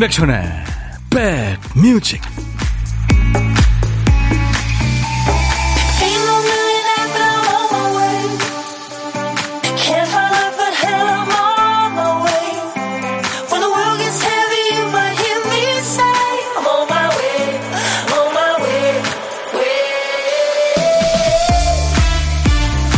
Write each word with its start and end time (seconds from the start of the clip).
임백천의 0.00 0.42
백뮤직 1.10 2.22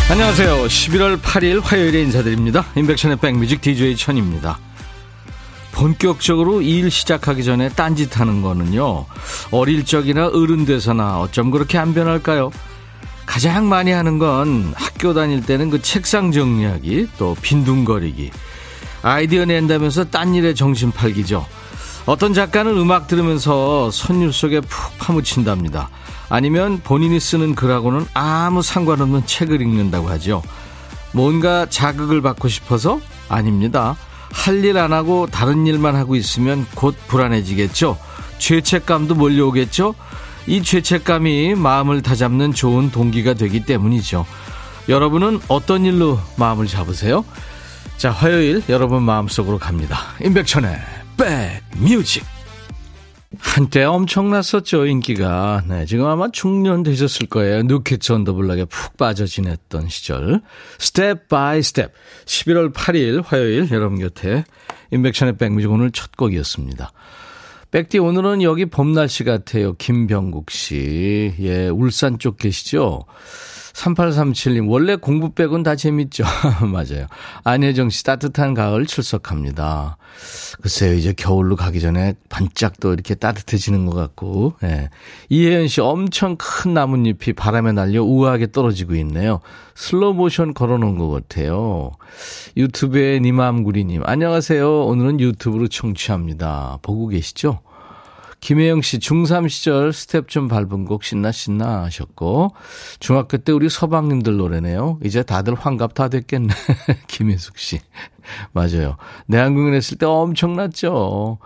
안녕하세요. 0.09 0.67
11월 0.67 1.21
8일 1.21 1.62
화요일에 1.65 2.01
인사드립니다. 2.03 2.65
임백천의 2.77 3.17
백뮤직 3.17 3.61
DJ 3.61 3.97
천입니다. 3.97 4.61
본격적으로 5.73 6.62
일 6.62 6.91
시작하기 6.91 7.43
전에 7.45 7.69
딴짓 7.71 8.21
하는 8.21 8.43
거는요. 8.43 9.07
어릴 9.51 9.85
적이나 9.85 10.29
어른 10.29 10.65
돼서나 10.65 11.19
어쩜 11.19 11.51
그렇게 11.51 11.79
안 11.79 11.93
변할까요? 11.95 12.51
가장 13.27 13.69
많이 13.69 13.91
하는 13.91 14.19
건 14.19 14.73
학교 14.77 15.15
다닐 15.15 15.45
때는 15.45 15.71
그 15.71 15.81
책상 15.81 16.33
정리하기 16.33 17.09
또 17.19 17.37
빈둥거리기 17.41 18.31
아이디어 19.03 19.45
낸다면서 19.45 20.05
딴 20.05 20.35
일에 20.35 20.55
정신 20.55 20.93
팔기죠. 20.93 21.47
어떤 22.05 22.34
작가는 22.34 22.77
음악 22.77 23.07
들으면서 23.07 23.91
선율 23.91 24.33
속에 24.33 24.61
푹 24.61 24.98
파묻힌답니다. 24.98 25.89
아니면 26.28 26.81
본인이 26.83 27.20
쓰는 27.20 27.55
글하고는 27.55 28.06
아무 28.15 28.62
상관없는 28.62 29.27
책을 29.27 29.61
읽는다고 29.61 30.09
하죠. 30.11 30.43
뭔가 31.12 31.67
자극을 31.69 32.23
받고 32.23 32.48
싶어서? 32.48 33.00
아닙니다. 33.28 33.97
할 34.33 34.64
일 34.64 34.77
안 34.78 34.92
하고 34.92 35.27
다른 35.30 35.66
일만 35.66 35.94
하고 35.94 36.16
있으면 36.16 36.66
곧 36.75 36.97
불안해지겠죠. 37.06 37.98
죄책감도 38.38 39.14
몰려오겠죠. 39.14 39.94
이 40.47 40.62
죄책감이 40.62 41.55
마음을 41.55 42.02
다잡는 42.02 42.53
좋은 42.53 42.91
동기가 42.91 43.34
되기 43.34 43.64
때문이죠. 43.64 44.27
여러분은 44.88 45.41
어떤 45.48 45.84
일로 45.84 46.19
마음을 46.36 46.66
잡으세요? 46.66 47.25
자, 47.98 48.10
화요일 48.10 48.62
여러분 48.69 49.03
마음속으로 49.05 49.58
갑니다. 49.58 49.98
임백천의 50.25 50.77
백뮤직. 51.16 52.31
한때 53.43 53.83
엄청났었죠, 53.83 54.87
인기가. 54.87 55.62
네, 55.69 55.85
지금 55.85 56.07
아마 56.07 56.31
중년 56.31 56.83
되셨을 56.83 57.27
거예요. 57.27 57.62
뉴키츠 57.65 58.12
언더블락에 58.12 58.67
푹 58.67 58.97
빠져 58.97 59.27
지냈던 59.27 59.89
시절. 59.89 60.41
Step 60.78 61.28
by 61.28 61.62
step. 61.62 61.92
11월 62.25 62.73
8일 62.73 63.23
화요일 63.25 63.69
여러분 63.73 63.99
곁에 63.99 64.45
인백션의 64.93 65.37
백뮤직 65.37 65.71
오늘 65.71 65.91
첫 65.91 66.17
곡이었습니다. 66.17 66.93
백디 67.73 67.99
오늘은 67.99 68.43
여기 68.43 68.67
봄 68.67 68.93
날씨 68.93 69.25
같아요. 69.25 69.75
김병국 69.75 70.51
씨. 70.51 71.34
예, 71.41 71.69
울산 71.69 72.19
쪽 72.19 72.39
계시죠? 72.39 73.05
3837님, 73.73 74.69
원래 74.69 74.97
공부 74.97 75.33
빼곤 75.33 75.62
다 75.62 75.77
재밌죠. 75.77 76.25
맞아요. 76.70 77.06
안혜정 77.45 77.91
씨, 77.91 78.05
따뜻한 78.05 78.55
가을 78.55 78.87
출석합니다. 78.87 79.97
글쎄요, 80.61 80.95
이제 80.95 81.12
겨울로 81.12 81.56
가기 81.56 81.81
전에 81.81 82.15
반짝 82.28 82.81
또 82.81 82.93
이렇게 82.93 83.15
따뜻해지는 83.15 83.87
것 83.87 83.95
같고, 83.95 84.55
예. 84.62 84.91
이혜연 85.31 85.69
씨, 85.69 85.81
엄청 85.81 86.37
큰 86.39 86.75
나뭇잎이 86.75 87.33
바람에 87.34 87.72
날려 87.72 88.03
우아하게 88.03 88.53
떨어지고 88.53 88.94
있네요. 88.97 89.41
슬로우 89.75 90.15
모션 90.15 90.54
걸어 90.54 90.78
놓은 90.78 90.99
것 90.99 91.09
같아요. 91.09 91.93
유튜브에 92.56 93.21
니맘구리님, 93.21 94.03
안녕하세요. 94.04 94.84
오늘은 94.84 95.21
유튜브로 95.21 95.69
청취합니다. 95.69 96.78
보고 96.83 97.09
계시죠? 97.09 97.60
김혜영 98.42 98.82
씨, 98.82 98.98
중3 98.98 99.48
시절 99.48 99.92
스텝 99.92 100.28
좀 100.28 100.48
밟은 100.48 100.84
곡 100.84 101.04
신나 101.04 101.30
신나 101.30 101.84
하셨고, 101.84 102.53
중학교 102.98 103.38
때 103.38 103.53
우리 103.53 103.69
서방님들 103.70 104.36
노래네요. 104.36 104.98
이제 105.04 105.22
다들 105.22 105.54
환갑 105.54 105.94
다 105.94 106.08
됐겠네. 106.08 106.53
김혜숙 107.06 107.56
씨. 107.56 107.78
맞아요. 108.53 108.97
내한공연 109.26 109.75
했을 109.75 109.97
때 109.97 110.06
엄청났죠. 110.06 111.38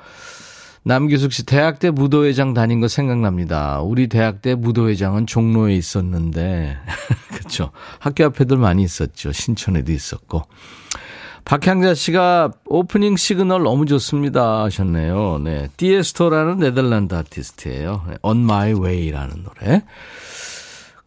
남규숙 0.84 1.34
씨, 1.34 1.44
대학 1.44 1.80
때 1.80 1.90
무도회장 1.90 2.54
다닌 2.54 2.80
거 2.80 2.88
생각납니다. 2.88 3.82
우리 3.82 4.08
대학 4.08 4.40
때 4.40 4.54
무도회장은 4.54 5.26
종로에 5.26 5.74
있었는데, 5.74 6.78
그쵸. 7.28 7.72
학교 7.98 8.24
앞에들 8.24 8.56
많이 8.56 8.82
있었죠. 8.82 9.32
신촌에도 9.32 9.92
있었고. 9.92 10.44
박향자 11.46 11.94
씨가 11.94 12.50
오프닝 12.66 13.16
시그널 13.16 13.62
너무 13.62 13.86
좋습니다 13.86 14.64
하셨네요. 14.64 15.38
네. 15.44 15.68
티에스토라는 15.76 16.58
네덜란드 16.58 17.14
아티스트예요. 17.14 18.04
On 18.22 18.38
My 18.38 18.72
Way라는 18.72 19.44
노래. 19.44 19.84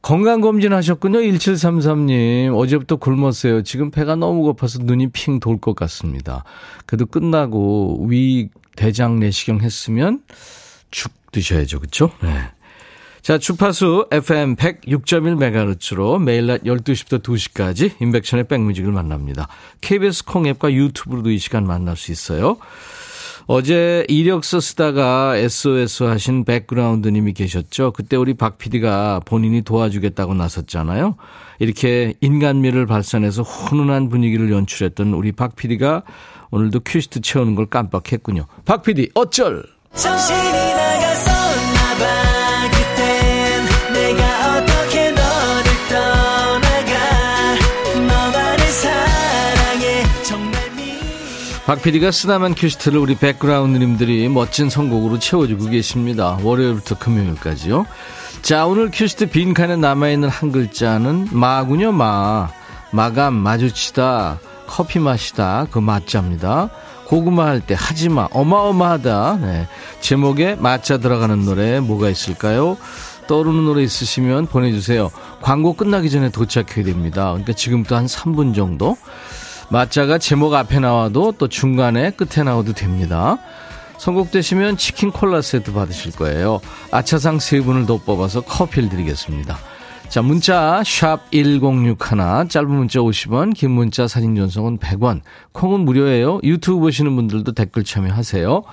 건강검진 0.02 0.72
하셨군요. 0.72 1.20
1733님. 1.20 2.58
어제부터 2.58 2.96
굶었어요. 2.96 3.64
지금 3.64 3.92
배가 3.92 4.16
너무 4.16 4.44
고파서 4.44 4.80
눈이 4.82 5.10
핑 5.12 5.42
돌 5.42 5.60
것 5.60 5.76
같습니다. 5.76 6.46
그래도 6.86 7.06
끝나고 7.06 8.06
위, 8.08 8.48
대장 8.78 9.20
내시경 9.20 9.60
했으면 9.60 10.24
죽 10.90 11.12
드셔야죠. 11.34 11.82
그쵸? 11.82 12.12
네. 12.24 12.30
자, 13.30 13.38
주파수 13.38 14.08
FM 14.10 14.56
106.1MHz로 14.56 16.20
매일 16.20 16.48
낮 16.48 16.64
12시부터 16.64 17.22
2시까지 17.22 17.92
인백션의 18.02 18.48
백뮤직을 18.48 18.92
만납니다. 18.92 19.48
KBS 19.82 20.26
콩앱과 20.26 20.74
유튜브로도 20.74 21.30
이 21.30 21.38
시간 21.38 21.68
만날 21.68 21.96
수 21.96 22.12
있어요. 22.12 22.58
어제 23.46 24.04
이력서 24.08 24.60
쓰다가 24.60 25.38
SOS 25.38 26.06
하신 26.06 26.44
백그라운드님이 26.44 27.34
계셨죠. 27.34 27.92
그때 27.92 28.18
우리 28.18 28.34
박 28.34 28.58
PD가 28.58 29.22
본인이 29.24 29.62
도와주겠다고 29.62 30.34
나섰잖아요. 30.34 31.16
이렇게 31.60 32.16
인간미를 32.22 32.88
발산해서 32.88 33.44
훈훈한 33.44 34.10
분위기를 34.10 34.52
연출했던 34.52 35.14
우리 35.14 35.34
박 35.34 35.56
PD가 35.56 36.02
오늘도 36.50 36.80
퀴즈트 36.80 37.22
채우는 37.22 37.54
걸 37.54 37.68
깜빡했군요. 37.68 38.48
박 38.66 38.82
PD 38.82 39.12
어쩔! 39.14 39.64
정신이 39.94 40.74
나 40.74 40.89
박 51.70 51.84
PD가 51.84 52.10
쓰다만 52.10 52.56
큐시트를 52.56 52.98
우리 52.98 53.14
백그라운드님들이 53.14 54.28
멋진 54.28 54.72
선곡으로 54.72 55.20
채워주고 55.20 55.66
계십니다. 55.66 56.40
월요일부터 56.42 56.98
금요일까지요. 56.98 57.86
자, 58.42 58.66
오늘 58.66 58.90
큐시트 58.92 59.30
빈칸에 59.30 59.76
남아있는 59.76 60.30
한 60.30 60.52
글자는 60.52 61.28
마군요, 61.32 61.92
마. 61.92 62.50
마감, 62.90 63.36
마주치다, 63.36 64.40
커피 64.66 64.98
마시다, 64.98 65.68
그 65.70 65.78
마자입니다. 65.78 66.72
고구마 67.06 67.46
할 67.46 67.62
때 67.62 67.76
하지마, 67.78 68.30
어마어마하다. 68.32 69.38
네. 69.40 69.68
제목에 70.02 70.56
마자 70.56 70.98
들어가는 70.98 71.46
노래 71.46 71.80
뭐가 71.82 72.10
있을까요? 72.10 72.78
떠오르는 73.28 73.66
노래 73.66 73.84
있으시면 73.84 74.48
보내주세요. 74.48 75.12
광고 75.44 75.74
끝나기 75.74 76.10
전에 76.10 76.32
도착해야 76.32 76.84
됩니다. 76.84 77.26
그러니까 77.26 77.54
지금부터 77.54 77.96
한 77.96 78.08
3분 78.08 78.56
정도. 78.56 78.98
마자가 79.70 80.18
제목 80.18 80.54
앞에 80.54 80.80
나와도 80.80 81.34
또 81.38 81.48
중간에 81.48 82.12
끝에 82.12 82.44
나와도 82.44 82.74
됩니다. 82.74 83.38
선곡되시면 83.98 84.78
치킨 84.78 85.12
콜라 85.12 85.42
세트 85.42 85.74
받으실 85.74 86.12
거예요. 86.14 86.62
아차상 86.92 87.40
세 87.40 87.62
분을 87.62 87.86
더 87.86 87.98
뽑아서 87.98 88.42
커피를 88.42 88.90
드리겠습니다. 88.90 89.58
자, 90.08 90.24
문자 90.24 90.82
1061, 90.84 91.98
짧은 92.50 92.68
문자 92.68 93.00
50원, 93.00 93.54
긴 93.54 93.72
문자 93.72 94.08
사진 94.08 94.36
전송은 94.36 94.80
100원. 94.80 95.22
콩은 95.52 95.82
무료예요. 95.82 96.40
유튜브 96.44 96.80
보시는 96.80 97.16
분들도 97.16 97.52
댓글 97.52 97.84
참여하세요. 97.84 98.64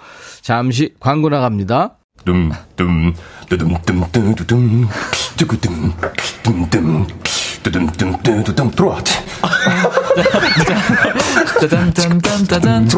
잠시 0.41 0.95
광고 0.99 1.29
나갑니다. 1.29 1.99
dumdum, 2.27 3.15
두둠둠, 3.49 4.11
두구둠, 4.13 4.89
둠둠, 5.37 5.93
두둠둠, 6.43 7.07
들어와. 8.71 9.03
짜잔짠짠짜잔. 11.61 12.89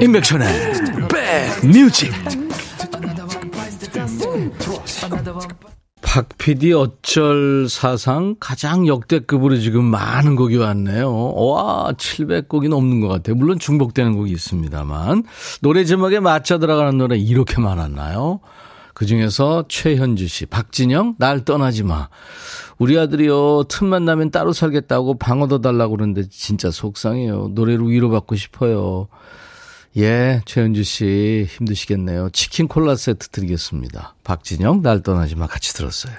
임백천의 0.00 0.72
백뮤직. 1.08 2.12
박 6.00 6.28
PD 6.38 6.72
어쩔 6.74 7.66
사상 7.68 8.36
가장 8.38 8.86
역대급으로 8.86 9.58
지금 9.58 9.84
많은 9.84 10.36
곡이 10.36 10.56
왔네요. 10.58 11.32
와, 11.34 11.92
700곡이 11.92 12.68
넘는 12.68 13.00
것 13.00 13.08
같아요. 13.08 13.34
물론 13.34 13.58
중복되는 13.58 14.14
곡이 14.14 14.30
있습니다.만. 14.30 15.24
노래 15.60 15.84
제목에 15.84 16.20
맞춰 16.20 16.60
들어가는 16.60 16.96
노래 16.96 17.16
이렇게 17.16 17.60
많았나요? 17.60 18.38
그 18.94 19.06
중에서 19.06 19.64
최현주 19.68 20.28
씨, 20.28 20.46
박진영, 20.46 21.16
날 21.18 21.44
떠나지 21.44 21.82
마. 21.82 22.08
우리 22.78 22.98
아들이요, 22.98 23.64
틈만 23.64 24.04
나면 24.04 24.30
따로 24.30 24.52
살겠다고 24.52 25.18
방어도 25.18 25.60
달라고 25.60 25.96
그러는데 25.96 26.28
진짜 26.30 26.70
속상해요. 26.70 27.50
노래로 27.52 27.86
위로받고 27.86 28.36
싶어요. 28.36 29.08
예, 29.96 30.40
최현주 30.44 30.82
씨 30.84 31.46
힘드시겠네요. 31.48 32.30
치킨 32.30 32.66
콜라 32.66 32.96
세트 32.96 33.28
드리겠습니다. 33.28 34.14
박진영, 34.24 34.82
날 34.82 35.02
떠나지 35.02 35.36
마 35.36 35.46
같이 35.46 35.74
들었어요. 35.74 36.14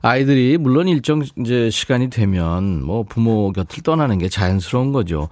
아이들이 0.00 0.58
물론 0.58 0.86
일정 0.88 1.22
이제 1.40 1.70
시간이 1.70 2.10
되면 2.10 2.84
뭐 2.84 3.02
부모 3.02 3.52
곁을 3.52 3.82
떠나는 3.82 4.18
게 4.18 4.28
자연스러운 4.28 4.92
거죠. 4.92 5.28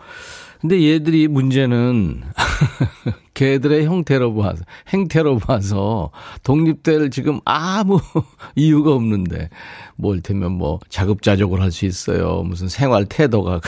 근데 0.66 0.82
얘들이 0.82 1.28
문제는 1.28 2.24
걔들의 3.34 3.86
형태로 3.86 4.34
봐서 4.34 4.64
행태로 4.88 5.38
봐서 5.38 6.10
독립될 6.42 7.10
지금 7.10 7.38
아무 7.44 8.00
이유가 8.56 8.92
없는데 8.92 9.48
뭘 9.94 10.20
테면 10.22 10.50
뭐 10.50 10.80
자급자족을 10.88 11.60
할 11.60 11.70
수 11.70 11.86
있어요. 11.86 12.42
무슨 12.42 12.66
생활 12.66 13.04
태도가 13.06 13.60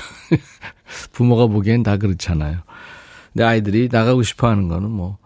부모가 1.13 1.47
보기엔 1.47 1.85
다 1.85 1.99
그렇잖아요. 1.99 2.59
근데 3.33 3.45
아이들이 3.45 3.89
나가고 3.93 4.25
싶어 4.25 4.49
하는 4.49 4.67
거는 4.67 4.91
뭐 4.91 5.19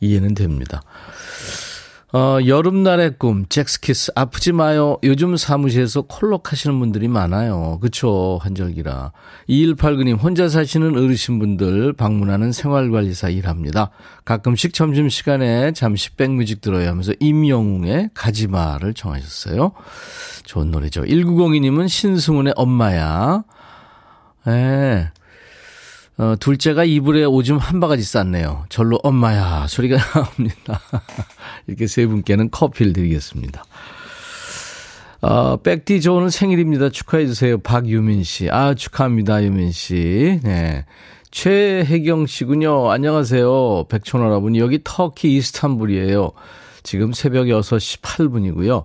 이해는 0.00 0.34
됩니다. 0.34 0.82
어, 2.14 2.38
여름날의 2.46 3.18
꿈, 3.18 3.44
잭스키스, 3.48 4.12
아프지 4.14 4.52
마요. 4.52 4.98
요즘 5.02 5.36
사무실에서 5.36 6.02
콜록 6.02 6.52
하시는 6.52 6.78
분들이 6.78 7.08
많아요. 7.08 7.80
그쵸, 7.82 8.38
한절기라. 8.40 9.10
2189님, 9.48 10.22
혼자 10.22 10.48
사시는 10.48 10.96
어르신분들 10.96 11.94
방문하는 11.94 12.52
생활관리사 12.52 13.30
일합니다. 13.30 13.90
가끔씩 14.24 14.74
점심시간에 14.74 15.72
잠시 15.72 16.14
백뮤직 16.14 16.60
들어야 16.60 16.90
하면서 16.90 17.12
임영웅의 17.18 18.10
가지마를 18.14 18.94
청하셨어요. 18.94 19.72
좋은 20.44 20.70
노래죠. 20.70 21.02
1902님은 21.02 21.88
신승훈의 21.88 22.52
엄마야. 22.54 23.42
예. 24.46 24.50
네. 24.52 25.10
어, 26.16 26.36
둘째가 26.38 26.84
이불에 26.84 27.24
오줌 27.24 27.58
한 27.58 27.80
바가지 27.80 28.02
쌌네요. 28.04 28.66
절로 28.68 28.98
엄마야 29.02 29.66
소리가 29.66 29.96
나옵니다. 29.96 30.80
이렇게 31.66 31.86
세 31.86 32.06
분께는 32.06 32.50
커피를 32.50 32.92
드리겠습니다. 32.92 33.64
어, 35.22 35.56
백디 35.56 36.00
저 36.02 36.12
오늘 36.12 36.30
생일입니다. 36.30 36.90
축하해 36.90 37.26
주세요. 37.26 37.58
박유민 37.58 38.22
씨. 38.22 38.48
아, 38.50 38.74
축하합니다. 38.74 39.42
유민 39.42 39.72
씨. 39.72 40.38
네. 40.44 40.84
최혜경 41.30 42.26
씨군요. 42.26 42.92
안녕하세요. 42.92 43.86
백촌어라분. 43.88 44.56
여기 44.56 44.80
터키 44.84 45.34
이스탄불이에요. 45.36 46.30
지금 46.84 47.12
새벽 47.12 47.46
6시 47.46 48.02
8분이고요. 48.02 48.84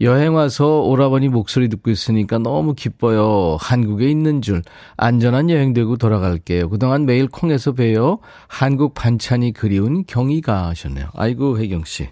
여행 0.00 0.34
와서 0.34 0.80
오라버니 0.82 1.28
목소리 1.28 1.68
듣고 1.68 1.90
있으니까 1.90 2.38
너무 2.38 2.74
기뻐요. 2.74 3.56
한국에 3.60 4.08
있는 4.08 4.42
줄. 4.42 4.62
안전한 4.96 5.50
여행 5.50 5.72
되고 5.72 5.96
돌아갈게요. 5.96 6.68
그동안 6.70 7.04
매일 7.04 7.26
콩에서 7.26 7.72
봬요. 7.72 8.20
한국 8.46 8.94
반찬이 8.94 9.52
그리운 9.52 10.04
경희가 10.06 10.68
하셨네요. 10.68 11.08
아이고, 11.14 11.58
혜경 11.58 11.84
씨. 11.84 12.08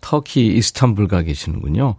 터키 0.00 0.46
이스탄불 0.46 1.08
가 1.08 1.22
계시는군요. 1.22 1.96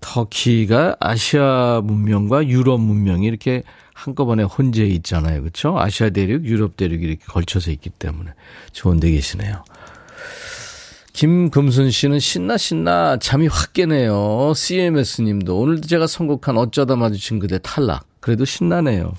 터키가 0.00 0.96
아시아 1.00 1.80
문명과 1.82 2.46
유럽 2.48 2.80
문명이 2.80 3.26
이렇게 3.26 3.62
한꺼번에 3.94 4.42
혼재해 4.42 4.88
있잖아요. 4.88 5.40
그렇죠? 5.40 5.78
아시아 5.78 6.10
대륙, 6.10 6.44
유럽 6.44 6.76
대륙이 6.76 7.02
이렇게 7.04 7.24
걸쳐서 7.26 7.70
있기 7.70 7.90
때문에 7.90 8.32
좋은 8.72 9.00
데 9.00 9.10
계시네요. 9.10 9.64
김금순 11.12 11.90
씨는 11.90 12.18
신나 12.18 12.56
신나 12.56 13.18
잠이 13.18 13.46
확 13.46 13.72
깨네요. 13.72 14.52
CMS 14.54 15.22
님도 15.22 15.58
오늘도 15.58 15.86
제가 15.86 16.06
선곡한 16.06 16.56
어쩌다 16.56 16.96
마주친 16.96 17.38
그대 17.38 17.58
탈락. 17.62 18.04
그래도 18.20 18.44
신나네요. 18.44 19.12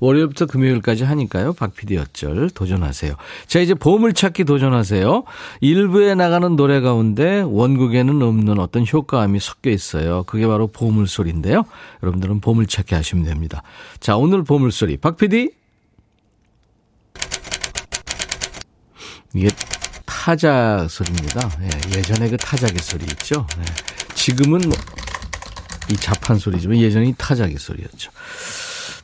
월요일부터 0.00 0.46
금요일까지 0.46 1.04
하니까요. 1.04 1.52
박PD 1.52 1.98
어쩔 1.98 2.50
도전하세요. 2.50 3.14
자, 3.46 3.60
이제 3.60 3.74
보물찾기 3.74 4.44
도전하세요. 4.44 5.24
일부에 5.60 6.14
나가는 6.14 6.56
노래 6.56 6.80
가운데 6.80 7.40
원곡에는 7.40 8.22
없는 8.22 8.58
어떤 8.58 8.86
효과음이 8.90 9.40
섞여 9.40 9.70
있어요. 9.70 10.24
그게 10.24 10.46
바로 10.46 10.66
보물소리인데요. 10.68 11.64
여러분들은 12.02 12.40
보물찾기 12.40 12.94
하시면 12.94 13.26
됩니다. 13.26 13.62
자, 14.00 14.16
오늘 14.16 14.42
보물소리. 14.42 14.96
박PD. 14.96 15.52
이게 19.34 19.48
타자 20.20 20.86
소리입니다. 20.86 21.50
예, 21.62 21.96
예전에 21.96 22.28
그 22.28 22.36
타자기 22.36 22.78
소리 22.78 23.04
있죠. 23.04 23.46
예, 23.58 24.14
지금은 24.14 24.60
뭐이 24.60 25.98
자판 25.98 26.38
소리지만 26.38 26.76
예전에 26.76 27.06
이 27.06 27.14
타자기 27.16 27.56
소리였죠. 27.56 28.10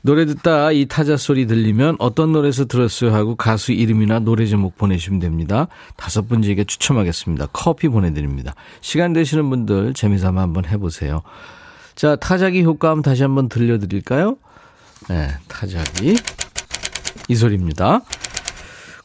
노래 0.03 0.27
듣다 0.27 0.73
이 0.73 0.85
타자 0.85 1.17
소리 1.17 1.47
들리면 1.47 1.97
어떤 2.01 2.33
노래에서 2.33 2.67
들었어요 2.67 3.15
하고 3.15 3.35
가수 3.35 3.73
이름이나 3.73 4.19
노래 4.19 4.45
제목 4.45 4.77
보내주시면 4.77 5.21
됩니다. 5.21 5.69
다섯 5.97 6.29
분에게 6.29 6.65
추첨하겠습니다. 6.65 7.47
커피 7.51 7.89
보내드립니다. 7.89 8.55
시간 8.83 9.15
되시는 9.15 9.49
분들 9.49 9.95
재미삼아 9.95 10.43
한번 10.43 10.67
해보세요. 10.67 11.23
자, 11.95 12.17
타자기 12.17 12.63
효과음 12.63 13.01
다시 13.01 13.23
한번 13.23 13.49
들려드릴까요? 13.49 14.37
네, 15.09 15.31
타자기. 15.49 16.19
이 17.29 17.35
소리입니다. 17.35 18.03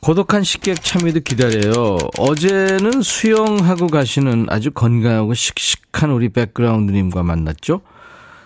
고독한 0.02 0.44
식객 0.44 0.84
참여도 0.84 1.20
기다려요. 1.20 1.98
어제는 2.18 3.04
수영하고 3.04 3.86
가시는 3.86 4.48
아주 4.50 4.72
건강하고 4.72 5.36
씩씩한 5.36 6.10
우리 6.10 6.30
백그라운드님과 6.30 7.22
만났죠. 7.22 7.82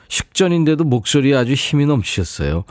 식전인데도 0.09 0.83
목소리에 0.83 1.33
아주 1.33 1.53
힘이 1.53 1.85
넘치셨어요. 1.85 2.65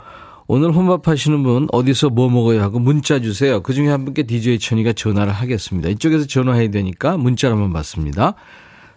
오늘 0.47 0.71
혼밥하시는 0.71 1.41
분 1.41 1.67
어디서 1.71 2.11
뭐 2.11 2.29
먹어야 2.29 2.61
하고 2.61 2.77
문자 2.77 3.19
주세요. 3.19 3.63
그중에 3.63 3.89
한 3.89 4.05
분께 4.05 4.21
DJ 4.21 4.59
천이가 4.59 4.93
전화를 4.93 5.33
하겠습니다. 5.33 5.89
이쪽에서 5.89 6.27
전화해야 6.27 6.69
되니까 6.69 7.17
문자로만 7.17 7.73
받습니다. 7.73 8.35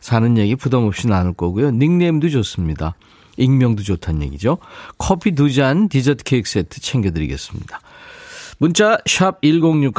사는 0.01 0.37
얘기 0.37 0.55
부담 0.55 0.85
없이 0.85 1.07
나눌 1.07 1.33
거고요. 1.33 1.71
닉네임도 1.71 2.29
좋습니다. 2.29 2.95
익명도 3.39 3.83
좋다는 3.85 4.23
얘기죠. 4.25 4.59
커피 4.99 5.33
두 5.35 5.51
잔 5.51 5.89
디저트 5.89 6.25
케이크 6.25 6.47
세트 6.49 6.83
챙겨드리겠습니다. 6.83 7.81
문자 8.61 8.99
1061, 9.07 9.93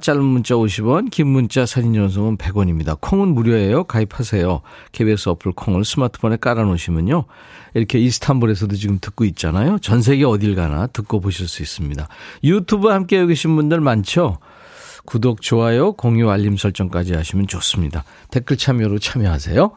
짧은 0.00 0.24
문자 0.24 0.54
50원, 0.54 1.10
긴 1.10 1.26
문자 1.26 1.66
사진 1.66 1.92
전송은 1.92 2.38
100원입니다. 2.38 2.98
콩은 2.98 3.28
무료예요. 3.28 3.84
가입하세요. 3.84 4.62
KBS 4.92 5.28
어플 5.28 5.52
콩을 5.52 5.84
스마트폰에 5.84 6.38
깔아놓으시면요. 6.38 7.24
이렇게 7.74 7.98
이스탄불에서도 7.98 8.74
지금 8.76 8.98
듣고 9.02 9.26
있잖아요. 9.26 9.78
전 9.80 10.00
세계 10.00 10.24
어딜 10.24 10.54
가나 10.54 10.86
듣고 10.86 11.20
보실 11.20 11.46
수 11.46 11.60
있습니다. 11.60 12.08
유튜브 12.42 12.88
함께 12.88 13.24
계신 13.26 13.54
분들 13.54 13.82
많죠? 13.82 14.38
구독, 15.04 15.42
좋아요, 15.42 15.92
공유, 15.92 16.30
알림 16.30 16.56
설정까지 16.56 17.14
하시면 17.14 17.46
좋습니다. 17.48 18.04
댓글 18.30 18.56
참여로 18.56 18.98
참여하세요. 18.98 19.72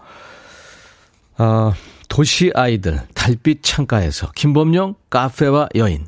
아, 1.38 1.74
도시 2.08 2.51
아이들, 2.55 3.01
달빛 3.13 3.63
창가에서 3.63 4.31
김범용, 4.34 4.96
카페와 5.10 5.69
여인. 5.75 6.08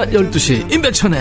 낮 0.00 0.08
12시 0.12 0.72
임백천의 0.72 1.14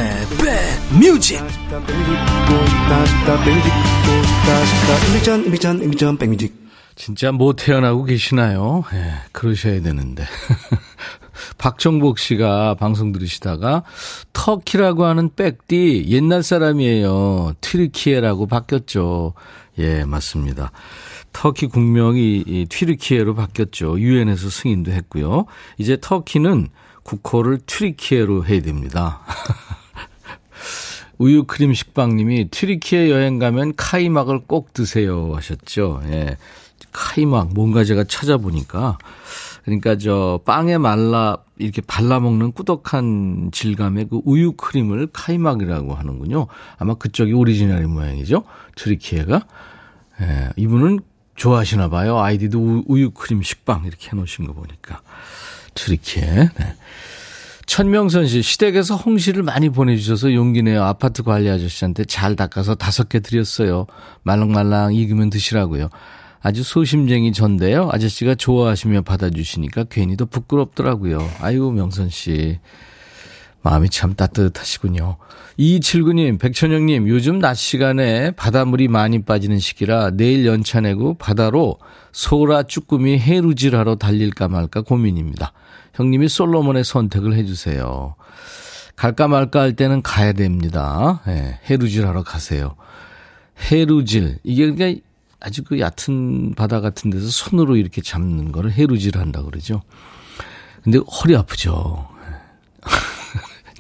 백뮤직 6.18 6.56
진짜 6.96 7.34
못 7.34 7.58
태어나고 7.58 8.06
계시나요? 8.06 8.86
예, 8.94 9.16
그러셔야 9.34 9.82
되는데. 9.82 10.24
박정복 11.58 12.20
씨가 12.20 12.76
방송 12.76 13.12
들으시다가 13.12 13.84
터키라고 14.32 15.04
하는 15.04 15.30
백디 15.36 16.06
옛날 16.08 16.42
사람이에요. 16.42 17.56
튀르키예라고 17.60 18.48
바뀌었죠. 18.48 19.34
예, 19.80 20.06
맞습니다. 20.06 20.72
터키 21.34 21.68
국명이 21.68 22.46
이 22.48 22.66
튀르키예로 22.70 23.36
바뀌었죠. 23.36 24.00
유엔에서 24.00 24.50
승인도 24.50 24.92
했고요. 24.94 25.48
이제 25.78 25.98
터키는 26.00 26.70
국호를 27.10 27.60
튀르키예로 27.66 28.46
해야 28.46 28.62
됩니다. 28.62 29.22
우유 31.18 31.44
크림 31.44 31.74
식빵님이 31.74 32.50
튀르키예 32.50 33.10
여행 33.10 33.40
가면 33.40 33.76
카이막을 33.76 34.42
꼭 34.46 34.74
드세요 34.74 35.34
하셨죠. 35.36 36.02
예. 36.06 36.38
카이막 36.92 37.54
뭔가 37.54 37.84
제가 37.84 38.04
찾아보니까 38.06 38.98
그러니까 39.64 39.98
저 39.98 40.40
빵에 40.46 40.78
말라 40.78 41.38
이렇게 41.58 41.82
발라먹는 41.82 42.54
꾸덕한 42.54 43.50
질감의 43.52 44.08
그 44.10 44.22
우유 44.24 44.54
크림을 44.54 45.08
카이막이라고 45.12 45.94
하는군요. 45.94 46.48
아마 46.78 46.94
그쪽이 46.94 47.34
오리지널의 47.34 47.88
모양이죠. 47.88 48.44
튀르키예가. 48.76 49.46
예, 50.22 50.50
이분은 50.56 51.00
좋아하시나 51.36 51.90
봐요. 51.90 52.20
아이디도 52.20 52.84
우유 52.88 53.12
크림 53.12 53.42
식빵 53.42 53.86
이렇게 53.86 54.10
해놓으신 54.12 54.46
거 54.46 54.54
보니까. 54.54 55.02
튀르키예. 55.74 56.26
네. 56.26 56.76
천명선 57.66 58.26
씨, 58.26 58.42
시댁에서 58.42 58.96
홍시를 58.96 59.44
많이 59.44 59.70
보내주셔서 59.70 60.34
용기 60.34 60.64
내어 60.64 60.86
아파트 60.86 61.22
관리 61.22 61.50
아저씨한테 61.50 62.04
잘 62.06 62.36
닦아서 62.36 62.74
다섯 62.74 63.10
개 63.10 63.20
드렸어요. 63.20 63.86
말랑말랑 64.24 64.96
익으면 64.96 65.30
드시라고요. 65.30 65.90
아주 66.42 66.64
소심쟁이 66.64 67.32
전데요. 67.32 67.90
아저씨가 67.92 68.34
좋아하시며 68.36 69.04
받아주시니까 69.04 69.84
괜히 69.92 70.18
더 70.18 70.26
부끄럽더라고요. 70.26 71.20
아이고, 71.42 71.72
명선 71.72 72.10
씨. 72.10 72.58
마음이 73.62 73.90
참 73.90 74.14
따뜻하시군요. 74.16 75.18
이칠구님, 75.58 76.38
백천영님, 76.38 77.10
요즘 77.10 77.40
낮 77.40 77.56
시간에 77.56 78.32
바닷물이 78.32 78.88
많이 78.88 79.22
빠지는 79.24 79.60
시기라 79.60 80.12
내일 80.12 80.46
연차 80.46 80.80
내고 80.80 81.16
바다로 81.16 81.78
소라 82.12 82.64
쭈꾸미 82.64 83.20
해루질하러 83.20 83.96
달릴까 83.96 84.48
말까 84.48 84.82
고민입니다. 84.82 85.52
형님이 85.94 86.30
솔로몬의 86.30 86.86
선택을 86.86 87.34
해주세요. 87.34 88.16
갈까 88.96 89.28
말까 89.28 89.62
할 89.62 89.76
때는 89.76 90.02
가야 90.02 90.34
됩니다. 90.34 91.22
네, 91.26 91.60
해루질하러 91.70 92.24
가세요. 92.24 92.76
해루질. 93.72 94.40
이게 94.44 94.72
그러니까 94.72 95.02
아주 95.42 95.64
그 95.64 95.80
얕은 95.80 96.56
바다 96.56 96.82
같은 96.82 97.10
데서 97.10 97.28
손으로 97.28 97.76
이렇게 97.76 98.02
잡는 98.02 98.52
거를 98.52 98.72
해루질 98.72 99.18
한다 99.18 99.42
그러죠. 99.42 99.82
근데 100.84 101.00
허리 101.00 101.36
아프죠. 101.36 102.08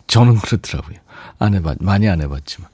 저는 0.09 0.35
그렇더라고요. 0.37 0.97
안 1.37 1.53
해봤, 1.53 1.77
많이 1.79 2.09
안 2.09 2.21
해봤지만. 2.21 2.69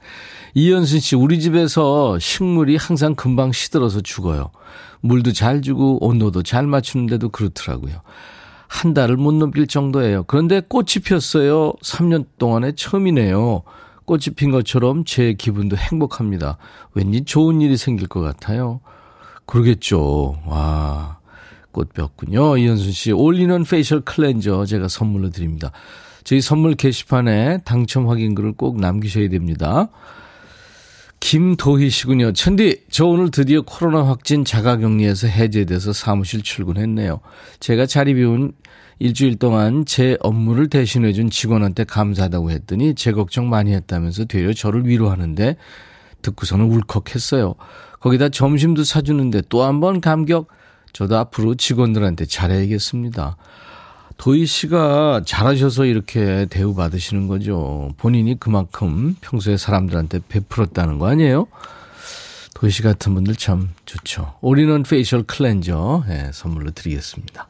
이현순 0.54 1.00
씨, 1.00 1.16
우리 1.16 1.38
집에서 1.38 2.18
식물이 2.18 2.76
항상 2.76 3.14
금방 3.14 3.52
시들어서 3.52 4.00
죽어요. 4.00 4.50
물도 5.00 5.32
잘 5.32 5.60
주고 5.60 6.04
온도도 6.04 6.42
잘 6.42 6.66
맞추는데도 6.66 7.28
그렇더라고요. 7.28 8.00
한 8.68 8.94
달을 8.94 9.16
못 9.16 9.32
넘길 9.34 9.66
정도예요. 9.66 10.24
그런데 10.24 10.60
꽃이 10.66 11.02
폈어요. 11.04 11.74
3년 11.82 12.24
동안에 12.38 12.72
처음이네요. 12.72 13.62
꽃이 14.06 14.34
핀 14.34 14.50
것처럼 14.50 15.04
제 15.04 15.34
기분도 15.34 15.76
행복합니다. 15.76 16.56
왠지 16.94 17.24
좋은 17.24 17.60
일이 17.60 17.76
생길 17.76 18.08
것 18.08 18.22
같아요. 18.22 18.80
그러겠죠. 19.44 20.38
와, 20.46 21.18
꽃 21.70 21.92
폈군요. 21.92 22.56
이현순 22.56 22.92
씨, 22.92 23.12
all-in-one 23.12 23.62
facial 23.62 24.00
cleanser 24.00 24.64
제가 24.64 24.88
선물로 24.88 25.30
드립니다. 25.30 25.70
저희 26.26 26.40
선물 26.40 26.74
게시판에 26.74 27.58
당첨 27.64 28.08
확인글을 28.08 28.54
꼭 28.54 28.80
남기셔야 28.80 29.28
됩니다. 29.28 29.90
김도희 31.20 31.88
씨군요. 31.88 32.32
천디, 32.32 32.82
저 32.90 33.06
오늘 33.06 33.30
드디어 33.30 33.62
코로나 33.62 34.04
확진 34.04 34.44
자가격리에서 34.44 35.28
해제돼서 35.28 35.92
사무실 35.92 36.42
출근했네요. 36.42 37.20
제가 37.60 37.86
자리 37.86 38.14
비운 38.14 38.54
일주일 38.98 39.36
동안 39.36 39.84
제 39.86 40.16
업무를 40.18 40.68
대신해준 40.68 41.30
직원한테 41.30 41.84
감사하다고 41.84 42.50
했더니 42.50 42.96
제 42.96 43.12
걱정 43.12 43.48
많이 43.48 43.72
했다면서 43.72 44.24
되려 44.24 44.52
저를 44.52 44.84
위로하는데 44.84 45.56
듣고서는 46.22 46.64
울컥했어요. 46.64 47.54
거기다 48.00 48.30
점심도 48.30 48.82
사주는데 48.82 49.42
또 49.48 49.62
한 49.62 49.78
번 49.78 50.00
감격. 50.00 50.48
저도 50.92 51.18
앞으로 51.18 51.54
직원들한테 51.54 52.24
잘해야겠습니다. 52.26 53.36
도희 54.16 54.46
씨가 54.46 55.22
잘하셔서 55.26 55.84
이렇게 55.84 56.46
대우받으시는 56.50 57.28
거죠. 57.28 57.90
본인이 57.98 58.38
그만큼 58.38 59.14
평소에 59.20 59.56
사람들한테 59.56 60.20
베풀었다는 60.28 60.98
거 60.98 61.06
아니에요? 61.08 61.46
도희 62.54 62.70
씨 62.70 62.82
같은 62.82 63.14
분들 63.14 63.36
참 63.36 63.70
좋죠. 63.84 64.34
all-in-one 64.40 64.82
facial 64.82 65.22
cleanser 65.22 66.04
네, 66.08 66.30
선물로 66.32 66.70
드리겠습니다. 66.70 67.46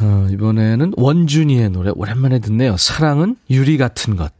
어, 0.00 0.28
이번에는 0.30 0.92
원준희의 0.96 1.70
노래 1.70 1.90
오랜만에 1.94 2.40
듣네요. 2.40 2.76
사랑은 2.76 3.36
유리 3.48 3.78
같은 3.78 4.16
것. 4.16 4.32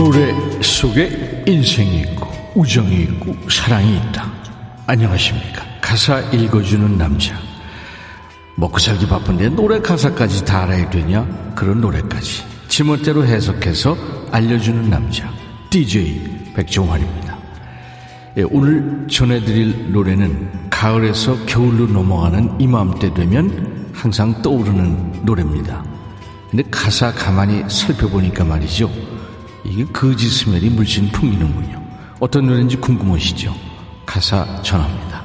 노래 0.00 0.34
속에 0.62 1.44
인생이 1.46 2.00
있고 2.00 2.26
우정이 2.54 3.02
있고 3.02 3.36
사랑이 3.50 3.98
있다. 3.98 4.32
안녕하십니까. 4.86 5.62
가사 5.82 6.20
읽어주는 6.32 6.96
남자. 6.96 7.38
먹고 8.56 8.78
살기 8.78 9.06
바쁜데 9.06 9.50
노래 9.50 9.78
가사까지 9.78 10.46
다 10.46 10.62
알아야 10.62 10.88
되냐? 10.88 11.52
그런 11.54 11.82
노래까지. 11.82 12.42
지멋대로 12.68 13.26
해석해서 13.26 13.94
알려주는 14.32 14.88
남자. 14.88 15.30
DJ 15.68 16.54
백종환입니다. 16.56 17.36
예, 18.38 18.44
오늘 18.50 19.06
전해드릴 19.06 19.92
노래는 19.92 20.70
가을에서 20.70 21.44
겨울로 21.44 21.86
넘어가는 21.86 22.58
이맘때 22.58 23.12
되면 23.12 23.90
항상 23.92 24.40
떠오르는 24.40 25.26
노래입니다. 25.26 25.84
근데 26.50 26.64
가사 26.70 27.12
가만히 27.12 27.68
살펴보니까 27.68 28.44
말이죠. 28.44 29.19
이게 29.64 29.84
거지 29.86 30.28
스멜이 30.28 30.70
물씬 30.70 31.08
풍기는군요. 31.10 31.82
어떤 32.18 32.46
노래인지 32.46 32.76
궁금하시죠? 32.76 33.54
가사 34.06 34.62
전합니다. 34.62 35.22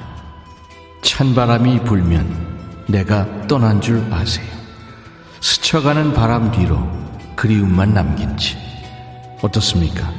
찬바람이 1.01 1.83
불면 1.83 2.83
내가 2.87 3.47
떠난 3.47 3.81
줄 3.81 4.05
아세요. 4.11 4.45
스쳐가는 5.41 6.13
바람 6.13 6.51
뒤로 6.51 6.79
그리움만 7.35 7.93
남긴 7.93 8.35
채. 8.37 8.57
어떻습니까? 9.41 10.11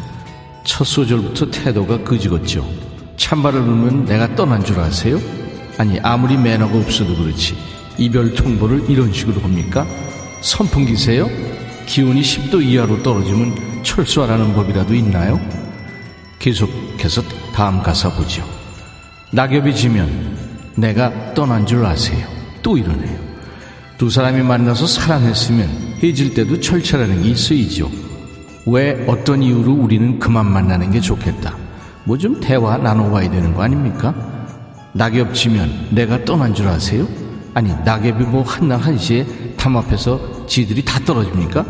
첫 0.65 0.85
소절부터 0.85 1.51
태도가 1.51 2.03
그지었죠. 2.03 2.69
찬바람 3.17 3.65
불면 3.65 4.05
내가 4.05 4.35
떠난 4.35 4.65
줄 4.65 4.79
아세요? 4.81 5.19
아니 5.79 5.99
아무리 6.01 6.37
매너가 6.37 6.79
없어도 6.79 7.15
그렇지 7.17 7.57
이별 7.99 8.35
통보를 8.35 8.89
이런 8.89 9.13
식으로 9.13 9.41
합니까? 9.41 9.87
선풍기세요? 10.41 11.29
기온이 11.87 12.21
10도 12.21 12.63
이하로 12.63 13.03
떨어지면 13.03 13.76
철수하라는 13.87 14.53
법이라도 14.55 14.95
있나요? 14.95 15.41
계속해서 16.41 17.23
다음 17.55 17.83
가사 17.83 18.11
보죠. 18.11 18.45
낙엽이 19.33 19.75
지면 19.75 20.37
내가 20.77 21.35
떠난 21.35 21.65
줄 21.65 21.85
아세요. 21.87 22.27
또 22.63 22.77
이러네요. 22.77 23.17
두 23.97 24.11
사람이 24.11 24.43
만나서 24.43 24.87
사랑했으면 24.87 25.69
헤어질 26.03 26.35
때도 26.35 26.61
철철하는 26.61 27.23
게 27.23 27.31
있어야죠. 27.31 27.91
왜 28.67 29.05
어떤 29.07 29.43
이유로 29.43 29.73
우리는 29.73 30.19
그만 30.19 30.47
만나는 30.51 30.91
게 30.91 31.01
좋겠다. 31.01 31.57
뭐 32.05 32.19
좀 32.19 32.39
대화 32.41 32.77
나눠봐야 32.77 33.31
되는 33.31 33.55
거 33.55 33.63
아닙니까? 33.63 34.15
낙엽 34.93 35.35
지면 35.35 35.89
내가 35.91 36.25
떠난 36.25 36.55
줄 36.55 36.69
아세요? 36.69 37.07
아니 37.55 37.71
낙엽이 37.85 38.25
뭐 38.25 38.43
한날 38.43 38.79
한시에 38.81 39.25
담 39.57 39.77
앞에서 39.77 40.47
지들이 40.47 40.85
다 40.85 40.99
떨어집니까? 41.01 41.65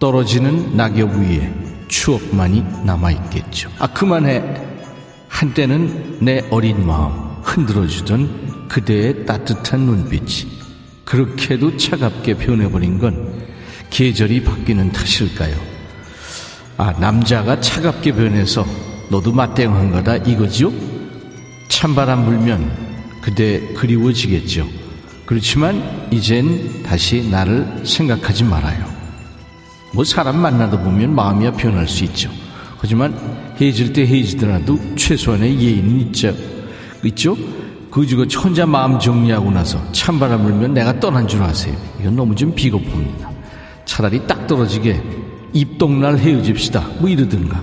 떨어지는 0.00 0.76
낙엽 0.76 1.10
위에 1.14 1.52
추억만이 1.86 2.64
남아있겠죠. 2.84 3.70
아, 3.78 3.86
그만해. 3.86 4.42
한때는 5.28 6.18
내 6.20 6.44
어린 6.50 6.84
마음 6.86 7.12
흔들어주던 7.42 8.66
그대의 8.68 9.26
따뜻한 9.26 9.80
눈빛이 9.80 10.50
그렇게도 11.04 11.76
차갑게 11.76 12.34
변해버린 12.34 12.98
건 12.98 13.44
계절이 13.90 14.42
바뀌는 14.42 14.90
탓일까요? 14.92 15.56
아, 16.76 16.92
남자가 16.92 17.60
차갑게 17.60 18.12
변해서 18.12 18.64
너도 19.10 19.32
맞대응한 19.32 19.90
거다 19.90 20.16
이거지요? 20.16 20.72
찬바람 21.68 22.24
불면 22.24 22.70
그대 23.20 23.60
그리워지겠죠. 23.74 24.66
그렇지만 25.26 26.08
이젠 26.10 26.82
다시 26.82 27.28
나를 27.28 27.82
생각하지 27.84 28.44
말아요. 28.44 28.89
뭐 29.92 30.04
사람 30.04 30.38
만나다 30.38 30.80
보면 30.82 31.14
마음이야 31.14 31.52
변할 31.52 31.88
수 31.88 32.04
있죠. 32.04 32.30
하지만 32.78 33.14
헤어질 33.60 33.92
때 33.92 34.06
헤어지더라도 34.06 34.78
최소한의 34.96 35.60
예의는 35.60 36.00
있죠. 36.02 36.34
있죠? 37.04 37.36
그지고 37.90 38.22
혼자 38.22 38.64
마음 38.66 38.98
정리하고 38.98 39.50
나서 39.50 39.80
찬바람 39.92 40.44
불면 40.44 40.74
내가 40.74 40.98
떠난 41.00 41.26
줄 41.26 41.42
아세요. 41.42 41.76
이건 42.00 42.16
너무 42.16 42.34
좀 42.34 42.54
비겁합니다. 42.54 43.30
차라리 43.84 44.26
딱 44.26 44.46
떨어지게 44.46 45.02
입동날 45.52 46.16
헤어집시다. 46.18 46.80
뭐 47.00 47.08
이러든가. 47.08 47.60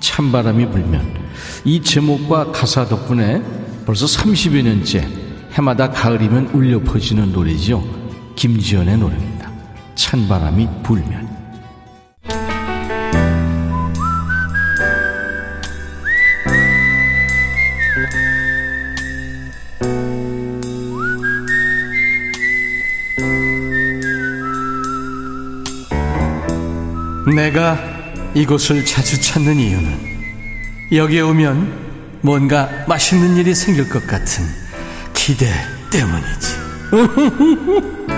찬바람이 0.00 0.70
불면 0.70 1.02
이 1.64 1.80
제목과 1.80 2.52
가사 2.52 2.84
덕분에 2.84 3.42
벌써 3.86 4.06
30여 4.06 4.62
년째 4.62 5.08
해마다 5.52 5.90
가을이면 5.90 6.50
울려 6.52 6.80
퍼지는 6.80 7.32
노래지요. 7.32 7.82
김지연의 8.36 8.98
노래입니다. 8.98 9.50
찬바람이 9.94 10.68
불면. 10.82 11.27
내가 27.48 27.78
이곳을 28.34 28.84
자주 28.84 29.18
찾는 29.20 29.56
이유는 29.56 30.18
여기에 30.92 31.20
오면 31.22 32.18
뭔가 32.20 32.68
맛있는 32.86 33.36
일이 33.36 33.54
생길 33.54 33.88
것 33.88 34.06
같은 34.06 34.44
기대 35.14 35.46
때문이지. 35.90 36.58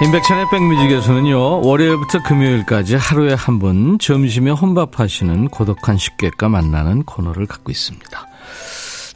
인백천의 0.00 0.46
백뮤직에서는요, 0.52 1.62
월요일부터 1.66 2.22
금요일까지 2.22 2.94
하루에 2.94 3.34
한 3.34 3.58
번 3.58 3.98
점심에 3.98 4.52
혼밥하시는 4.52 5.48
고독한 5.48 5.98
식객과 5.98 6.48
만나는 6.48 7.02
코너를 7.02 7.46
갖고 7.46 7.72
있습니다. 7.72 8.27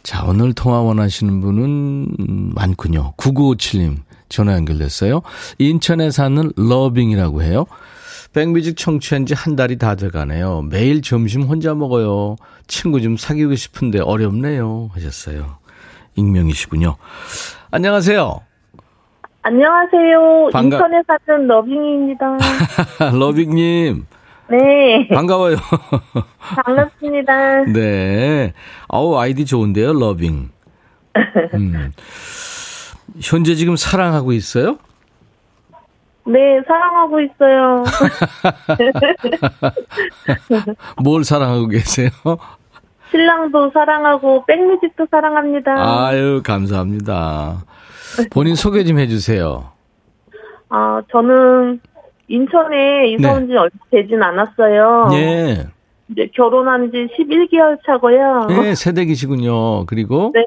자, 0.03 0.25
오늘 0.27 0.53
통화 0.53 0.81
원하시는 0.81 1.41
분은 1.41 2.53
많군요. 2.55 3.13
9957님 3.17 3.99
전화 4.29 4.55
연결됐어요. 4.55 5.23
인천에 5.59 6.11
사는 6.11 6.51
러빙이라고 6.57 7.43
해요. 7.43 7.67
백뮤직 8.33 8.77
청취한 8.79 9.27
지 9.27 9.35
한 9.35 9.57
달이 9.57 9.77
다 9.79 9.95
돼가네요. 9.95 10.63
매일 10.71 11.03
점심 11.03 11.43
혼자 11.43 11.75
먹어요. 11.75 12.37
친구 12.67 13.01
좀 13.03 13.17
사귀고 13.17 13.55
싶은데 13.55 14.01
어렵네요. 14.01 14.91
하셨어요. 14.95 15.59
익명이시군요. 16.17 16.97
안녕하세요. 17.71 18.41
안녕하세요. 19.43 20.51
반가... 20.53 20.77
인천에 20.77 21.03
사는 21.27 21.47
러빙입니다. 21.47 22.39
러빙님. 23.19 24.07
네. 24.53 25.09
반가워요. 25.09 25.57
반갑습니다. 26.65 27.65
네. 27.73 28.53
아우, 28.89 29.17
아이디 29.17 29.47
좋은데요, 29.47 29.95
러빙. 29.95 30.51
음. 31.55 31.93
현재 33.23 33.55
지금 33.55 33.77
사랑하고 33.77 34.33
있어요? 34.33 34.77
네, 36.27 36.61
사랑하고 36.69 37.21
있어요. 37.23 37.85
뭘 41.03 41.25
사랑하고 41.25 41.69
계세요? 41.69 42.11
신랑도 43.11 43.71
사랑하고 43.73 44.45
백뮤직도 44.45 45.07
사랑합니다. 45.11 45.73
아유, 46.07 46.43
감사합니다. 46.45 47.65
본인 48.31 48.55
소개 48.55 48.85
좀 48.85 48.99
해주세요. 48.99 49.73
아, 50.69 51.03
저는 51.11 51.81
인천에 52.29 53.09
이사 53.09 53.33
온지 53.35 53.53
네. 53.53 53.59
얼마 53.59 53.71
되진 53.91 54.23
않았어요. 54.23 55.09
네. 55.11 55.65
이제 56.09 56.29
결혼한 56.35 56.91
지 56.93 57.09
11개월 57.19 57.79
차고요. 57.85 58.47
네, 58.49 58.75
세대기시군요. 58.75 59.87
그리고? 59.87 60.33
네. 60.35 60.45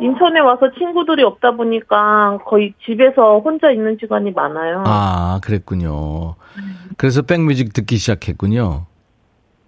인천에 0.00 0.38
와서 0.40 0.70
친구들이 0.78 1.24
없다 1.24 1.52
보니까 1.52 2.38
거의 2.46 2.72
집에서 2.84 3.40
혼자 3.40 3.70
있는 3.70 3.96
시간이 4.00 4.30
많아요. 4.30 4.84
아, 4.86 5.40
그랬군요. 5.42 6.36
그래서 6.96 7.22
백뮤직 7.22 7.72
듣기 7.72 7.96
시작했군요. 7.96 8.86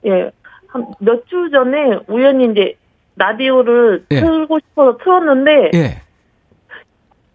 예. 0.07 0.31
한 0.69 0.87
몇 1.01 1.25
주 1.27 1.51
전에 1.53 1.99
우연히 2.09 2.45
이제 2.53 2.77
라디오를 3.17 4.05
예. 4.13 4.21
틀고 4.21 4.61
싶어서 4.61 4.99
틀었는데 4.99 5.71
예. 5.75 6.01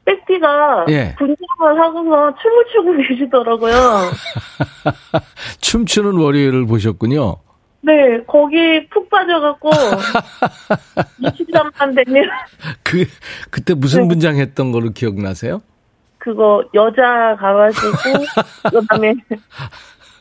백디가 0.06 0.86
예. 0.90 1.16
분장을 1.18 1.82
하고서 1.82 2.36
춤을 2.42 2.66
추고 2.72 2.98
계시더라고요. 3.10 3.76
춤추는 5.60 6.14
월요일을 6.18 6.66
보셨군요. 6.68 7.38
네, 7.82 8.20
거기 8.26 8.88
푹 8.90 9.10
빠져갖고 9.10 9.70
23만 11.22 11.96
되면 11.96 12.30
그 12.82 13.06
그때 13.52 13.76
무슨 13.76 14.04
네. 14.04 14.08
분장 14.10 14.38
했던 14.38 14.72
걸로 14.72 14.90
기억나세요? 14.90 15.62
그거 16.18 16.64
여자 16.74 17.36
가가지고 17.40 17.92
그다음에 18.64 19.14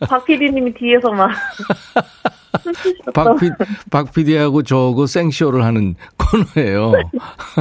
박 0.00 0.24
PD님이 0.24 0.74
뒤에서 0.74 1.11
막 1.11 1.30
박, 3.14 3.37
피, 3.38 3.50
박 3.90 4.12
PD하고 4.12 4.62
저거 4.62 5.07
생쇼를 5.07 5.64
하는 5.64 5.94
코너예요. 6.16 6.92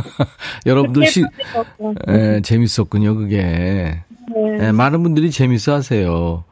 여러분들 0.65 1.07
시, 1.07 1.23
예, 2.09 2.41
재밌었군요, 2.41 3.15
그게. 3.15 3.41
네. 3.41 4.57
예, 4.59 4.71
많은 4.71 5.03
분들이 5.03 5.31
재밌어 5.31 5.73
하세요. 5.73 6.43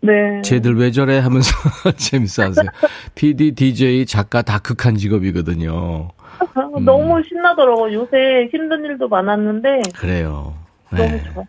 네. 0.00 0.42
쟤들 0.42 0.76
왜 0.76 0.90
저래 0.90 1.18
하면서 1.18 1.50
재밌어 1.96 2.44
하세요. 2.44 2.66
PD, 3.14 3.52
DJ, 3.52 4.06
작가 4.06 4.42
다 4.42 4.58
극한 4.58 4.96
직업이거든요. 4.96 6.10
음. 6.56 6.84
너무 6.84 7.22
신나더라고요. 7.26 7.94
요새 7.94 8.48
힘든 8.52 8.84
일도 8.84 9.08
많았는데. 9.08 9.82
그래요. 9.96 10.54
너무 10.90 11.02
네. 11.02 11.22
좋아. 11.32 11.44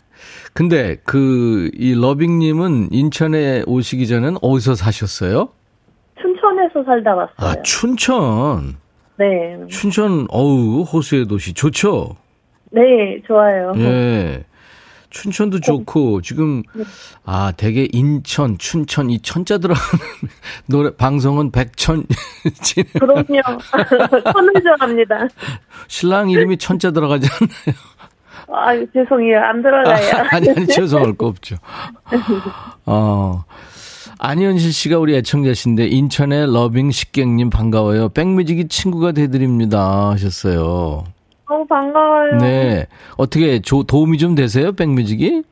근데 0.60 0.98
그, 1.06 1.72
이 1.74 1.94
러빙님은 1.94 2.90
인천에 2.92 3.64
오시기 3.66 4.08
전엔 4.08 4.36
어디서 4.42 4.76
사셨어요? 4.76 5.48
춘천에서 6.22 6.84
살다 6.84 7.16
왔어요. 7.16 7.34
아, 7.38 7.62
춘천? 7.62 8.76
네. 9.16 9.58
춘천, 9.70 10.28
어우, 10.30 10.82
호수의 10.82 11.28
도시. 11.28 11.54
좋죠? 11.54 12.18
네, 12.72 12.82
좋아요. 13.26 13.72
예. 13.78 14.44
춘천도 15.12 15.62
좋고 15.62 16.22
지금 16.22 16.62
네. 16.76 16.84
아 17.26 17.52
되게 17.58 17.88
인천, 17.92 18.58
춘천 18.58 19.10
이 19.10 19.20
천자 19.20 19.58
들어가는 19.58 19.90
노래 20.68 20.96
방송은 20.96 21.52
백천 21.52 22.04
그럼요. 23.00 23.24
천을 24.34 24.54
좋아합니다. 24.62 25.28
신랑 25.88 26.30
이름이 26.30 26.58
천자 26.58 26.92
들어가지 26.92 27.28
않나요? 27.32 27.89
아 28.52 28.76
죄송해요 28.94 29.40
안 29.40 29.62
들어가요. 29.62 30.16
아, 30.16 30.36
아니 30.36 30.50
아니 30.50 30.66
죄송할 30.68 31.14
거 31.14 31.28
없죠. 31.28 31.56
어. 32.86 33.44
안현실 34.22 34.74
씨가 34.74 35.00
우리 35.00 35.16
애청자신데 35.16 35.88
인천의 35.88 36.54
러빙 36.54 36.92
식객님 36.92 37.50
반가워요. 37.50 38.10
백뮤직이 38.10 38.68
친구가 38.68 39.14
돼드립니다 39.14 40.10
하셨어요. 40.10 41.06
너무 41.48 41.66
반가워요. 41.66 42.36
네. 42.38 42.86
어떻게 43.18 43.60
조, 43.62 43.84
도움이 43.84 44.18
좀 44.18 44.36
되세요? 44.36 44.74
백뮤직이? 44.74 45.44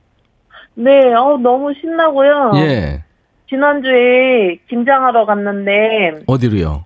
네. 0.75 1.13
어, 1.13 1.37
너무 1.37 1.73
신나고요. 1.79 2.51
예. 2.57 3.03
지난주에 3.49 4.59
김장하러 4.69 5.25
갔는데 5.25 6.23
어디로요? 6.27 6.83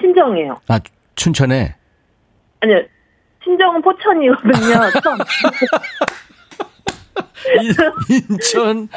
친정이에요. 0.00 0.56
아, 0.68 0.80
춘천에? 1.14 1.76
아니요. 2.60 2.82
친정은 3.46 3.80
포천이거든요. 3.80 4.90
인천 8.10 8.88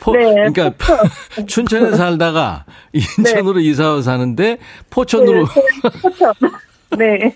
포, 0.00 0.12
네, 0.12 0.34
그러니까 0.34 0.70
포천. 0.70 1.46
춘천에 1.46 1.96
살다가 1.96 2.64
인천으로 2.92 3.58
네. 3.58 3.64
이사 3.64 3.90
와 3.92 4.02
사는데 4.02 4.58
포천으로 4.88 5.44
네, 5.46 6.00
포천. 6.00 6.32
네. 6.96 7.34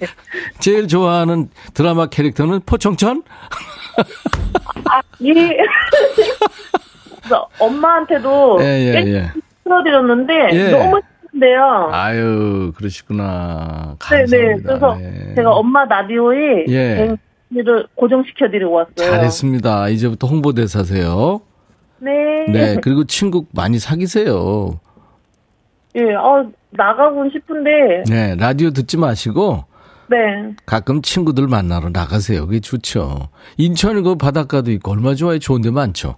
제일 0.61 0.88
좋아하는 0.88 1.51
드라마 1.75 2.07
캐릭터는 2.07 2.61
포청천? 2.64 3.23
아, 4.85 5.03
예. 5.25 5.59
엄마한테도 7.59 8.59
예, 8.61 8.64
예, 8.64 9.12
예. 9.12 9.33
틀어드렸는데 9.64 10.49
예. 10.53 10.71
너무 10.71 11.01
힘든데요. 11.38 11.90
아유, 11.92 12.72
그러시구나. 12.77 13.96
감사합니다. 13.98 14.37
네네. 14.37 14.55
네. 14.57 14.62
그래서 14.62 14.96
네. 14.96 15.35
제가 15.37 15.53
엄마 15.53 15.85
라디오에 15.85 16.66
예. 16.68 17.16
를 17.51 17.87
고정시켜드리고 17.94 18.70
왔어요. 18.70 18.94
잘했습니다. 18.96 19.88
이제부터 19.88 20.27
홍보대사세요. 20.27 21.40
네. 22.01 22.12
네. 22.53 22.77
그리고 22.83 23.05
친구 23.05 23.46
많이 23.53 23.79
사귀세요. 23.79 24.79
예, 25.96 26.14
어, 26.14 26.46
나가고 26.70 27.31
싶은데. 27.31 28.05
네, 28.11 28.37
라디오 28.38 28.70
듣지 28.70 28.98
마시고. 28.98 29.64
네. 30.11 30.55
가끔 30.66 31.01
친구들 31.01 31.48
만나러 31.48 31.88
나가세요. 31.88 32.46
그게 32.46 32.61
좋죠. 32.61 33.29
인천이 33.57 34.03
그 34.03 34.16
바닷가도 34.16 34.70
있고 34.72 34.92
얼마 34.92 35.14
좋아요. 35.14 35.38
좋은 35.38 35.62
데 35.62 35.70
많죠. 35.70 36.16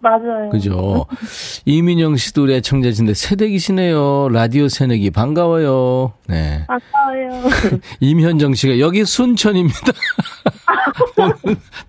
맞아요. 0.00 0.48
그죠? 0.50 1.06
이민영 1.66 2.16
씨도 2.16 2.44
우리 2.44 2.54
애청자신데 2.54 3.14
새댁이시네요. 3.14 4.28
라디오 4.30 4.68
새내기 4.68 5.10
반가워요. 5.10 6.14
네. 6.26 6.64
반가워요. 6.66 7.50
임현정 8.00 8.54
씨가 8.54 8.78
여기 8.78 9.04
순천입니다. 9.04 9.92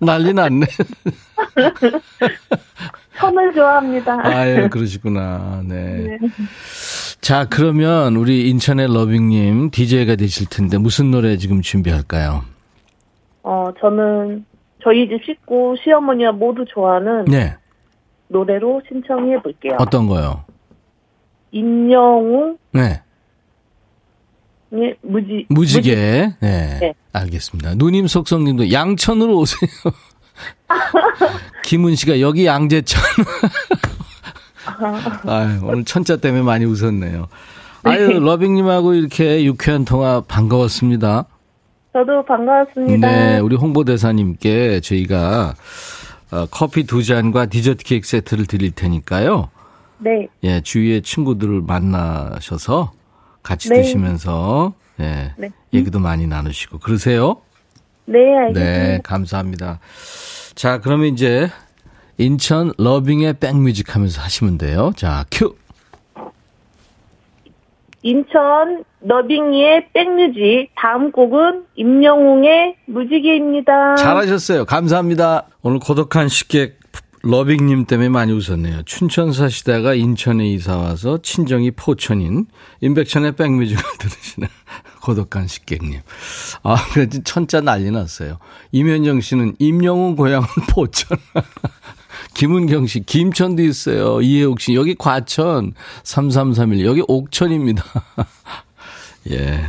난리 0.00 0.32
났네. 0.32 0.66
천을 3.18 3.52
좋아합니다. 3.54 4.20
아유, 4.26 4.68
그러시구나. 4.68 5.62
네. 5.66 6.18
네. 6.20 6.28
자, 7.20 7.46
그러면 7.48 8.16
우리 8.16 8.50
인천의 8.50 8.92
러빙님 8.92 9.70
DJ가 9.70 10.16
되실 10.16 10.48
텐데 10.48 10.76
무슨 10.78 11.10
노래 11.10 11.36
지금 11.36 11.62
준비할까요? 11.62 12.42
어, 13.44 13.68
저는 13.80 14.44
저희 14.82 15.08
집 15.08 15.24
식구 15.24 15.76
시어머니가 15.82 16.32
모두 16.32 16.64
좋아하는 16.66 17.24
네. 17.26 17.56
노래로 18.32 18.82
신청해 18.88 19.42
볼게요. 19.42 19.76
어떤 19.78 20.06
거요? 20.06 20.44
임영웅. 21.52 22.58
네. 22.72 23.02
예, 24.74 24.94
무지. 25.02 25.46
무지개. 25.48 25.90
무지. 25.94 26.36
네. 26.40 26.78
네. 26.80 26.94
알겠습니다. 27.12 27.74
누님 27.76 28.06
속성님도 28.06 28.72
양천으로 28.72 29.38
오세요. 29.38 29.70
김은 31.64 31.94
씨가 31.94 32.20
여기 32.20 32.46
양재천. 32.46 33.00
아유, 35.28 35.60
오늘 35.64 35.84
천자 35.84 36.16
때문에 36.16 36.42
많이 36.42 36.64
웃었네요. 36.64 37.28
아유, 37.84 38.08
네. 38.08 38.18
러빙님하고 38.18 38.94
이렇게 38.94 39.44
유쾌한 39.44 39.84
통화 39.84 40.22
반가웠습니다. 40.22 41.26
저도 41.92 42.24
반가웠습니다. 42.24 43.06
네, 43.06 43.38
우리 43.40 43.56
홍보대사님께 43.56 44.80
저희가 44.80 45.50
어, 45.50 45.54
커피 46.50 46.84
두 46.84 47.02
잔과 47.02 47.46
디저트 47.46 47.84
케이크 47.84 48.06
세트를 48.06 48.46
드릴 48.46 48.72
테니까요. 48.72 49.50
네. 49.98 50.28
예, 50.42 50.60
주위의 50.60 51.02
친구들을 51.02 51.62
만나셔서 51.62 52.92
같이 53.42 53.68
네. 53.68 53.82
드시면서 53.82 54.74
예, 55.00 55.34
네. 55.36 55.50
얘기도 55.72 56.00
많이 56.00 56.26
나누시고 56.26 56.78
그러세요? 56.78 57.40
네, 58.04 58.18
알겠습니다. 58.18 58.60
네, 58.60 59.00
감사합니다. 59.02 59.78
자, 60.54 60.80
그러면 60.80 61.12
이제 61.12 61.48
인천 62.18 62.72
러빙의 62.78 63.34
백뮤직 63.34 63.94
하면서 63.94 64.20
하시면 64.20 64.58
돼요. 64.58 64.92
자, 64.96 65.24
큐. 65.30 65.54
인천 68.02 68.84
너빙이의 69.00 69.88
백뮤직 69.92 70.70
다음 70.76 71.12
곡은 71.12 71.64
임영웅의 71.76 72.76
무지개입니다. 72.86 73.96
잘하셨어요. 73.96 74.64
감사합니다. 74.64 75.46
오늘 75.62 75.78
고독한 75.78 76.28
식객 76.28 76.82
러빙님 77.24 77.86
때문에 77.86 78.08
많이 78.08 78.32
웃었네요. 78.32 78.82
춘천 78.82 79.32
사시다가 79.32 79.94
인천에 79.94 80.44
이사 80.48 80.76
와서 80.76 81.18
친정이 81.22 81.70
포천인 81.72 82.46
임백천의 82.80 83.36
백뮤직을 83.36 83.80
들으시는 83.98 84.48
고독한 85.02 85.46
식객님. 85.46 86.00
아, 86.64 86.76
그래도 86.92 87.22
천자 87.22 87.60
난리 87.60 87.90
났어요. 87.90 88.38
임현정 88.72 89.20
씨는 89.20 89.54
임영웅 89.58 90.16
고향은 90.16 90.46
포천. 90.70 91.16
김은경 92.34 92.86
씨, 92.86 93.00
김천도 93.00 93.62
있어요. 93.62 94.20
이혜옥 94.20 94.60
씨, 94.60 94.74
여기 94.74 94.94
과천. 94.94 95.74
3331, 96.04 96.86
여기 96.86 97.02
옥천입니다. 97.06 97.84
예. 99.30 99.60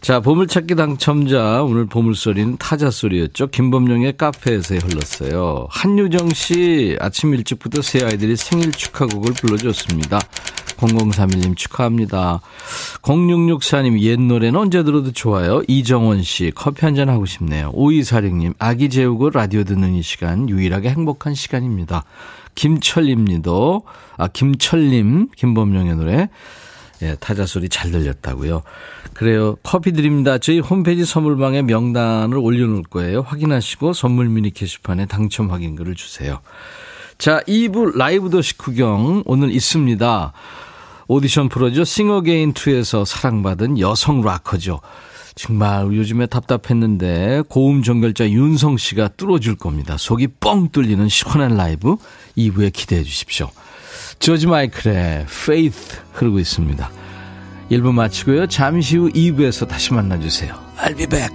자, 0.00 0.20
보물찾기 0.20 0.74
당첨자, 0.74 1.62
오늘 1.62 1.86
보물소리는 1.86 2.58
타자소리였죠. 2.58 3.46
김범용의 3.46 4.18
카페에서 4.18 4.74
흘렀어요. 4.76 5.66
한유정 5.70 6.28
씨, 6.34 6.96
아침 7.00 7.32
일찍부터 7.32 7.80
새 7.80 8.04
아이들이 8.04 8.36
생일 8.36 8.70
축하곡을 8.70 9.32
불러줬습니다. 9.32 10.20
0031님 10.76 11.56
축하합니다. 11.56 12.40
0664님 13.02 14.00
옛 14.00 14.20
노래는 14.20 14.58
언제 14.58 14.82
들어도 14.82 15.12
좋아요. 15.12 15.62
이정원 15.68 16.22
씨 16.22 16.52
커피 16.54 16.84
한 16.84 16.94
잔 16.94 17.08
하고 17.08 17.26
싶네요. 17.26 17.72
5246님 17.72 18.54
아기 18.58 18.88
재우고 18.88 19.30
라디오 19.30 19.64
듣는 19.64 19.94
이 19.94 20.02
시간 20.02 20.48
유일하게 20.48 20.90
행복한 20.90 21.34
시간입니다. 21.34 22.04
김철림님도 22.54 23.82
아 24.16 24.28
김철림 24.28 25.30
김범용의 25.36 25.96
노래 25.96 26.28
예, 27.02 27.16
타자 27.18 27.44
소리 27.46 27.68
잘 27.68 27.90
들렸다고요. 27.90 28.62
그래요. 29.12 29.56
커피 29.64 29.92
드립니다. 29.92 30.38
저희 30.38 30.60
홈페이지 30.60 31.04
선물방에 31.04 31.62
명단을 31.62 32.38
올려놓을 32.38 32.84
거예요. 32.84 33.22
확인하시고 33.22 33.92
선물 33.92 34.28
미니 34.28 34.50
게시판에 34.52 35.06
당첨 35.06 35.50
확인글을 35.50 35.96
주세요. 35.96 36.38
자, 37.18 37.40
2부 37.46 37.96
라이브 37.96 38.30
도시 38.30 38.56
구경 38.56 39.22
오늘 39.26 39.50
있습니다. 39.52 40.32
오디션 41.08 41.48
프로죠. 41.48 41.82
싱어게인2에서 41.82 43.04
사랑받은 43.04 43.78
여성 43.78 44.22
락커죠. 44.22 44.80
정말 45.34 45.86
요즘에 45.92 46.26
답답했는데 46.26 47.42
고음 47.48 47.82
종결자 47.82 48.30
윤성 48.30 48.76
씨가 48.76 49.08
뚫어줄 49.16 49.56
겁니다. 49.56 49.96
속이 49.98 50.28
뻥 50.40 50.68
뚫리는 50.70 51.08
시원한 51.08 51.56
라이브 51.56 51.96
2부에 52.36 52.72
기대해 52.72 53.02
주십시오. 53.02 53.50
조지 54.20 54.46
마이클의 54.46 55.26
Faith 55.28 55.98
흐르고 56.12 56.38
있습니다. 56.38 56.90
1부 57.70 57.92
마치고요. 57.92 58.46
잠시 58.46 58.96
후 58.96 59.10
2부에서 59.10 59.66
다시 59.66 59.92
만나주세요. 59.92 60.54
I'll 60.78 60.96
be 60.96 61.06
back. 61.06 61.34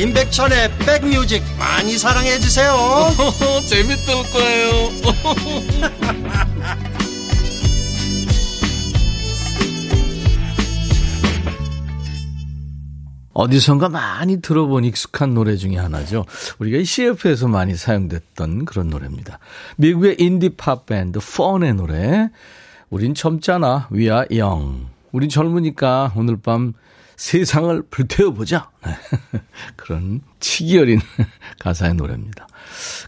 임백천의 0.00 0.70
백뮤직 0.78 1.42
많이 1.58 1.98
사랑해 1.98 2.38
주세요. 2.38 2.72
재밌을 3.68 4.14
거예요. 4.32 4.70
어디선가 13.34 13.90
많이 13.90 14.40
들어본 14.40 14.86
익숙한 14.86 15.34
노래 15.34 15.56
중에 15.56 15.76
하나죠. 15.76 16.24
우리가 16.58 16.78
이 16.78 16.84
CF에서 16.86 17.48
많이 17.48 17.76
사용됐던 17.76 18.64
그런 18.64 18.88
노래입니다. 18.88 19.38
미국의 19.76 20.16
인디 20.18 20.48
팝 20.48 20.86
밴드 20.86 21.18
펀의 21.18 21.74
노래. 21.74 22.30
우린 22.88 23.14
젊잖아. 23.14 23.88
We 23.92 24.04
are 24.04 24.24
young. 24.30 24.86
우린 25.12 25.28
젊으니까 25.28 26.14
오늘 26.16 26.38
밤 26.40 26.72
세상을 27.20 27.82
불태워보자. 27.90 28.70
네. 28.86 28.96
그런 29.76 30.22
치기 30.40 30.78
어린 30.78 31.00
가사의 31.60 31.94
노래입니다. 31.94 32.46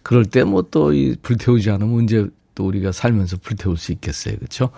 그럴 0.03 0.27
때 0.27 0.43
뭐 0.43 0.63
또 0.71 0.93
이 0.93 1.17
불태우지 1.23 1.71
않으면 1.71 1.99
언제 2.01 2.27
또 2.55 2.67
우리가 2.67 2.93
살면서 2.93 3.39
불태울 3.39 3.79
수 3.79 3.91
있겠어요. 3.93 4.37
그렇죠? 4.37 4.71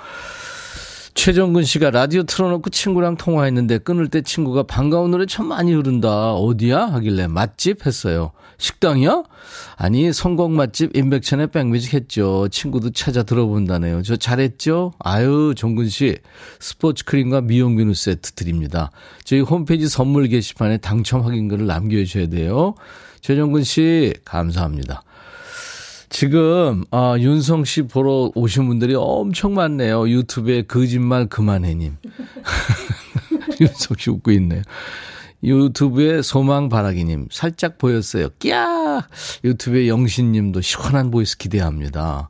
최정근 1.14 1.62
씨가 1.62 1.90
라디오 1.90 2.24
틀어놓고 2.24 2.70
친구랑 2.70 3.16
통화했는데 3.16 3.78
끊을 3.78 4.08
때 4.08 4.20
친구가 4.20 4.64
반가운 4.64 5.12
노래 5.12 5.26
참 5.26 5.46
많이 5.46 5.72
흐른다. 5.72 6.34
어디야? 6.34 6.86
하길래 6.86 7.28
맛집 7.28 7.86
했어요. 7.86 8.32
식당이야? 8.58 9.22
아니, 9.76 10.12
성공 10.12 10.56
맛집 10.56 10.96
인백천의 10.96 11.48
백뮤직 11.48 11.94
했죠. 11.94 12.48
친구도 12.50 12.90
찾아 12.90 13.22
들어본다네요. 13.22 14.02
저 14.02 14.16
잘했죠? 14.16 14.92
아유, 14.98 15.54
정근 15.56 15.88
씨. 15.88 16.16
스포츠 16.58 17.04
크림과 17.04 17.42
미용 17.42 17.76
비누 17.76 17.94
세트 17.94 18.32
드립니다. 18.32 18.90
저희 19.24 19.40
홈페이지 19.40 19.88
선물 19.88 20.28
게시판에 20.28 20.78
당첨 20.78 21.22
확인글을 21.22 21.66
남겨주셔야 21.66 22.26
돼요. 22.26 22.74
최정근 23.20 23.62
씨, 23.64 24.14
감사합니다. 24.24 25.02
지금 26.14 26.84
아, 26.92 27.16
윤성 27.18 27.64
씨 27.64 27.82
보러 27.82 28.30
오신 28.36 28.68
분들이 28.68 28.94
엄청 28.94 29.54
많네요. 29.54 30.08
유튜브에 30.08 30.62
거짓말 30.62 31.26
그만해님. 31.26 31.96
윤성 33.60 33.96
씨 33.98 34.10
웃고 34.10 34.30
있네요. 34.30 34.62
유튜브에 35.42 36.22
소망바라기님 36.22 37.26
살짝 37.32 37.78
보였어요. 37.78 38.28
끼야! 38.38 39.08
유튜브에 39.42 39.88
영신님도 39.88 40.60
시원한 40.60 41.10
voice 41.10 41.36
기대합니다. 41.36 42.28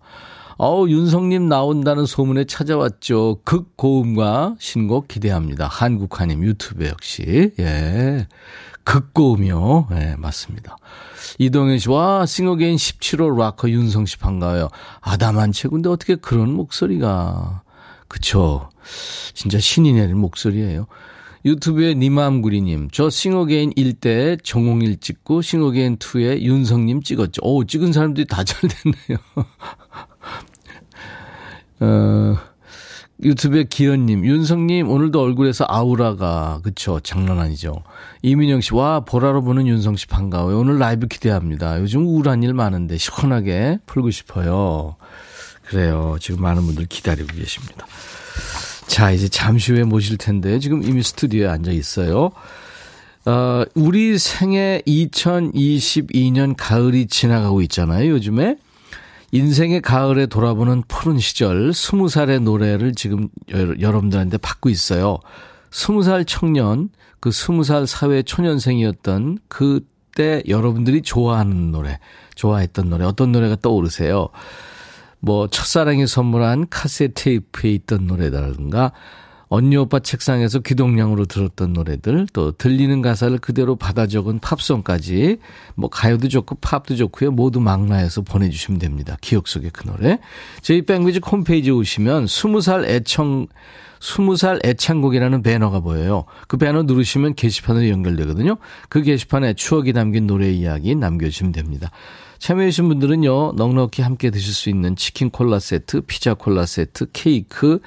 어우, 0.56 0.88
윤성님 0.88 1.50
나온다는 1.50 2.06
소문에 2.06 2.44
찾아왔죠. 2.44 3.40
극고음과 3.44 4.56
신곡 4.60 5.08
기대합니다. 5.08 5.66
한국화님 5.66 6.42
유튜브 6.42 6.86
역시. 6.86 7.52
예. 7.58 8.28
극고음이요. 8.84 9.88
예, 9.92 10.14
맞습니다. 10.16 10.78
이동현 11.38 11.78
씨, 11.78 11.88
와, 11.90 12.26
싱어게인 12.26 12.76
17호 12.76 13.36
락커 13.36 13.70
윤성 13.70 14.06
씨 14.06 14.18
반가워요. 14.18 14.68
아담한 15.00 15.52
체군데 15.52 15.88
어떻게 15.88 16.14
그런 16.16 16.52
목소리가. 16.52 17.62
그쵸. 18.08 18.68
진짜 19.32 19.58
신이 19.58 19.92
내린 19.94 20.18
목소리예요. 20.18 20.86
유튜브에 21.44 21.94
니맘구리님, 21.94 22.88
저 22.90 23.10
싱어게인 23.10 23.74
1대 23.74 24.42
정홍일 24.42 24.98
찍고 24.98 25.42
싱어게인 25.42 25.98
2에 25.98 26.40
윤성님 26.40 27.02
찍었죠. 27.02 27.40
오, 27.42 27.64
찍은 27.64 27.92
사람들이 27.92 28.26
다 28.26 28.44
잘 28.44 28.70
됐네요. 28.70 29.18
어, 31.80 32.36
유튜브에 33.24 33.64
기현님, 33.64 34.26
윤성님, 34.26 34.88
오늘도 34.88 35.20
얼굴에서 35.20 35.64
아우라가, 35.66 36.60
그쵸. 36.62 37.00
장난 37.00 37.38
아니죠. 37.38 37.82
이민영 38.22 38.60
씨, 38.60 38.74
와, 38.74 39.00
보라로 39.00 39.42
보는 39.42 39.66
윤성 39.66 39.96
씨 39.96 40.06
반가워요. 40.06 40.58
오늘 40.58 40.78
라이브 40.78 41.06
기대합니다. 41.06 41.80
요즘 41.80 42.06
우울한 42.06 42.42
일 42.42 42.52
많은데 42.52 42.98
시원하게 42.98 43.78
풀고 43.86 44.10
싶어요. 44.10 44.96
그래요. 45.64 46.16
지금 46.20 46.42
많은 46.42 46.64
분들 46.66 46.86
기다리고 46.86 47.34
계십니다. 47.34 47.86
자, 48.86 49.10
이제 49.10 49.28
잠시 49.28 49.72
후에 49.72 49.84
모실 49.84 50.18
텐데, 50.18 50.58
지금 50.58 50.82
이미 50.82 51.02
스튜디오에 51.02 51.48
앉아 51.48 51.70
있어요. 51.70 52.30
어, 53.26 53.64
우리 53.74 54.18
생애 54.18 54.82
2022년 54.86 56.54
가을이 56.58 57.06
지나가고 57.06 57.62
있잖아요, 57.62 58.10
요즘에. 58.10 58.58
인생의 59.34 59.80
가을에 59.80 60.26
돌아보는 60.26 60.84
푸른 60.86 61.18
시절, 61.18 61.70
20살의 61.70 62.40
노래를 62.44 62.94
지금 62.94 63.28
여러분들한테 63.50 64.38
받고 64.38 64.68
있어요. 64.68 65.18
20살 65.70 66.24
청년, 66.24 66.90
그 67.18 67.30
20살 67.30 67.84
사회 67.86 68.22
초년생이었던 68.22 69.38
그때 69.48 70.40
여러분들이 70.46 71.02
좋아하는 71.02 71.72
노래, 71.72 71.98
좋아했던 72.36 72.88
노래, 72.88 73.04
어떤 73.04 73.32
노래가 73.32 73.56
떠오르세요? 73.56 74.28
뭐, 75.18 75.48
첫사랑이 75.48 76.06
선물한 76.06 76.68
카세트 76.70 77.14
테이프에 77.14 77.72
있던 77.72 78.06
노래라든가, 78.06 78.92
언니 79.54 79.76
오빠 79.76 80.00
책상에서 80.00 80.58
귀동량으로 80.58 81.26
들었던 81.26 81.74
노래들, 81.74 82.26
또 82.32 82.50
들리는 82.50 83.02
가사를 83.02 83.38
그대로 83.38 83.76
받아 83.76 84.08
적은 84.08 84.40
팝송까지, 84.40 85.38
뭐 85.76 85.88
가요도 85.88 86.26
좋고 86.26 86.56
팝도 86.56 86.96
좋고요. 86.96 87.30
모두 87.30 87.60
망라해서 87.60 88.22
보내주시면 88.22 88.80
됩니다. 88.80 89.16
기억 89.20 89.46
속의 89.46 89.70
그 89.72 89.86
노래. 89.86 90.18
저희 90.60 90.82
백뮤직 90.82 91.30
홈페이지에 91.30 91.70
오시면 91.70 92.24
20살 92.24 92.88
애청, 92.88 93.46
20살 94.00 94.66
애창곡이라는 94.66 95.44
배너가 95.44 95.78
보여요. 95.78 96.24
그 96.48 96.56
배너 96.56 96.82
누르시면 96.82 97.36
게시판으로 97.36 97.88
연결되거든요. 97.90 98.56
그 98.88 99.02
게시판에 99.02 99.54
추억이 99.54 99.92
담긴 99.92 100.26
노래 100.26 100.50
이야기 100.50 100.96
남겨주시면 100.96 101.52
됩니다. 101.52 101.92
참여해주신 102.38 102.88
분들은요, 102.88 103.52
넉넉히 103.52 104.02
함께 104.02 104.30
드실 104.30 104.52
수 104.52 104.68
있는 104.68 104.96
치킨 104.96 105.30
콜라 105.30 105.58
세트, 105.58 106.02
피자 106.02 106.34
콜라 106.34 106.66
세트, 106.66 107.06
케이크, 107.12 107.78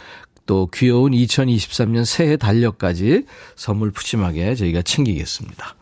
또 0.48 0.68
귀여운 0.74 1.12
2023년 1.12 2.04
새해 2.06 2.38
달력까지 2.38 3.26
선물 3.56 3.92
푸짐하게 3.92 4.56
저희가 4.56 4.82
챙기겠습니다. 4.82 5.76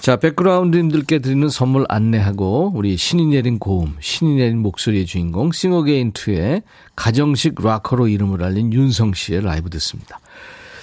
자, 0.00 0.16
백그라운드님들께 0.16 1.18
드리는 1.18 1.46
선물 1.50 1.84
안내하고 1.90 2.72
우리 2.74 2.96
신이 2.96 3.26
내린 3.26 3.58
고음, 3.58 3.96
신이 4.00 4.36
내린 4.36 4.58
목소리의 4.58 5.04
주인공 5.04 5.50
싱어게인2의 5.50 6.62
가정식 6.96 7.62
락커로 7.62 8.08
이름을 8.08 8.42
알린 8.42 8.72
윤성 8.72 9.12
씨의 9.12 9.42
라이브 9.42 9.68
듣습니다. 9.68 10.18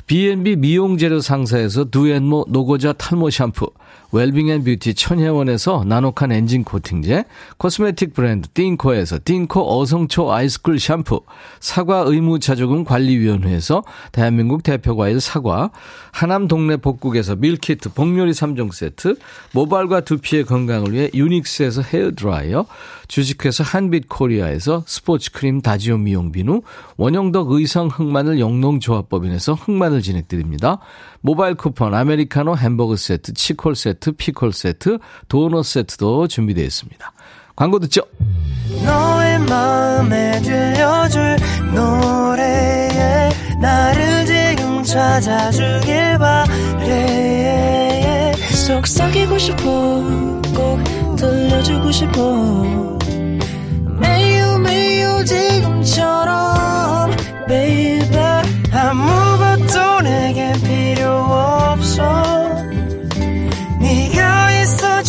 B&B 0.06 0.58
미용재료 0.58 1.20
상사에서 1.20 1.86
두앤모 1.86 2.46
노고자 2.50 2.94
탈모 2.94 3.32
샴푸, 3.32 3.72
웰빙 4.12 4.50
앤 4.50 4.64
뷰티 4.64 4.94
천혜원에서 4.94 5.84
나노칸 5.86 6.32
엔진 6.32 6.64
코팅제, 6.64 7.26
코스메틱 7.58 8.14
브랜드 8.14 8.48
띵코에서 8.54 9.20
띵코 9.24 9.80
어성초 9.80 10.32
아이스쿨 10.32 10.80
샴푸, 10.80 11.22
사과 11.60 12.04
의무자조금 12.06 12.86
관리위원회에서 12.86 13.84
대한민국 14.12 14.64
대표과일 14.64 15.20
사과, 15.20 15.72
하남 16.12 16.48
동네 16.48 16.78
복국에서 16.78 17.36
밀키트 17.36 17.94
복요리 17.94 18.32
3종 18.32 18.72
세트, 18.74 19.18
모발과 19.54 20.02
두피의 20.02 20.46
건강을 20.46 20.94
위해 20.94 21.10
유닉스에서 21.14 21.82
헤어드라이어, 21.82 22.66
주식회사 23.08 23.64
한빛코리아에서 23.64 24.84
스포츠크림 24.86 25.62
다지오 25.62 25.98
미용 25.98 26.32
비누, 26.32 26.62
원형덕 26.98 27.52
의성 27.52 27.88
흑마늘 27.88 28.40
영농조합법인에서 28.40 29.54
흑마늘 29.54 30.02
진액 30.02 30.29
드립니다. 30.29 30.80
모바일 31.22 31.56
쿠폰, 31.56 31.94
아메리카노 31.94 32.58
햄버거 32.58 32.96
세트, 32.96 33.34
치콜 33.34 33.76
세트, 33.76 33.97
피콜 34.18 34.54
세트, 34.54 35.00
도넛 35.28 35.66
세트도 35.66 36.28
준비되어 36.28 36.64
있습니다. 36.64 37.12
광고 37.56 37.80
듣죠? 37.80 38.02
속삭이고 48.68 49.38
싶어 49.38 49.62
꼭 50.54 51.16
들려주고 51.16 51.92
싶어 51.92 52.98
매우 54.00 54.60
매우 54.60 55.24
지금처럼 55.26 57.12
baby 57.48 58.42
아무 58.74 59.27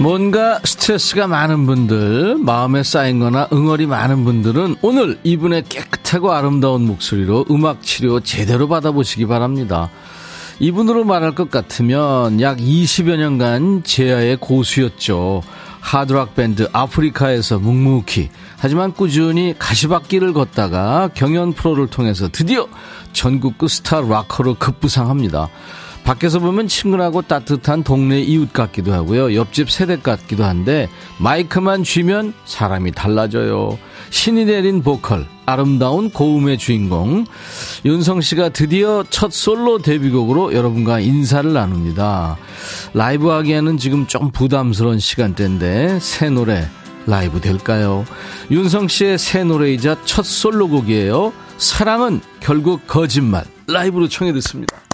뭔가 0.00 0.60
스트레스가 0.62 1.26
많은 1.26 1.66
분들, 1.66 2.38
마음에 2.38 2.84
쌓인 2.84 3.18
거나 3.18 3.48
응어리 3.52 3.86
많은 3.86 4.24
분들은 4.24 4.76
오늘 4.80 5.18
이분의 5.24 5.64
깨끗하고 5.64 6.32
아름다운 6.32 6.86
목소리로 6.86 7.46
음악 7.50 7.82
치료 7.82 8.20
제대로 8.20 8.68
받아보시기 8.68 9.26
바랍니다. 9.26 9.90
이분으로 10.60 11.04
말할 11.04 11.34
것 11.34 11.50
같으면 11.50 12.40
약 12.40 12.58
20여 12.58 13.16
년간 13.16 13.82
제야의 13.82 14.36
고수였죠. 14.36 15.42
하드락 15.80 16.36
밴드 16.36 16.68
아프리카에서 16.72 17.58
묵묵히 17.58 18.30
하지만 18.56 18.92
꾸준히 18.92 19.54
가시밭길을 19.58 20.32
걷다가 20.32 21.10
경연 21.14 21.54
프로를 21.54 21.86
통해서 21.86 22.28
드디어 22.30 22.68
전국구 23.12 23.68
스타 23.68 24.00
락커로 24.00 24.54
급부상합니다. 24.54 25.48
밖에서 26.08 26.38
보면 26.38 26.68
친근하고 26.68 27.20
따뜻한 27.20 27.82
동네 27.82 28.18
이웃 28.18 28.50
같기도 28.54 28.94
하고요. 28.94 29.34
옆집 29.34 29.70
세대 29.70 29.98
같기도 29.98 30.42
한데 30.42 30.88
마이크만 31.18 31.84
쥐면 31.84 32.32
사람이 32.46 32.92
달라져요. 32.92 33.78
신이 34.08 34.46
내린 34.46 34.82
보컬, 34.82 35.26
아름다운 35.44 36.08
고음의 36.08 36.56
주인공 36.56 37.26
윤성 37.84 38.22
씨가 38.22 38.48
드디어 38.48 39.04
첫 39.10 39.34
솔로 39.34 39.82
데뷔곡으로 39.82 40.54
여러분과 40.54 41.00
인사를 41.00 41.52
나눕니다. 41.52 42.38
라이브 42.94 43.28
하기에는 43.28 43.76
지금 43.76 44.06
좀 44.06 44.30
부담스러운 44.30 45.00
시간대인데 45.00 45.98
새 46.00 46.30
노래 46.30 46.66
라이브 47.06 47.42
될까요? 47.42 48.06
윤성 48.50 48.88
씨의 48.88 49.18
새 49.18 49.44
노래이자 49.44 49.98
첫 50.06 50.24
솔로곡이에요. 50.24 51.34
사랑은 51.58 52.22
결국 52.40 52.86
거짓말 52.86 53.44
라이브로 53.66 54.08
청해 54.08 54.32
듣습니다. 54.32 54.87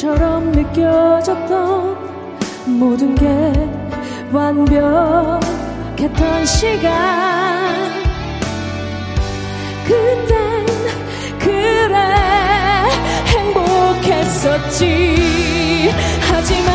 1분처럼 0.00 0.50
느껴졌던 0.56 1.98
모든 2.78 3.14
게 3.14 3.26
완벽했던 4.32 5.40
시간. 6.46 8.00
그땐 9.84 10.66
그래 11.38 11.98
행복했었지. 13.26 14.80
하지만 16.30 16.72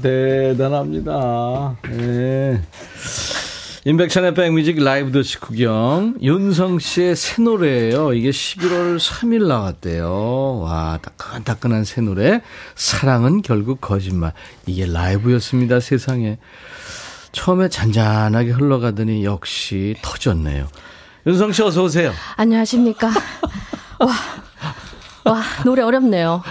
대단합니다. 0.00 1.76
네. 1.90 2.60
인백션의 3.84 4.34
백뮤직 4.34 4.82
라이브 4.82 5.12
도시 5.12 5.38
구경. 5.40 6.14
윤성 6.20 6.78
씨의 6.78 7.16
새 7.16 7.40
노래예요. 7.42 8.12
이게 8.12 8.30
11월 8.30 8.98
3일 8.98 9.46
나왔대요. 9.46 10.58
와, 10.58 10.98
따끈따끈한 11.00 11.84
새 11.84 12.00
노래. 12.02 12.42
사랑은 12.74 13.40
결국 13.42 13.80
거짓말. 13.80 14.34
이게 14.66 14.84
라이브였습니다, 14.84 15.80
세상에. 15.80 16.38
처음에 17.32 17.68
잔잔하게 17.68 18.50
흘러가더니 18.50 19.24
역시 19.24 19.94
터졌네요. 20.02 20.66
윤성 21.26 21.52
씨 21.52 21.62
어서 21.62 21.84
오세요. 21.84 22.12
안녕하십니까. 22.36 23.08
와, 24.00 24.12
와, 25.24 25.42
노래 25.64 25.82
어렵네요. 25.82 26.42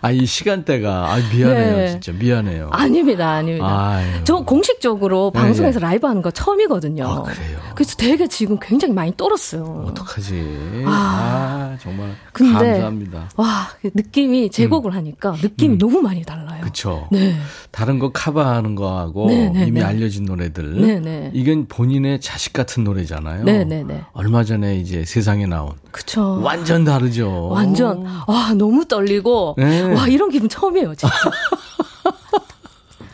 아, 0.00 0.10
이 0.10 0.26
시간대가, 0.26 1.12
아, 1.12 1.16
미안해요. 1.34 1.76
네. 1.76 1.90
진짜 1.90 2.12
미안해요. 2.12 2.68
아닙니다, 2.72 3.30
아닙니다. 3.30 3.66
아유. 3.66 4.06
저 4.24 4.36
공식적으로 4.40 5.30
네, 5.34 5.40
방송에서 5.40 5.78
네. 5.80 5.86
라이브 5.86 6.06
하는 6.06 6.22
거 6.22 6.30
처음이거든요. 6.30 7.06
아, 7.06 7.22
그래요? 7.22 7.58
그래서 7.74 7.96
되게 7.96 8.26
지금 8.26 8.58
굉장히 8.60 8.94
많이 8.94 9.12
떨었어요. 9.16 9.84
어떡하지? 9.88 10.84
아, 10.86 11.76
정말 11.80 12.14
근데 12.32 12.52
감사합니다. 12.72 13.30
와, 13.36 13.68
그 13.80 13.90
느낌이 13.94 14.50
제곡을 14.50 14.94
하니까 14.94 15.36
느낌이 15.42 15.78
너무 15.78 16.00
많이 16.00 16.22
달라요. 16.22 16.60
음. 16.60 16.64
그쵸. 16.64 17.08
네. 17.10 17.34
다른 17.70 17.98
거 17.98 18.10
커버하는 18.12 18.74
거하고 18.74 19.26
네, 19.28 19.50
네, 19.50 19.66
이미 19.66 19.80
네. 19.80 19.86
알려진 19.86 20.24
노래들. 20.24 20.80
네, 20.80 21.00
네. 21.00 21.30
이건 21.34 21.66
본인의 21.66 22.20
자식 22.20 22.52
같은 22.52 22.84
노래잖아요. 22.84 23.44
네, 23.44 23.64
네, 23.64 23.82
네. 23.82 24.02
얼마 24.12 24.44
전에 24.44 24.76
이제 24.76 25.04
세상에 25.04 25.46
나온 25.46 25.72
그쵸. 25.94 26.40
완전 26.42 26.82
다르죠. 26.84 27.50
완전 27.52 28.04
와 28.26 28.52
너무 28.54 28.84
떨리고 28.84 29.54
네. 29.56 29.80
와 29.82 30.08
이런 30.08 30.28
기분 30.28 30.48
처음이에요 30.48 30.92
진짜. 30.96 31.14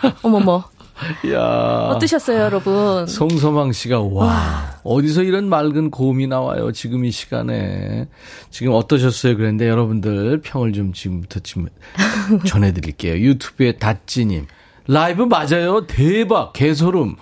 어머머 0.23 0.65
야. 1.31 1.91
어떠셨어요 1.95 2.39
여러분? 2.39 3.07
송소망 3.07 3.73
씨가 3.73 4.01
와, 4.01 4.79
어디서 4.83 5.25
이런 5.25 5.51
맑은 5.51 5.91
고음이 5.91 6.27
나와요 6.27 6.73
지금 6.73 7.05
이 7.05 7.11
시간에 7.11 8.09
지금 8.49 8.73
어떠셨어요 8.73 9.37
그랬는데 9.37 9.69
여러분들 9.69 10.41
평을 10.43 10.73
좀 10.73 10.95
지금부터 10.95 11.41
좀 11.41 11.69
전해드릴게요 12.47 13.17
유튜브에 13.19 13.73
다찌님 13.73 14.47
라이브 14.91 15.23
맞아요 15.23 15.87
대박 15.87 16.53
개소름 16.53 17.15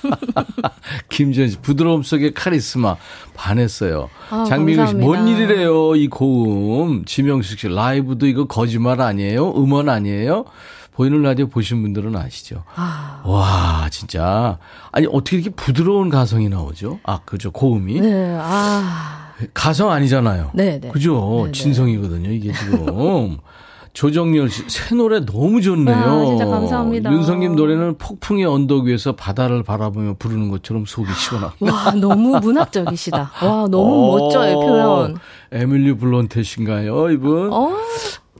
김지현 1.10 1.50
씨 1.50 1.58
부드러움 1.58 2.02
속에 2.02 2.32
카리스마 2.32 2.96
반했어요 3.34 4.08
아, 4.30 4.44
장민규 4.48 4.86
씨 4.86 4.94
뭔. 4.94 5.28
일이래요 5.28 5.94
이 5.96 6.08
고음 6.08 7.04
지명식 7.04 7.58
씨 7.58 7.68
라이브도 7.68 8.26
이거 8.26 8.46
거짓말 8.46 9.02
아니에요 9.02 9.50
음원 9.58 9.90
아니에요 9.90 10.46
보이는 10.92 11.20
라디오 11.22 11.48
보신 11.48 11.82
분들은 11.82 12.14
아시죠? 12.14 12.64
아. 12.74 13.22
와, 13.24 13.88
진짜. 13.90 14.58
아니, 14.92 15.06
어떻게 15.10 15.38
이렇게 15.38 15.48
부드러운 15.48 16.10
가성이 16.10 16.50
나오죠? 16.50 16.98
아, 17.04 17.20
그죠. 17.24 17.50
고음이. 17.52 18.00
네, 18.02 18.36
아. 18.38 19.32
가성 19.54 19.90
아니잖아요. 19.92 20.50
네, 20.52 20.78
네. 20.78 20.90
그죠. 20.90 21.44
네, 21.44 21.52
네. 21.52 21.52
진성이거든요, 21.52 22.30
이게 22.30 22.52
지금. 22.52 23.38
조정열 23.92 24.50
씨, 24.50 24.62
새 24.68 24.94
노래 24.94 25.24
너무 25.24 25.60
좋네요. 25.60 25.96
아, 25.96 26.26
진짜 26.26 26.46
감사합니다. 26.46 27.12
윤성님 27.12 27.56
노래는 27.56 27.98
폭풍의 27.98 28.44
언덕 28.44 28.84
위에서 28.84 29.12
바다를 29.12 29.62
바라보며 29.62 30.16
부르는 30.18 30.48
것처럼 30.50 30.84
속이 30.86 31.08
시원하. 31.12 31.52
와, 31.60 31.92
너무 31.92 32.38
문학적이시다. 32.40 33.32
와, 33.42 33.66
너무 33.68 34.12
어, 34.14 34.18
멋져요, 34.18 34.60
표현. 34.60 35.16
에밀리 35.52 35.96
브론테신가요, 35.96 37.10
이분? 37.10 37.52
어. 37.52 37.76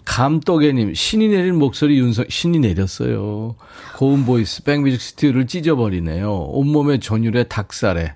감독애님, 0.04 0.94
신이 0.94 1.28
내린 1.28 1.56
목소리 1.56 1.98
윤성, 1.98 2.26
신이 2.28 2.58
내렸어요. 2.60 3.54
고음 3.96 4.24
보이스, 4.24 4.62
백뮤직 4.64 5.00
스튜디오를 5.00 5.46
찢어버리네요. 5.46 6.32
온몸에 6.32 6.98
전율에 6.98 7.44
닭살에. 7.44 8.14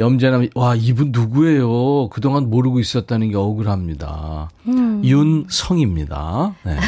염재남, 0.00 0.48
와, 0.54 0.74
이분 0.74 1.12
누구예요? 1.12 2.08
그동안 2.08 2.48
모르고 2.50 2.80
있었다는 2.80 3.30
게 3.30 3.36
억울합니다. 3.36 4.50
음. 4.66 5.02
윤성입니다. 5.04 6.54
네. 6.64 6.76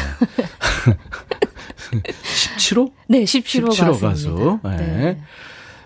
17호? 2.57 2.91
네, 3.07 3.23
17호, 3.23 3.69
17호 3.69 4.01
가수. 4.01 4.59
네. 4.63 4.77
네. 4.77 5.17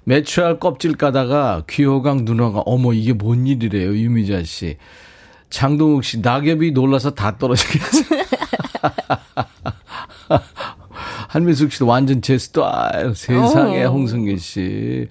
매추알 0.06 0.60
껍질 0.60 0.96
까다가 0.96 1.64
귀호강 1.70 2.26
누나가 2.26 2.60
어머 2.62 2.94
이게 2.94 3.14
뭔 3.14 3.46
일이래요 3.46 3.96
유미자 3.96 4.44
씨. 4.44 4.78
장동욱 5.50 6.04
씨, 6.04 6.20
낙엽이 6.20 6.72
놀라서 6.72 7.12
다 7.12 7.38
떨어지겠어. 7.38 8.06
한미숙 11.30 11.72
씨도 11.74 11.86
완전 11.88 12.22
제스트, 12.22 12.60
아유, 12.62 13.14
세상에, 13.14 13.84
어. 13.84 13.92
홍승길 13.92 14.40
씨. 14.40 15.08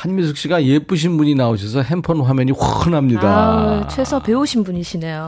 한미숙 0.00 0.36
씨가 0.36 0.62
예쁘신 0.64 1.16
분이 1.16 1.34
나오셔서 1.34 1.80
핸폰 1.80 2.20
화면이 2.20 2.52
훤합니다. 2.52 3.22
아, 3.26 3.88
최서 3.88 4.20
배우신 4.20 4.62
분이시네요. 4.62 5.26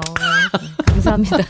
감사합니다. 0.86 1.38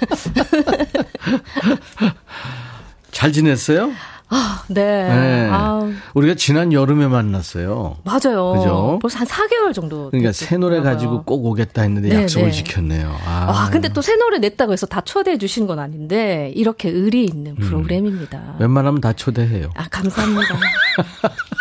잘 3.11 3.33
지냈어요? 3.33 3.91
아, 4.31 4.63
네. 4.69 5.09
네. 5.09 5.49
아 5.51 5.81
우리가 6.15 6.35
지난 6.35 6.73
여름에 6.73 7.09
만났어요. 7.09 7.97
맞아요. 8.05 8.53
그죠? 8.53 8.99
벌써 9.03 9.19
한 9.19 9.27
4개월 9.27 9.73
정도. 9.75 10.11
그러니까 10.11 10.31
새 10.33 10.57
노래 10.57 10.81
가지고 10.81 11.25
꼭 11.25 11.45
오겠다 11.47 11.83
했는데 11.83 12.11
네, 12.11 12.23
약속을 12.23 12.49
네. 12.49 12.53
지켰네요. 12.53 13.17
아. 13.27 13.47
아, 13.49 13.71
근데 13.71 13.89
또 13.89 14.01
새 14.01 14.15
노래 14.17 14.39
냈다고 14.39 14.73
해서 14.75 14.87
다 14.87 15.01
초대해 15.01 15.39
주신 15.39 15.67
건 15.67 15.81
아닌데 15.81 16.53
이렇게 16.55 16.89
의리 16.89 17.25
있는 17.25 17.53
음. 17.53 17.57
프로그램입니다. 17.57 18.39
음. 18.39 18.61
웬만하면 18.61 19.01
다 19.01 19.13
초대해요. 19.13 19.71
아, 19.75 19.89
감사합니다. 19.91 20.55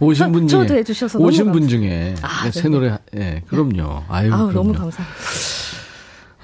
오신 0.00 0.32
분 0.32 0.48
중에 0.48 0.60
초대해 0.60 0.84
주셔서 0.84 1.18
오신 1.18 1.52
분 1.52 1.68
중에 1.68 2.14
아, 2.22 2.50
새 2.50 2.68
노래 2.68 2.98
예, 3.14 3.18
네, 3.18 3.42
그럼요. 3.46 4.02
아유, 4.08 4.32
아유 4.32 4.50
너무 4.52 4.72
감사합니다. 4.72 5.02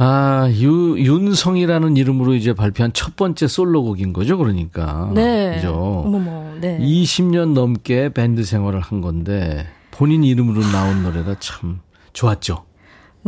아, 0.00 0.48
유, 0.60 0.96
윤성이라는 0.96 1.96
이름으로 1.96 2.34
이제 2.34 2.52
발표한 2.52 2.92
첫 2.92 3.16
번째 3.16 3.48
솔로곡인 3.48 4.12
거죠, 4.12 4.38
그러니까. 4.38 5.10
네. 5.12 5.56
그죠. 5.56 5.74
어머머, 6.06 6.54
네. 6.60 6.78
20년 6.78 7.52
넘게 7.52 8.12
밴드 8.12 8.44
생활을 8.44 8.78
한 8.80 9.00
건데, 9.00 9.66
본인 9.90 10.22
이름으로 10.22 10.60
나온 10.70 11.02
노래가 11.02 11.34
참 11.40 11.80
좋았죠. 12.12 12.67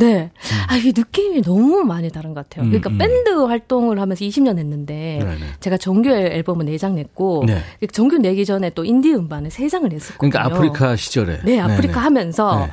네. 0.01 0.30
음. 0.32 0.57
아, 0.68 0.76
이 0.76 0.92
느낌이 0.96 1.42
너무 1.42 1.84
많이 1.84 2.11
다른 2.11 2.32
것 2.34 2.48
같아요. 2.48 2.64
그러니까 2.66 2.88
음, 2.90 2.94
음. 2.94 2.98
밴드 2.98 3.28
활동을 3.28 4.01
하면서 4.01 4.24
20년 4.24 4.59
했는데, 4.59 5.18
네네. 5.22 5.36
제가 5.61 5.76
정규 5.76 6.09
앨범을 6.11 6.66
4장 6.66 6.94
냈고, 6.94 7.44
네. 7.46 7.61
정규 7.92 8.16
내기 8.16 8.46
전에 8.46 8.70
또 8.70 8.84
인디 8.84 9.12
음반을 9.12 9.51
3장을 9.51 9.88
냈었거든요. 9.88 10.30
그러니까 10.30 10.44
아프리카 10.44 10.96
시절에. 10.96 11.40
네, 11.44 11.61
아프리카 11.61 11.92
네네. 11.94 12.03
하면서, 12.03 12.66
네. 12.66 12.72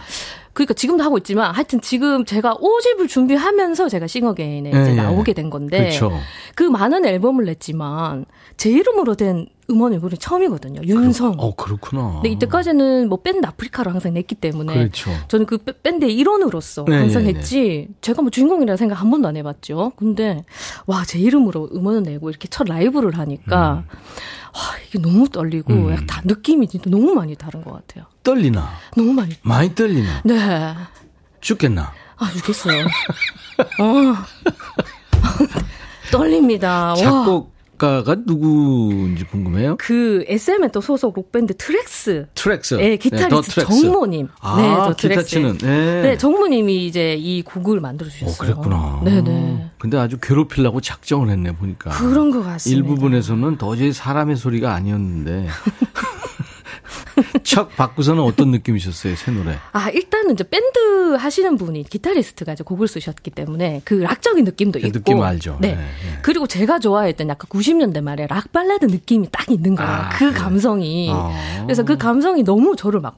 그러니까 0.57 0.73
지금도 0.73 1.03
하고 1.03 1.19
있지만 1.19 1.53
하여튼 1.53 1.79
지금 1.81 2.25
제가 2.25 2.55
5집을 2.55 3.07
준비하면서 3.07 3.89
제가 3.89 4.07
싱어게인에 4.07 4.71
네, 4.71 4.81
이제 4.81 4.95
나오게 4.95 5.33
된 5.33 5.51
건데 5.51 5.89
그쵸. 5.89 6.11
그 6.55 6.63
많은 6.63 7.05
앨범을 7.05 7.45
냈지만 7.45 8.25
제 8.57 8.71
이름으로 8.71 9.13
된 9.13 9.45
음원 9.69 9.93
앨범이 9.93 10.17
처음이거든요. 10.17 10.81
윤성. 10.83 11.33
그, 11.37 11.43
어 11.43 11.53
그렇구나. 11.55 12.13
근데 12.15 12.29
이때까지는 12.29 13.07
뭐 13.07 13.19
밴드 13.21 13.45
아프리카로 13.45 13.91
항상 13.91 14.15
냈기 14.15 14.33
때문에 14.33 14.73
그렇죠. 14.73 15.11
저는 15.27 15.45
그 15.45 15.57
밴드의 15.59 16.15
일원으로서 16.15 16.85
네, 16.87 16.95
항상 16.97 17.23
네, 17.25 17.33
네. 17.33 17.37
했지 17.37 17.87
제가 18.01 18.23
뭐 18.23 18.31
주인공이라 18.31 18.77
생각 18.77 18.99
한 18.99 19.11
번도 19.11 19.27
안 19.27 19.37
해봤죠. 19.37 19.91
근데 19.95 20.43
와 20.87 21.03
제 21.05 21.19
이름으로 21.19 21.69
음원을 21.71 22.01
내고 22.01 22.31
이렇게 22.31 22.47
첫 22.47 22.67
라이브를 22.67 23.17
하니까 23.19 23.83
음. 23.87 23.97
와, 24.57 24.75
이게 24.87 24.97
너무 24.99 25.29
떨리고 25.29 25.71
음. 25.71 26.07
다 26.07 26.21
느낌이 26.25 26.67
너무 26.87 27.13
많이 27.13 27.35
다른 27.35 27.63
것 27.63 27.73
같아요. 27.73 28.05
떨리나? 28.23 28.67
너무 28.95 29.13
많이. 29.13 29.35
많이 29.43 29.75
떨리나? 29.75 30.23
네. 30.25 30.75
죽겠나? 31.41 31.93
아, 32.17 32.31
죽겠어요. 32.31 32.85
어. 33.79 34.15
떨립니다. 36.11 36.95
작곡 36.95 37.53
작가가 37.78 38.15
누구인지 38.25 39.25
궁금해요. 39.25 39.78
그 39.78 40.25
SM의 40.28 40.71
또 40.71 40.82
소속 40.82 41.13
록밴드 41.15 41.55
트렉스. 41.55 42.28
트렉스. 42.34 42.73
네, 42.75 42.97
기타리스트 42.97 43.61
네, 43.61 43.65
정모님. 43.65 44.28
아, 44.41 44.57
네, 44.57 44.89
또 44.89 44.95
기타 44.95 45.21
치는. 45.21 45.57
네. 45.59 46.01
네, 46.01 46.17
정모님이 46.17 46.88
이제 46.88 47.13
이 47.13 47.43
곡을 47.43 47.80
만들어 47.80 48.09
주셨어요. 48.09 48.34
오, 48.34 48.38
그랬구나. 48.38 49.01
네, 49.05 49.21
네. 49.21 49.69
근데 49.78 49.97
아주 49.97 50.17
괴롭히려고 50.19 50.82
작정을 50.82 51.30
했네 51.30 51.55
보니까. 51.55 51.91
그런 51.91 52.32
것 52.32 52.43
같습니다. 52.43 52.78
일부분에서는 52.78 53.57
도저히 53.57 53.93
사람의 53.93 54.36
소리가 54.36 54.73
아니었는데. 54.73 55.47
척 57.47 57.73
받고서는 57.77 58.21
어떤 58.21 58.51
느낌이셨어요, 58.51 59.15
새 59.15 59.31
노래? 59.31 59.57
아, 59.71 59.89
일단은 59.89 60.33
이제 60.33 60.43
밴드 60.43 61.15
하시는 61.15 61.55
분이 61.55 61.83
기타리스트가 61.83 62.51
이제 62.51 62.63
곡을 62.65 62.89
쓰셨기 62.89 63.31
때문에 63.31 63.81
그 63.85 63.93
락적인 63.93 64.43
느낌도 64.43 64.81
그 64.81 64.87
있고. 64.87 64.99
느낌 64.99 65.21
알죠. 65.21 65.57
네. 65.61 65.69
네, 65.69 65.75
네. 65.75 66.19
그리고 66.23 66.45
제가 66.45 66.79
좋아했던 66.79 67.29
약간 67.29 67.47
90년대 67.47 68.01
말에 68.01 68.27
락 68.27 68.51
발라드 68.51 68.87
느낌이 68.87 69.29
딱 69.31 69.49
있는 69.49 69.75
거예요. 69.75 69.89
아, 69.89 70.09
그 70.09 70.29
그래. 70.29 70.31
감성이. 70.33 71.09
어. 71.09 71.33
그래서 71.63 71.83
그 71.85 71.95
감성이 71.97 72.43
너무 72.43 72.75
저를 72.75 72.99
막 72.99 73.17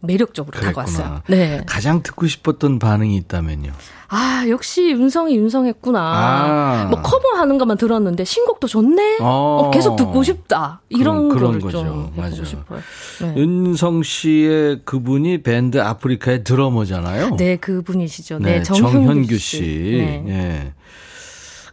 매력적으로 0.00 0.58
다가왔어요. 0.58 1.22
네. 1.28 1.62
가장 1.66 2.02
듣고 2.02 2.26
싶었던 2.26 2.78
반응이 2.78 3.16
있다면요. 3.16 3.72
아, 4.10 4.46
역시 4.48 4.90
윤성이 4.90 5.36
윤성했구나. 5.36 6.00
아. 6.00 6.86
뭐 6.90 7.02
커버하는 7.02 7.58
것만 7.58 7.76
들었는데 7.76 8.24
신곡도 8.24 8.66
좋네. 8.66 9.18
어. 9.20 9.60
어, 9.62 9.70
계속 9.70 9.96
듣고 9.96 10.22
싶다. 10.22 10.80
이런 10.88 11.28
그런, 11.28 11.58
그런 11.58 11.60
거죠. 11.60 12.10
맞아. 12.16 12.42
싶어요. 12.42 12.80
네. 13.20 13.34
윤성 13.36 14.02
씨의 14.02 14.80
그분이 14.84 15.42
밴드 15.42 15.78
아프리카의 15.78 16.44
드러머잖아요. 16.44 17.36
네, 17.36 17.56
그분이시죠. 17.56 18.38
네, 18.38 18.58
네 18.58 18.62
정현규, 18.62 18.92
정현규 18.92 19.38
씨. 19.38 19.56
씨. 19.58 19.96
네. 19.98 20.22
네. 20.24 20.72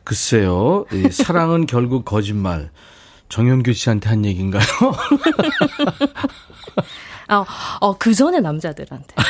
글쎄요. 0.03 0.85
사랑은 1.11 1.67
결국 1.67 2.03
거짓말. 2.03 2.69
정현규 3.29 3.73
씨한테 3.73 4.09
한 4.09 4.25
얘기인가요? 4.25 4.63
어, 7.30 7.45
어, 7.82 7.97
그 7.97 8.13
전에 8.13 8.39
남자들한테. 8.39 9.15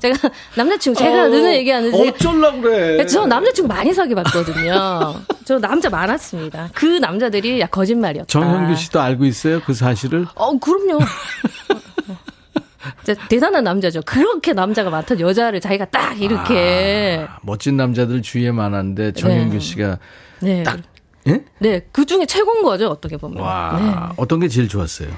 제가 0.00 0.30
남자친구 0.56 0.98
제가 0.98 1.24
어, 1.24 1.28
늘 1.28 1.54
얘기하는데 1.56 2.08
어쩔라 2.08 2.52
그래. 2.52 3.04
저 3.06 3.26
남자친구 3.26 3.68
많이 3.68 3.92
사귀 3.92 4.14
봤거든요. 4.14 5.14
저 5.44 5.58
남자 5.58 5.90
많았습니다. 5.90 6.70
그 6.74 6.86
남자들이 6.86 7.60
야 7.60 7.66
거짓말이었다. 7.66 8.26
정현규 8.26 8.76
씨도 8.76 8.98
알고 8.98 9.26
있어요 9.26 9.60
그 9.60 9.74
사실을? 9.74 10.26
어 10.34 10.58
그럼요. 10.58 11.04
대단한 13.28 13.64
남자죠. 13.64 14.00
그렇게 14.02 14.54
남자가 14.54 14.88
많던 14.88 15.20
여자를 15.20 15.60
자기가 15.60 15.84
딱 15.86 16.20
이렇게 16.20 17.26
아, 17.28 17.38
멋진 17.42 17.76
남자들 17.76 18.22
주위에 18.22 18.52
많았는데 18.52 19.12
정현규 19.12 19.54
네. 19.54 19.60
씨가 19.60 19.98
네. 20.40 20.62
딱 20.62 20.78
예? 21.28 21.44
네, 21.58 21.86
그 21.92 22.06
중에 22.06 22.26
최고인 22.26 22.62
거죠, 22.62 22.88
어떻게 22.88 23.16
보면. 23.16 23.42
와, 23.42 23.78
네. 23.78 24.14
어떤 24.16 24.40
게 24.40 24.48
제일 24.48 24.68
좋았어요? 24.68 25.08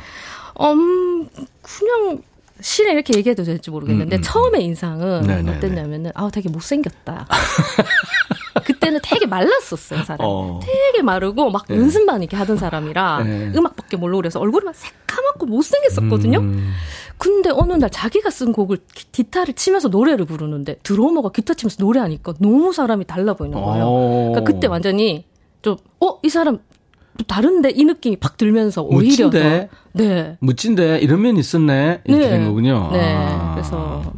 음, 0.60 1.28
그냥 1.62 2.22
실에 2.60 2.92
이렇게 2.92 3.14
얘기해도 3.16 3.42
될지 3.44 3.70
모르겠는데 3.70 4.16
음, 4.16 4.18
음. 4.18 4.22
처음에 4.22 4.60
인상은 4.60 5.22
네네네. 5.22 5.42
네, 5.42 5.50
네. 5.50 5.56
어땠냐면은 5.56 6.12
아 6.14 6.30
되게 6.30 6.48
못생겼다. 6.48 7.26
그때는 8.64 9.00
되게 9.02 9.26
말랐었어요 9.26 10.04
사람. 10.04 10.18
어. 10.20 10.60
되게 10.62 11.02
마르고 11.02 11.50
막 11.50 11.64
네. 11.68 11.76
연습만 11.76 12.22
이렇게 12.22 12.36
하던 12.36 12.56
사람이라 12.58 13.24
네. 13.24 13.52
음악밖에 13.56 13.96
모르고 13.96 14.18
그래서 14.18 14.38
얼굴이 14.38 14.64
막 14.64 14.74
새까맣고 14.76 15.46
못생겼었거든요. 15.46 16.38
음. 16.38 16.72
근데 17.18 17.50
어느 17.50 17.72
날 17.72 17.90
자기가 17.90 18.30
쓴 18.30 18.52
곡을 18.52 18.78
기타를 19.12 19.54
치면서 19.54 19.88
노래를 19.88 20.24
부르는데 20.26 20.76
드러머가 20.82 21.30
기타 21.30 21.54
치면서 21.54 21.76
노래하니까 21.80 22.34
너무 22.38 22.72
사람이 22.72 23.06
달라 23.06 23.34
보이는 23.34 23.60
거예요. 23.60 23.84
어. 23.86 24.30
그러니까 24.32 24.52
그때 24.52 24.66
완전히 24.66 25.24
좀, 25.62 25.76
어, 26.00 26.18
이 26.22 26.28
사람 26.28 26.58
다른데 27.26 27.70
이 27.70 27.84
느낌이 27.84 28.16
팍 28.16 28.36
들면서 28.36 28.82
오히려 28.82 29.26
멋진데? 29.26 29.68
더, 29.70 29.76
네. 30.02 30.36
멋진데 30.40 30.98
이런 31.00 31.20
면이 31.22 31.38
있었네 31.40 32.00
이렇게 32.04 32.24
네. 32.24 32.30
된 32.30 32.44
거군요. 32.46 32.90
네. 32.92 33.14
아. 33.16 33.52
그래서 33.54 34.12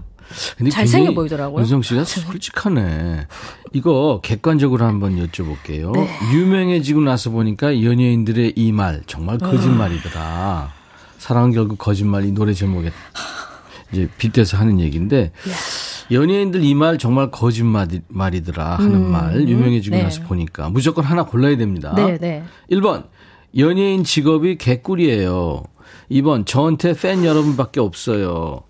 잘생겨 0.70 1.12
보이더라고요. 1.12 1.60
윤성 1.60 1.82
씨가 1.82 2.04
솔직하네. 2.04 3.26
이거 3.72 4.20
객관적으로 4.22 4.84
한번 4.84 5.16
여쭤볼게요. 5.16 5.92
네. 5.92 6.08
유명해지고 6.32 7.00
나서 7.00 7.30
보니까 7.30 7.82
연예인들의 7.82 8.54
이 8.56 8.72
말 8.72 9.02
정말 9.06 9.38
거짓말이더라. 9.38 10.72
사랑은 11.18 11.52
결국 11.52 11.78
거짓말 11.78 12.24
이 12.24 12.32
노래 12.32 12.52
제목에 12.52 12.90
이제 13.92 14.08
빗대서 14.18 14.56
하는 14.56 14.80
얘기인데 14.80 15.32
연예인들 16.10 16.62
이 16.62 16.74
말 16.74 16.98
정말 16.98 17.30
거짓말이더라 17.30 18.76
하는 18.76 18.94
음. 18.94 19.10
말 19.12 19.48
유명해지고 19.48 19.96
네. 19.96 20.02
나서 20.02 20.22
보니까 20.22 20.68
무조건 20.70 21.04
하나 21.04 21.24
골라야 21.24 21.56
됩니다. 21.56 21.92
네, 21.96 22.18
네. 22.18 22.42
1번 22.70 23.04
연예인 23.56 24.04
직업이 24.04 24.56
개꿀이에요. 24.58 25.62
2번 26.10 26.44
저한테 26.46 26.92
팬 26.94 27.24
여러분밖에 27.24 27.80
없어요. 27.80 28.62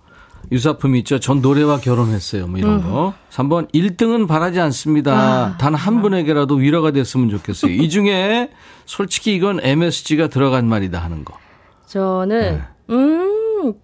유사품 0.52 0.94
있죠. 0.96 1.18
전 1.18 1.40
노래와 1.40 1.78
결혼했어요. 1.80 2.46
뭐 2.46 2.58
이런 2.58 2.74
음. 2.74 2.82
거. 2.82 3.14
3번 3.30 3.72
1등은 3.72 4.28
바라지 4.28 4.60
않습니다. 4.60 5.12
아. 5.14 5.56
단한 5.58 6.02
분에게라도 6.02 6.56
위로가 6.56 6.90
됐으면 6.90 7.30
좋겠어요. 7.30 7.72
이 7.72 7.88
중에 7.88 8.50
솔직히 8.84 9.34
이건 9.34 9.58
MSG가 9.62 10.28
들어간 10.28 10.68
말이다 10.68 10.98
하는 10.98 11.24
거. 11.24 11.34
저는 11.86 12.40
네. 12.40 12.62
음, 12.94 13.33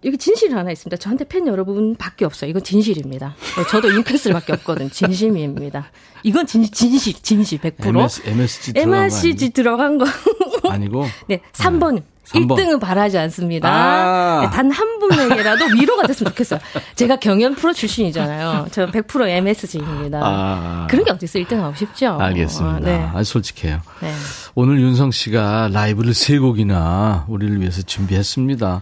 이게 0.03 0.17
진실 0.17 0.55
하나 0.55 0.71
있습니다. 0.71 0.97
저한테 0.97 1.25
팬 1.25 1.47
여러분 1.47 1.95
밖에 1.97 2.25
없어요. 2.25 2.51
이건 2.51 2.63
진실입니다. 2.63 3.35
저도 3.71 3.91
인크스밖에 3.91 4.53
없거든. 4.55 4.91
진심입니다. 4.91 5.91
이건 6.23 6.47
진, 6.47 6.65
진실, 6.65 7.15
진실 7.23 7.59
100%. 7.59 7.87
MS, 7.87 8.23
MSG 8.27 8.73
들어간 8.73 9.05
MSG 9.05 9.51
들어간 9.51 9.99
거. 9.99 10.07
아니고? 10.69 11.07
네, 11.29 11.41
3번. 11.53 11.95
네. 11.95 12.03
3번. 12.27 12.57
1등은 12.57 12.81
바라지 12.81 13.19
않습니다. 13.19 13.69
아~ 13.69 14.41
네, 14.43 14.51
단한 14.51 14.99
분에게라도 15.01 15.65
위로가 15.75 16.07
됐으면 16.07 16.31
좋겠어요. 16.31 16.61
제가 16.95 17.17
경연 17.17 17.57
프로 17.57 17.73
출신이잖아요. 17.73 18.69
저 18.71 18.87
100% 18.87 19.29
MSG입니다. 19.29 20.21
아~ 20.23 20.87
그런 20.89 21.05
게 21.05 21.11
어딨어요. 21.11 21.45
1등 21.45 21.57
하고 21.57 21.75
싶죠. 21.75 22.19
알겠습니다. 22.21 22.77
아, 22.77 22.81
네. 22.81 23.11
아주 23.13 23.33
솔직해요. 23.33 23.81
네. 24.01 24.13
오늘 24.55 24.81
윤성 24.81 25.11
씨가 25.11 25.71
라이브를 25.73 26.15
세 26.15 26.39
곡이나 26.39 27.25
우리를 27.29 27.61
위해서 27.61 27.83
준비했습니다. 27.83 28.81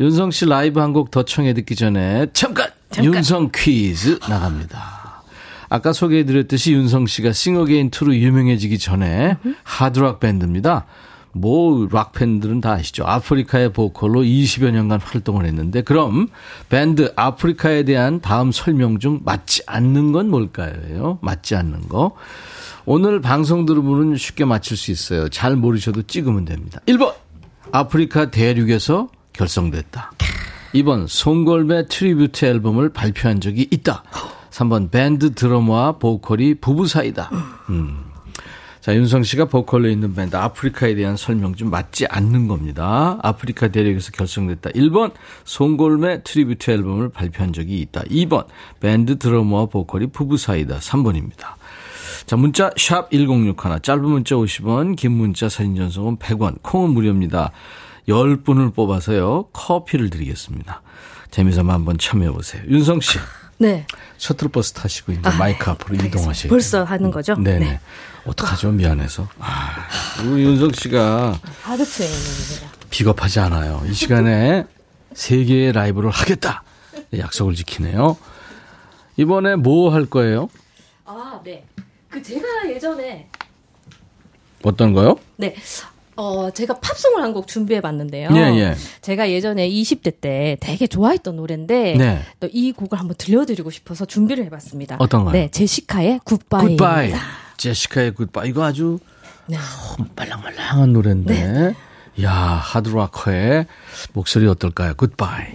윤성 0.00 0.30
씨 0.30 0.46
라이브 0.46 0.80
한 0.80 0.92
곡 0.92 1.10
더 1.10 1.22
청해 1.24 1.54
듣기 1.54 1.76
전에 1.76 2.26
잠깐, 2.32 2.68
잠깐. 2.90 3.14
윤성 3.14 3.50
퀴즈 3.54 4.18
나갑니다. 4.28 5.22
아까 5.68 5.92
소개해드렸듯이 5.92 6.72
윤성 6.72 7.06
씨가 7.06 7.32
싱어게인 7.32 7.90
2로 7.90 8.14
유명해지기 8.14 8.78
전에 8.78 9.36
하드락 9.62 10.20
밴드입니다. 10.20 10.86
뭐 11.36 11.88
락 11.90 12.12
팬들은 12.12 12.60
다 12.60 12.72
아시죠. 12.74 13.04
아프리카의 13.06 13.72
보컬로 13.72 14.20
20여 14.22 14.70
년간 14.70 15.00
활동을 15.00 15.46
했는데 15.46 15.82
그럼 15.82 16.28
밴드 16.68 17.12
아프리카에 17.16 17.82
대한 17.82 18.20
다음 18.20 18.52
설명 18.52 19.00
중 19.00 19.20
맞지 19.24 19.62
않는 19.66 20.12
건 20.12 20.28
뭘까요? 20.30 21.18
맞지 21.22 21.56
않는 21.56 21.88
거. 21.88 22.12
오늘 22.86 23.20
방송 23.20 23.66
들으면 23.66 24.16
쉽게 24.16 24.44
맞출 24.44 24.76
수 24.76 24.92
있어요. 24.92 25.28
잘 25.28 25.56
모르셔도 25.56 26.02
찍으면 26.02 26.44
됩니다. 26.44 26.80
1번 26.86 27.14
아프리카 27.72 28.30
대륙에서 28.30 29.08
결성됐다. 29.34 30.12
2번 30.74 31.06
송골매 31.06 31.86
트리뷰트 31.86 32.44
앨범을 32.44 32.92
발표한 32.92 33.40
적이 33.40 33.68
있다. 33.70 34.02
3번 34.50 34.90
밴드 34.90 35.34
드러머와 35.34 35.98
보컬이 35.98 36.54
부부 36.54 36.86
사이다. 36.86 37.30
음. 37.70 38.04
자, 38.80 38.94
윤성 38.94 39.22
씨가 39.22 39.46
보컬로 39.46 39.88
있는 39.88 40.14
밴드 40.14 40.36
아프리카에 40.36 40.94
대한 40.94 41.16
설명 41.16 41.54
좀 41.54 41.70
맞지 41.70 42.06
않는 42.06 42.48
겁니다. 42.48 43.18
아프리카 43.22 43.68
대륙에서 43.68 44.10
결성됐다. 44.12 44.70
1번, 44.70 45.12
송골매 45.44 46.22
트리뷰트 46.22 46.70
앨범을 46.70 47.08
발표한 47.08 47.54
적이 47.54 47.80
있다. 47.80 48.02
2번, 48.02 48.44
밴드 48.80 49.16
드러머와 49.18 49.66
보컬이 49.66 50.08
부부 50.08 50.36
사이다. 50.36 50.80
3번입니다. 50.80 51.54
자, 52.26 52.36
문자 52.36 52.70
샵 52.76 53.10
1061, 53.10 53.80
짧은 53.80 54.04
문자 54.04 54.34
50원, 54.34 54.96
긴 54.96 55.12
문자 55.12 55.48
사진 55.48 55.76
전송은 55.76 56.18
100원, 56.18 56.56
콩은 56.60 56.90
무료입니다. 56.90 57.52
10분을 58.08 58.74
뽑아서요, 58.74 59.48
커피를 59.52 60.10
드리겠습니다. 60.10 60.82
재미삼아 61.30 61.72
한번 61.72 61.98
참여해 61.98 62.30
보세요. 62.30 62.62
윤성 62.68 63.00
씨. 63.00 63.18
네. 63.58 63.86
셔틀버스 64.18 64.72
타시고 64.72 65.12
이제 65.12 65.20
아, 65.24 65.30
마이크 65.36 65.70
앞으로 65.70 65.94
이동하시고 66.04 66.48
벌써 66.50 66.84
하는 66.84 67.10
거죠? 67.10 67.34
네네. 67.36 67.58
네. 67.58 67.80
어떡하죠? 68.26 68.72
미안해서. 68.72 69.28
아, 69.38 69.86
우리 70.26 70.42
윤석 70.44 70.74
씨가 70.76 71.38
하드 71.62 71.84
트레이닝입니다. 71.84 72.68
비겁하지 72.90 73.40
않아요. 73.40 73.82
이 73.86 73.92
시간에 73.94 74.64
세 75.14 75.44
개의 75.44 75.72
라이브를 75.72 76.10
하겠다. 76.10 76.62
약속을 77.16 77.54
지키네요. 77.54 78.16
이번에 79.16 79.54
뭐 79.56 79.90
할 79.92 80.06
거예요? 80.06 80.48
아, 81.04 81.40
네. 81.44 81.64
그 82.08 82.22
제가 82.22 82.46
예전에 82.68 83.28
어떤 84.62 84.92
거요? 84.92 85.16
네. 85.36 85.54
어, 86.16 86.50
제가 86.50 86.74
팝송을 86.80 87.22
한 87.22 87.34
곡 87.34 87.48
준비해 87.48 87.80
봤는데요. 87.80 88.28
예, 88.32 88.38
예. 88.58 88.74
제가 89.00 89.30
예전에 89.30 89.68
20대 89.68 90.20
때 90.20 90.56
되게 90.60 90.86
좋아했던 90.86 91.34
노래인데 91.36 91.94
네. 91.96 92.22
또이 92.40 92.72
곡을 92.72 92.98
한번 92.98 93.16
들려드리고 93.18 93.70
싶어서 93.70 94.04
준비를 94.04 94.44
해봤습니다. 94.46 94.96
어떤 95.00 95.24
거요? 95.24 95.32
네, 95.32 95.48
제시카의 95.50 96.20
굿바이. 96.24 96.76
굿바이. 96.76 97.12
제시카의 97.56 98.12
굿바이. 98.14 98.50
이거 98.50 98.62
아주 98.64 98.98
네. 99.46 99.56
어, 99.56 100.04
말랑말랑한 100.14 100.92
노래인데. 100.92 101.34
네. 101.34 101.74
야 102.22 102.30
하드락커의 102.30 103.66
목소리 104.12 104.46
어떨까요? 104.46 104.94
굿바이. 104.94 105.46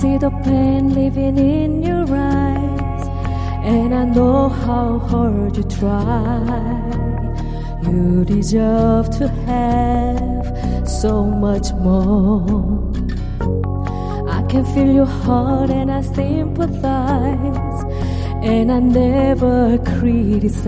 See 0.00 0.16
the 0.18 0.30
pain 0.44 0.92
living 0.92 1.38
in 1.38 1.82
your 1.82 2.06
eyes, 2.10 3.04
and 3.62 3.94
I 3.94 4.04
know 4.04 4.48
how 4.48 4.98
hard 4.98 5.56
you 5.56 5.62
try. 5.62 6.82
You 7.86 8.24
deserve 8.24 9.10
to 9.18 9.28
have 9.46 10.46
so 10.88 11.24
much 11.24 11.72
more. 11.74 12.92
I 14.36 14.42
can 14.50 14.64
feel 14.72 14.90
your 15.00 15.12
heart 15.24 15.70
and 15.70 15.90
I 15.90 16.00
sympathize, 16.02 17.78
and 18.52 18.72
I 18.72 18.80
never 18.80 19.78
criticize 19.78 20.64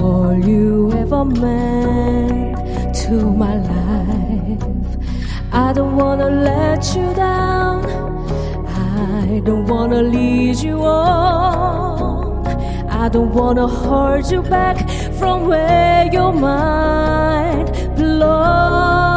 all 0.00 0.34
you 0.50 0.92
ever 0.92 1.24
meant 1.24 2.56
to 3.02 3.14
my 3.42 3.54
life. 3.56 4.29
I 5.52 5.72
don't 5.72 5.96
wanna 5.96 6.30
let 6.30 6.94
you 6.94 7.12
down. 7.14 7.84
I 8.68 9.40
don't 9.44 9.66
wanna 9.66 10.00
lead 10.00 10.56
you 10.58 10.80
on. 10.82 12.46
I 12.88 13.08
don't 13.08 13.34
wanna 13.34 13.66
hold 13.66 14.30
you 14.30 14.42
back 14.42 14.88
from 15.18 15.46
where 15.48 16.06
your 16.12 16.32
mind 16.32 17.72
belongs. 17.96 19.09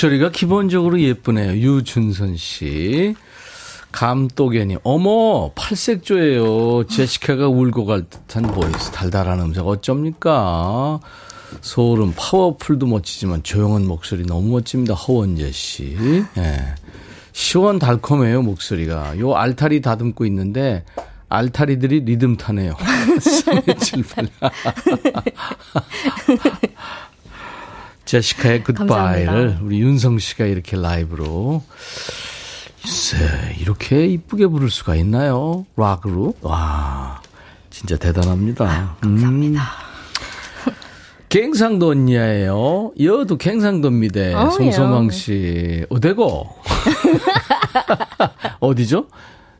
목소리가 0.00 0.30
기본적으로 0.30 0.98
예쁘네요. 0.98 1.52
유준선 1.52 2.38
씨. 2.38 3.14
감독애님, 3.92 4.78
어머, 4.82 5.50
팔색조예요. 5.54 6.86
제시카가 6.86 7.48
울고 7.48 7.84
갈 7.84 8.04
듯한 8.08 8.44
보이스, 8.44 8.90
달달한 8.92 9.40
음색, 9.40 9.66
어쩝니까? 9.66 11.00
소름, 11.60 12.14
파워풀도 12.16 12.86
멋지지만 12.86 13.42
조용한 13.42 13.86
목소리 13.86 14.24
너무 14.24 14.52
멋집니다. 14.52 14.94
허원재 14.94 15.52
씨. 15.52 15.96
예. 16.38 16.74
시원 17.32 17.78
달콤해요, 17.78 18.42
목소리가. 18.42 19.18
요 19.18 19.34
알타리 19.34 19.82
다듬고 19.82 20.24
있는데, 20.26 20.84
알타리들이 21.28 22.00
리듬 22.00 22.36
타네요. 22.36 22.74
3278. 23.20 24.28
제시카의 28.10 28.64
굿바이를. 28.64 29.58
우리 29.62 29.80
윤성 29.80 30.18
씨가 30.18 30.46
이렇게 30.46 30.76
라이브로 30.76 31.62
글쎄 32.82 33.54
이렇게 33.60 34.06
이쁘게 34.06 34.48
부를 34.48 34.68
수가 34.68 34.96
있나요? 34.96 35.64
락으로? 35.76 36.34
와 36.40 37.22
진짜 37.70 37.96
대단합니다. 37.96 38.96
감사합니다. 39.00 39.62
갱상도 41.28 41.90
언니예요. 41.90 42.90
여도 43.00 43.36
갱상도입니다. 43.36 44.42
어, 44.42 44.50
송소망 44.50 45.06
예. 45.06 45.10
씨. 45.10 45.86
어디고? 45.88 46.48
어디죠? 48.58 49.06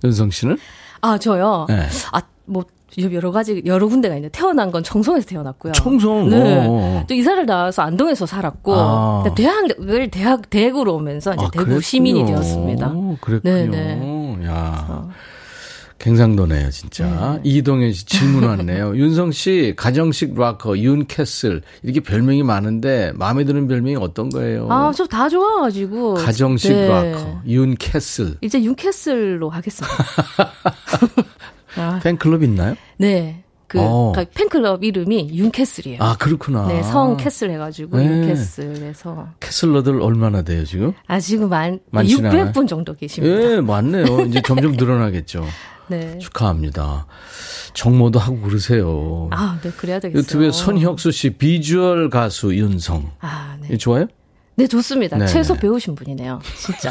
윤성 0.02 0.32
씨는? 0.32 0.58
아, 1.02 1.18
저요? 1.18 1.66
네. 1.68 1.86
아, 2.10 2.20
뭐, 2.46 2.64
여러 3.12 3.30
가지, 3.30 3.62
여러 3.66 3.86
군데가 3.88 4.14
있는데, 4.16 4.36
태어난 4.36 4.70
건 4.70 4.82
청송에서 4.82 5.26
태어났고요. 5.26 5.72
청송? 5.72 6.30
네. 6.30 6.64
어. 6.68 7.04
또 7.08 7.14
이사를 7.14 7.44
나와서 7.46 7.82
안동에서 7.82 8.26
살았고, 8.26 8.74
아. 8.74 9.22
근데 9.24 9.42
대학을, 9.42 10.10
대학, 10.10 10.48
대구로 10.50 10.94
오면서 10.96 11.34
이제 11.34 11.44
아, 11.44 11.50
대구 11.50 11.64
그랬군요. 11.64 11.80
시민이 11.80 12.26
되었습니다. 12.26 12.92
그랬군요. 13.20 13.70
네, 13.70 14.46
야. 14.46 15.08
갱상도네요, 15.98 16.70
진짜. 16.70 17.38
이동현 17.44 17.92
씨 17.92 18.06
질문 18.08 18.44
왔네요. 18.44 18.96
윤성 18.96 19.32
씨, 19.32 19.74
가정식 19.76 20.34
락커, 20.34 20.78
윤캐슬. 20.78 21.60
이렇게 21.82 22.00
별명이 22.00 22.42
많은데, 22.42 23.12
마음에 23.16 23.44
드는 23.44 23.68
별명이 23.68 23.96
어떤 23.96 24.30
거예요? 24.30 24.66
아, 24.72 24.90
저 24.92 25.04
다 25.06 25.28
좋아가지고. 25.28 26.14
가정식 26.14 26.72
네. 26.72 26.88
락커, 26.88 27.42
윤캐슬. 27.46 28.36
이제 28.40 28.62
윤캐슬로 28.62 29.50
하겠습니다. 29.50 29.94
아, 31.80 32.00
팬클럽 32.02 32.42
있나요? 32.42 32.76
네. 32.98 33.42
그, 33.66 33.78
어. 33.80 34.10
그러니까 34.12 34.32
팬클럽 34.34 34.82
이름이 34.82 35.30
윤캐슬이에요. 35.32 36.02
아, 36.02 36.16
그렇구나. 36.16 36.66
네, 36.66 36.82
성 36.82 37.16
castle 37.16 37.52
해가지고 37.52 37.98
네. 37.98 38.06
윤캐슬에서. 38.06 39.28
캐슬러들 39.38 40.02
얼마나 40.02 40.42
돼요, 40.42 40.64
지금? 40.64 40.92
아, 41.06 41.20
지금 41.20 41.52
않아요? 41.52 41.78
600분 41.92 42.66
정도 42.66 42.94
계십니다. 42.94 43.40
예, 43.40 43.60
많네요. 43.60 44.22
이제 44.26 44.42
점점 44.44 44.72
늘어나겠죠. 44.72 45.46
네. 45.86 46.18
축하합니다. 46.18 47.06
정모도 47.72 48.18
하고 48.18 48.40
그러세요. 48.40 49.28
아, 49.30 49.60
네, 49.62 49.70
그래야 49.70 50.00
되겠어요. 50.00 50.20
유튜브에 50.20 50.50
손혁수 50.50 51.12
씨, 51.12 51.30
비주얼 51.30 52.10
가수 52.10 52.52
윤성. 52.54 53.12
아, 53.20 53.56
네. 53.60 53.68
이 53.74 53.78
좋아요? 53.78 54.06
네, 54.56 54.66
좋습니다. 54.66 55.16
네, 55.16 55.26
최소 55.26 55.54
네. 55.54 55.60
배우신 55.60 55.94
분이네요. 55.94 56.40
진짜. 56.58 56.90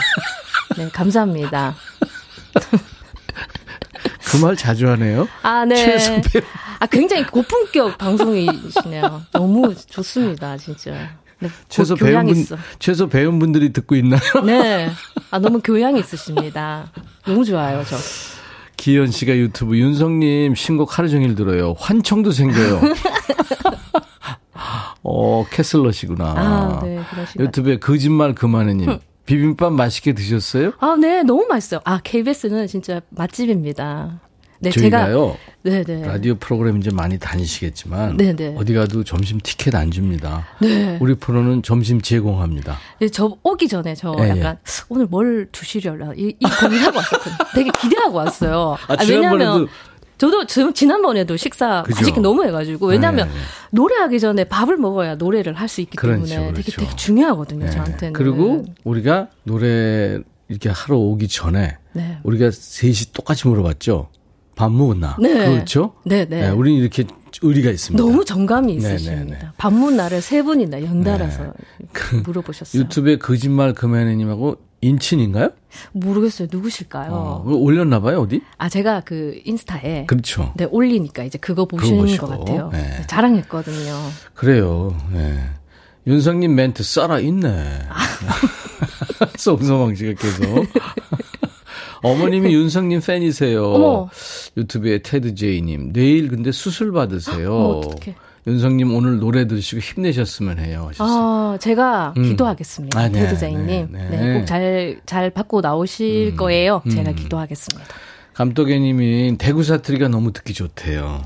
네, 0.78 0.88
감사합니다. 0.90 1.76
그 4.30 4.38
말 4.38 4.56
자주 4.56 4.88
하네요. 4.90 5.28
아, 5.42 5.66
네. 5.66 5.76
최소 5.76 6.22
배우. 6.22 6.42
아, 6.80 6.86
굉장히 6.86 7.26
고품격 7.26 7.98
방송이시네요. 7.98 9.22
너무 9.32 9.74
좋습니다, 9.76 10.58
진짜. 10.58 11.10
네, 11.40 11.50
최소 11.70 11.96
배운 11.96 12.26
분. 12.26 12.46
최소 12.80 13.08
배운 13.10 13.40
분들이 13.40 13.72
듣고 13.74 13.96
있나요? 13.96 14.20
네. 14.46 14.90
아, 15.32 15.40
너무 15.40 15.62
교양 15.64 15.98
있으십니다. 15.98 16.92
너무 17.26 17.44
좋아요, 17.46 17.84
저. 17.88 17.96
기현 18.78 19.12
씨가 19.12 19.36
유튜브 19.36 19.78
윤성님 19.78 20.56
신곡 20.56 20.98
하루 20.98 21.10
종일 21.10 21.36
들어요. 21.36 21.76
환청도 21.80 22.32
생겨요. 22.32 22.82
어, 25.04 25.46
캐슬러시구나. 25.50 26.26
아, 26.38 26.80
네. 26.84 27.00
유튜브에 27.40 27.80
거짓말 27.80 28.36
그만해님. 28.36 29.00
비빔밥 29.34 29.74
맛있게 29.74 30.14
드셨어요? 30.14 30.72
아, 30.80 30.98
네, 31.00 31.22
너무 31.22 31.46
맛있어요. 31.48 31.82
아, 31.86 32.00
KBS는 32.04 32.66
진짜 32.66 33.00
맛집입니다. 33.12 34.22
네, 34.62 34.72
제가. 34.72 35.06
저희가요. 35.06 35.38
네네. 35.62 36.02
라디오 36.08 36.36
프로그램 36.36 36.78
이제 36.80 36.90
많이 36.92 37.18
다니시겠지만 37.20 38.18
네네. 38.18 38.56
어디 38.58 38.74
가도 38.74 39.04
점심 39.04 39.40
티켓 39.42 39.76
안 39.76 39.92
줍니다. 39.92 40.48
네. 40.60 40.98
우리 41.00 41.14
프로는 41.14 41.62
점심 41.64 42.02
제공합니다. 42.02 42.78
네, 43.00 43.08
저 43.10 43.38
오기 43.44 43.68
전에 43.68 43.94
저 43.96 44.14
예, 44.20 44.30
약간 44.30 44.58
오늘 44.90 45.06
뭘 45.06 45.48
주시려나 45.52 46.14
이, 46.18 46.34
이 46.40 46.46
고민하고 46.62 46.98
왔었거든요. 46.98 47.36
되게 47.54 47.70
기대하고 47.82 48.18
왔어요. 48.18 48.78
아, 48.88 48.98
왜냐면 49.08 49.38
지난번에도- 49.40 49.68
저도 50.20 50.45
지- 50.45 50.72
지난번에도 50.74 51.36
식사 51.38 51.82
그죠? 51.84 51.95
맛있게 52.01 52.20
너무 52.22 52.43
해가지고 52.45 52.88
왜냐면 52.88 53.28
네, 53.30 53.34
네. 53.34 53.39
노래하기 53.72 54.20
전에 54.20 54.43
밥을 54.43 54.78
먹어야 54.78 55.15
노래를 55.15 55.53
할 55.53 55.67
수 55.70 55.82
있기 55.82 55.97
그렇죠, 55.97 56.26
때문에 56.26 56.53
되게 56.53 56.72
그렇죠. 56.72 56.82
되게 56.82 56.95
중요하거든요 56.95 57.65
네. 57.65 57.72
저한테는. 57.72 58.13
그리고 58.13 58.65
우리가 58.84 59.30
노래 59.43 60.20
이렇게 60.49 60.70
하러 60.70 60.97
오기 60.97 61.28
전에 61.28 61.78
네. 61.93 62.17
우리가 62.24 62.51
셋이 62.51 63.13
똑같이 63.13 63.47
물어봤죠. 63.47 64.09
밥 64.55 64.72
먹었나? 64.72 65.15
네. 65.22 65.34
그렇죠? 65.53 65.93
네, 66.05 66.26
네. 66.26 66.49
우리는 66.49 66.80
이렇게 66.82 67.05
의리가 67.41 67.70
있습니다. 67.70 68.03
너무 68.03 68.26
정감이 68.26 68.74
있으십니다. 68.74 69.24
네네네. 69.24 69.39
반문 69.57 69.95
날을 69.95 70.22
세 70.22 70.41
분이나 70.41 70.82
연달아서 70.84 71.43
네. 71.43 71.88
그 71.93 72.15
물어보셨어요. 72.26 72.82
유튜브에 72.82 73.17
거짓말 73.20 73.74
금연애님하고 73.74 74.57
인친인가요? 74.82 75.50
모르겠어요. 75.92 76.48
누구실까요? 76.52 77.12
어, 77.12 77.44
올렸나 77.46 78.00
봐요, 78.00 78.22
어디? 78.22 78.42
아, 78.58 78.70
제가 78.70 79.02
그 79.02 79.40
인스타에 79.46 80.06
그렇죠. 80.06 80.54
네, 80.56 80.66
올리니까 80.66 81.24
이제 81.24 81.38
그거 81.38 81.66
보시는 81.66 82.18
것 82.18 82.28
같아요. 82.28 82.70
네. 82.72 83.02
자랑했거든요. 83.08 83.96
그래요. 84.34 84.96
네. 85.12 85.38
윤성님 86.08 86.56
멘트 86.56 86.82
썰아 86.82 87.20
있네. 87.20 87.80
송소망 89.38 89.96
씨가 89.96 90.14
계속. 90.14 90.66
어머님이 92.02 92.54
윤성님 92.54 93.02
팬이세요. 93.02 93.64
어머. 93.74 94.10
유튜브에 94.58 95.00
테드 95.00 95.36
제이님. 95.36 95.92
내일 95.94 96.30
근데 96.30 96.52
수술 96.52 96.92
받으세요. 96.94 97.54
어, 97.54 97.80
어떡해. 97.80 98.16
윤성님 98.48 98.94
오늘 98.96 99.20
노래 99.20 99.48
들으시고 99.48 99.82
힘내셨으면 99.82 100.60
해요. 100.60 100.86
하셨어요. 100.90 101.54
아, 101.54 101.58
제가 101.60 102.14
음. 102.18 102.24
기도하겠습니다. 102.24 103.00
아, 103.00 103.08
네, 103.10 103.22
테드 103.22 103.40
제이님. 103.40 103.66
네, 103.66 103.88
네. 103.92 104.10
네, 104.10 104.40
꼭 104.40 104.46
잘, 104.46 105.00
잘 105.06 105.30
받고 105.30 105.62
나오실 105.62 106.32
음, 106.34 106.38
거예요. 106.38 106.82
음. 106.86 106.90
제가 106.90 107.12
기도하겠습니다. 107.12 107.88
감독애님이 108.34 109.36
대구 109.38 109.64
사투리가 109.64 110.08
너무 110.08 110.32
듣기 110.32 110.54
좋대요. 110.54 111.24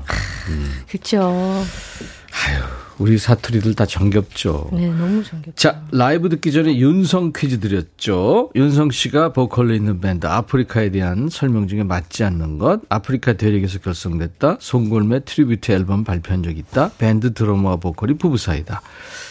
음. 0.48 0.70
그렇죠. 0.88 1.20
아유, 1.28 2.62
우리 2.98 3.18
사투리들 3.18 3.74
다 3.74 3.86
정겹죠. 3.86 4.68
네, 4.72 4.86
너무 4.86 5.22
정겹죠. 5.24 5.54
자, 5.56 5.82
라이브 5.90 6.28
듣기 6.28 6.52
전에 6.52 6.76
윤성 6.76 7.32
퀴즈 7.34 7.60
드렸죠. 7.60 8.50
윤성 8.54 8.90
씨가 8.90 9.32
보컬로 9.32 9.74
있는 9.74 10.00
밴드 10.00 10.26
아프리카에 10.26 10.90
대한 10.90 11.28
설명 11.28 11.66
중에 11.66 11.82
맞지 11.82 12.24
않는 12.24 12.58
것. 12.58 12.80
아프리카 12.88 13.32
대륙에서 13.34 13.80
결성됐다. 13.80 14.58
송골매 14.60 15.20
트리뷰트 15.24 15.72
앨범 15.72 16.04
발표한 16.04 16.42
적 16.42 16.56
있다. 16.56 16.90
밴드 16.98 17.34
드러머와 17.34 17.76
보컬이 17.76 18.14
부부 18.14 18.36
사이다. 18.38 18.80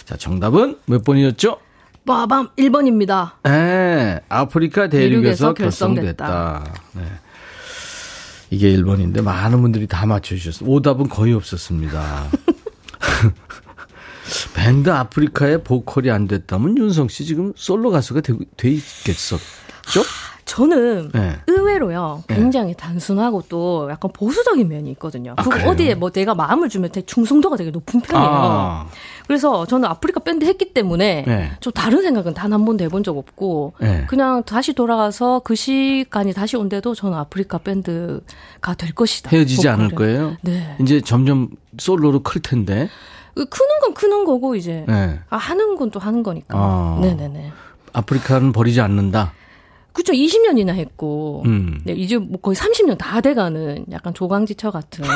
자, 0.05 0.17
정답은 0.17 0.77
몇 0.85 1.03
번이었죠? 1.03 1.57
빠밤 2.05 2.49
1번입니다. 2.57 3.31
네, 3.43 4.19
아프리카 4.27 4.89
대륙에서, 4.89 5.53
대륙에서 5.53 5.53
결성됐다. 5.53 6.25
결성됐다. 6.25 6.73
네. 6.95 7.03
이게 8.49 8.75
1번인데 8.75 9.23
많은 9.23 9.61
분들이 9.61 9.87
다 9.87 10.05
맞춰주셨어요. 10.05 10.69
오답은 10.69 11.07
거의 11.07 11.33
없었습니다. 11.33 12.27
밴드 14.55 14.89
아프리카의 14.89 15.63
보컬이 15.63 16.09
안 16.09 16.27
됐다면 16.27 16.77
윤성 16.77 17.07
씨 17.09 17.25
지금 17.25 17.53
솔로 17.55 17.91
가수가 17.91 18.21
되, 18.21 18.33
돼 18.57 18.69
있겠었죠? 18.69 20.01
저는 20.45 21.09
네. 21.13 21.37
의외로요 21.47 22.23
네. 22.27 22.35
굉장히 22.35 22.67
네. 22.73 22.73
단순하고 22.77 23.43
또 23.47 23.87
약간 23.89 24.11
보수적인 24.13 24.67
면이 24.67 24.91
있거든요. 24.91 25.33
아, 25.37 25.43
그 25.43 25.69
어디에 25.69 25.95
뭐 25.95 26.09
내가 26.09 26.35
마음을 26.35 26.67
주면 26.69 26.91
되게 26.91 27.05
중성도가 27.05 27.55
되게 27.55 27.71
높은 27.71 28.01
편이에요. 28.01 28.29
아. 28.29 28.87
그래서 29.25 29.65
저는 29.65 29.87
아프리카 29.89 30.19
밴드 30.19 30.43
했기 30.45 30.73
때문에 30.73 31.23
네. 31.25 31.51
좀 31.61 31.71
다른 31.73 32.01
생각은 32.01 32.33
단 32.33 32.51
한 32.53 32.65
번도 32.65 32.83
해본 32.83 33.03
적 33.03 33.17
없고 33.17 33.73
네. 33.79 34.05
그냥 34.09 34.43
다시 34.43 34.73
돌아가서 34.73 35.39
그 35.39 35.55
시간이 35.55 36.33
다시 36.33 36.57
온데도 36.57 36.93
저는 36.93 37.17
아프리카 37.17 37.57
밴드가 37.59 38.73
될 38.77 38.91
것이다. 38.93 39.29
헤어지지 39.31 39.67
보컬은. 39.67 39.79
않을 39.85 39.95
거예요. 39.95 40.37
네. 40.41 40.75
이제 40.81 40.99
점점 41.01 41.49
솔로로 41.77 42.21
클 42.23 42.41
텐데. 42.41 42.89
그 43.35 43.45
크는 43.45 43.79
건 43.81 43.93
크는 43.93 44.25
거고 44.25 44.55
이제 44.55 44.85
네. 44.87 45.19
아, 45.29 45.37
하는 45.37 45.75
건 45.75 45.89
또 45.89 45.99
하는 45.99 46.21
거니까. 46.23 46.57
아. 46.57 46.99
네네네. 47.01 47.51
아프리카는 47.93 48.51
버리지 48.51 48.79
않는다. 48.81 49.33
그쵸 49.91 50.11
20년이나 50.13 50.69
했고 50.69 51.43
음. 51.45 51.79
네, 51.83 51.93
이제 51.93 52.17
뭐 52.17 52.39
거의 52.41 52.55
30년 52.55 52.97
다 52.97 53.21
돼가는 53.21 53.85
약간 53.91 54.11
조강지처 54.13 54.71
같은. 54.71 55.05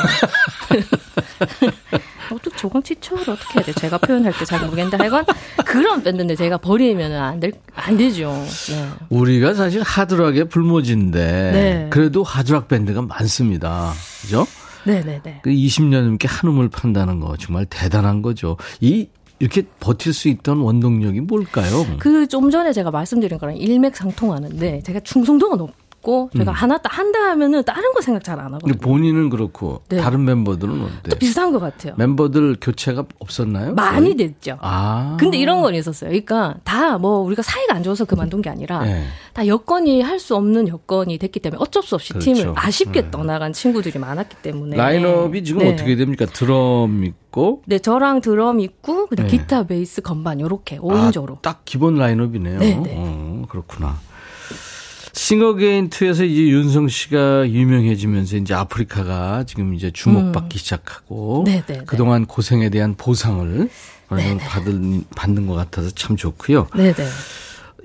어떻게 2.30 2.56
조강지처를 2.56 3.30
어떻게 3.30 3.54
해야 3.58 3.64
돼? 3.64 3.72
제가 3.72 3.98
표현할 3.98 4.32
때 4.38 4.44
잘 4.44 4.60
모르겠는데 4.60 4.98
하여간 4.98 5.24
그런 5.64 6.02
밴드인데 6.02 6.36
제가 6.36 6.58
버리면 6.58 7.12
안, 7.12 7.40
될, 7.40 7.52
안 7.74 7.96
되죠. 7.96 8.30
네. 8.70 8.88
우리가 9.08 9.54
사실 9.54 9.82
하드락의 9.82 10.48
불모지인데 10.48 11.18
네. 11.52 11.86
그래도 11.90 12.22
하드락 12.22 12.68
밴드가 12.68 13.02
많습니다. 13.02 13.92
그죠? 14.22 14.46
네네네. 14.84 15.40
그 15.42 15.50
20년 15.50 16.02
넘게 16.04 16.28
한음을 16.28 16.68
판다는 16.68 17.20
거 17.20 17.36
정말 17.36 17.66
대단한 17.66 18.22
거죠. 18.22 18.56
이 18.80 19.08
이렇게 19.40 19.62
버틸 19.80 20.12
수 20.12 20.28
있던 20.28 20.58
원동력이 20.58 21.20
뭘까요? 21.20 21.86
그 21.98 22.26
좀 22.26 22.50
전에 22.50 22.72
제가 22.72 22.90
말씀드린 22.90 23.38
거랑 23.38 23.56
일맥상통하는데 23.56 24.82
제가 24.82 25.00
충성도가 25.00 25.56
높 25.56 25.70
있고 25.98 26.30
제가 26.36 26.52
음. 26.52 26.54
하나 26.54 26.80
한다 26.84 27.18
하면은 27.30 27.62
다른 27.64 27.92
거 27.92 28.00
생각 28.00 28.24
잘 28.24 28.38
안 28.38 28.46
하거든요. 28.54 28.72
근데 28.72 28.78
본인은 28.78 29.30
그렇고 29.30 29.82
네. 29.88 29.96
다른 29.98 30.24
멤버들은 30.24 30.80
어때? 30.82 31.10
또 31.10 31.16
비슷한 31.18 31.52
것 31.52 31.58
같아요. 31.58 31.94
멤버들 31.96 32.56
교체가 32.60 33.04
없었나요? 33.18 33.74
많이 33.74 34.14
거의? 34.14 34.16
됐죠. 34.16 34.58
아. 34.60 35.16
근데 35.18 35.38
이런 35.38 35.60
건 35.62 35.74
있었어요. 35.74 36.10
그러니까 36.10 36.54
다 36.64 36.98
뭐 36.98 37.18
우리가 37.20 37.42
사이가 37.42 37.74
안 37.74 37.82
좋아서 37.82 38.04
그만둔 38.04 38.42
게 38.42 38.48
아니라 38.50 38.82
네. 38.84 39.04
다 39.32 39.46
여건이 39.46 40.00
할 40.02 40.18
수 40.18 40.34
없는 40.34 40.66
여건이 40.66 41.16
됐기 41.18 41.38
때문에 41.38 41.58
어쩔 41.62 41.80
수 41.82 41.94
없이 41.94 42.12
그렇죠. 42.12 42.32
팀을 42.34 42.52
아쉽게 42.56 43.02
네. 43.02 43.10
떠나간 43.12 43.52
친구들이 43.52 43.96
많았기 44.00 44.36
때문에 44.42 44.76
라인업이 44.76 45.44
지금 45.44 45.60
네. 45.62 45.72
어떻게 45.72 45.94
됩니까? 45.94 46.26
드럼 46.26 47.04
있고 47.04 47.62
네, 47.66 47.78
저랑 47.78 48.20
드럼 48.20 48.58
있고 48.60 49.06
그다음 49.06 49.28
네. 49.28 49.36
기타, 49.38 49.64
베이스, 49.64 50.00
건반 50.02 50.40
요렇게 50.40 50.78
5인조로. 50.78 51.36
아, 51.36 51.40
딱 51.42 51.60
기본 51.64 51.94
라인업이네요. 51.96 52.58
네, 52.58 52.74
네. 52.82 52.94
어, 52.98 53.44
그렇구나. 53.48 53.96
싱어게인 55.18 55.90
2에서 55.90 56.24
이제 56.24 56.46
윤성 56.46 56.86
씨가 56.86 57.50
유명해지면서 57.50 58.36
이제 58.36 58.54
아프리카가 58.54 59.42
지금 59.48 59.74
이제 59.74 59.90
주목받기 59.90 60.56
음. 60.56 60.58
시작하고 60.58 61.42
네네네. 61.44 61.66
네, 61.66 61.78
네. 61.78 61.84
그동안 61.86 62.24
고생에 62.24 62.70
대한 62.70 62.94
보상을 62.94 63.68
받은 64.08 65.04
받는 65.16 65.48
것 65.48 65.54
같아서 65.54 65.90
참 65.90 66.16
좋고요. 66.16 66.68
네네. 66.72 66.94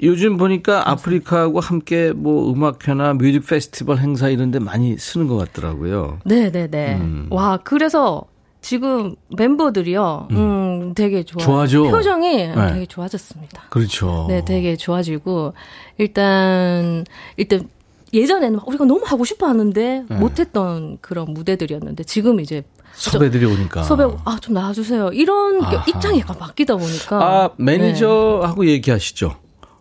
요즘 0.03 0.37
보니까 0.37 0.89
아프리카하고 0.91 1.59
함께 1.59 2.13
뭐 2.13 2.53
음악회나 2.53 3.15
뮤직 3.15 3.47
페스티벌 3.47 3.97
행사 3.97 4.29
이런 4.29 4.51
데 4.51 4.59
많이 4.59 4.95
서는 4.99 5.27
것 5.27 5.35
같더라고요. 5.37 6.19
네네네. 6.25 6.95
음. 6.97 7.27
와, 7.31 7.57
그래서 7.57 8.25
지금 8.63 9.15
멤버들이요, 9.35 10.29
음, 10.31 10.37
음 10.37 10.93
되게 10.95 11.23
좋아. 11.23 11.43
좋아져. 11.43 11.83
표정이 11.83 12.47
네. 12.47 12.55
되게 12.55 12.85
좋아졌습니다. 12.85 13.63
그렇죠. 13.69 14.25
네, 14.29 14.43
되게 14.45 14.77
좋아지고, 14.77 15.53
일단, 15.97 17.03
일단, 17.35 17.67
예전에는 18.13 18.59
우리가 18.65 18.85
너무 18.85 19.01
하고 19.05 19.25
싶어 19.25 19.47
하는데, 19.47 20.05
네. 20.07 20.15
못했던 20.15 20.97
그런 21.01 21.33
무대들이었는데, 21.33 22.05
지금 22.05 22.39
이제. 22.39 22.63
섭외들이 22.93 23.45
오니까. 23.45 23.83
섭외, 23.83 24.05
아, 24.23 24.37
좀 24.39 24.53
나와주세요. 24.53 25.09
이런 25.09 25.61
아하. 25.61 25.83
입장이 25.85 26.21
약간 26.21 26.37
바뀌다 26.37 26.77
보니까. 26.77 27.21
아, 27.21 27.49
매니저하고 27.57 28.63
네. 28.63 28.71
얘기하시죠. 28.71 29.35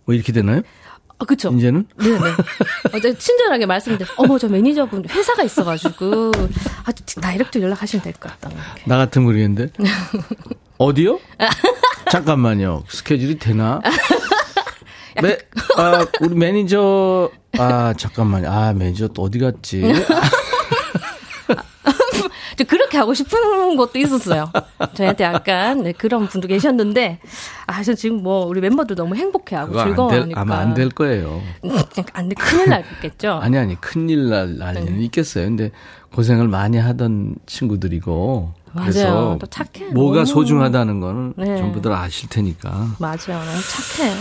뭐 0.06 0.14
이렇게 0.14 0.32
되나요? 0.32 0.62
아, 1.22 1.24
그쵸. 1.24 1.52
이제는? 1.56 1.86
네네. 1.98 2.18
어제 2.94 3.16
친절하게 3.16 3.64
말씀드렸 3.66 4.10
어머, 4.16 4.38
저 4.38 4.48
매니저분 4.48 5.04
회사가 5.08 5.44
있어가지고, 5.44 6.32
아, 6.84 6.92
다이렉트 7.20 7.62
연락하시면 7.62 8.02
될 8.02 8.12
것 8.14 8.28
같다. 8.40 8.50
나 8.86 8.96
같은 8.96 9.22
모르겠는데. 9.22 9.72
어디요? 10.78 11.20
잠깐만요. 12.10 12.82
스케줄이 12.88 13.38
되나? 13.38 13.80
매, 15.22 15.38
아, 15.76 16.04
우리 16.20 16.34
매니저, 16.34 17.30
아, 17.58 17.94
잠깐만요. 17.96 18.50
아, 18.50 18.72
매니저 18.72 19.08
또 19.08 19.22
어디 19.22 19.38
갔지? 19.38 19.82
그렇게 22.92 22.98
하고 22.98 23.14
싶은 23.14 23.76
것도 23.76 23.98
있었어요. 23.98 24.50
저희한테 24.94 25.24
약간 25.24 25.82
네, 25.82 25.92
그런 25.92 26.26
분도 26.28 26.46
계셨는데 26.46 27.20
아, 27.66 27.82
저 27.82 27.94
지금 27.94 28.22
뭐 28.22 28.44
우리 28.44 28.60
멤버들 28.60 28.96
너무 28.96 29.16
행복해하고 29.16 29.82
즐거워하니까 29.82 30.38
아마 30.40 30.58
안 30.58 30.74
될 30.74 30.90
거예요. 30.90 31.40
안 32.12 32.28
돼, 32.28 32.34
큰일 32.34 32.68
날겠죠. 32.68 33.32
아니 33.42 33.56
아니 33.56 33.80
큰일 33.80 34.28
날 34.28 34.58
날리는 34.58 34.98
네. 34.98 35.04
있겠어요. 35.04 35.44
근데 35.46 35.70
고생을 36.14 36.48
많이 36.48 36.76
하던 36.76 37.36
친구들이고 37.46 38.52
맞아요. 38.74 38.90
그래서 38.90 39.38
또 39.40 39.46
착해. 39.46 39.86
뭐가 39.92 40.16
너무. 40.16 40.26
소중하다는 40.26 41.00
거는 41.00 41.34
네. 41.38 41.56
전부들 41.58 41.92
아실 41.92 42.28
테니까. 42.28 42.96
맞아요. 42.98 43.16
착해. 43.96 44.12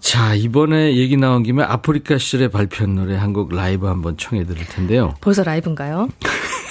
자, 0.00 0.34
이번에 0.34 0.96
얘기 0.96 1.16
나온 1.16 1.42
김에 1.42 1.62
아프리카 1.64 2.16
시절에 2.18 2.48
발표한 2.48 2.94
노래 2.94 3.16
한 3.16 3.32
곡 3.32 3.54
라이브 3.54 3.86
한번 3.86 4.16
청해 4.16 4.44
드릴 4.44 4.66
텐데요. 4.68 5.14
벌써 5.20 5.42
라이브인가요? 5.42 6.08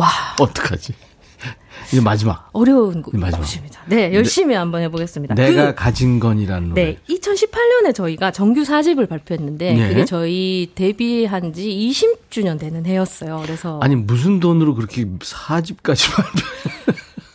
와. 0.00 0.08
어떡하지? 0.40 0.94
이제 1.92 2.00
마지막. 2.00 2.48
어려운 2.52 3.02
곳입니다. 3.02 3.38
네, 3.86 4.14
열심히 4.14 4.54
네, 4.54 4.58
한번 4.58 4.80
해보겠습니다. 4.82 5.34
내가 5.34 5.66
그, 5.66 5.74
가진 5.74 6.18
건이라는 6.20 6.70
노래. 6.70 6.84
네, 6.84 6.98
2018년에 7.08 7.94
저희가 7.94 8.30
정규 8.30 8.62
4집을 8.62 9.08
발표했는데 9.08 9.72
네. 9.74 9.88
그게 9.88 10.04
저희 10.04 10.70
데뷔한 10.74 11.52
지 11.52 11.68
20주년 11.68 12.58
되는 12.58 12.86
해였어요. 12.86 13.40
그래서 13.42 13.78
아니 13.82 13.94
무슨 13.96 14.40
돈으로 14.40 14.74
그렇게 14.74 15.04
4집까지 15.04 16.12
발표? 16.14 16.40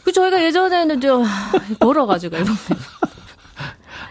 그 0.03 0.11
저희가 0.11 0.43
예전에는 0.43 1.01
좀 1.01 1.23
벌어가지고 1.79 2.37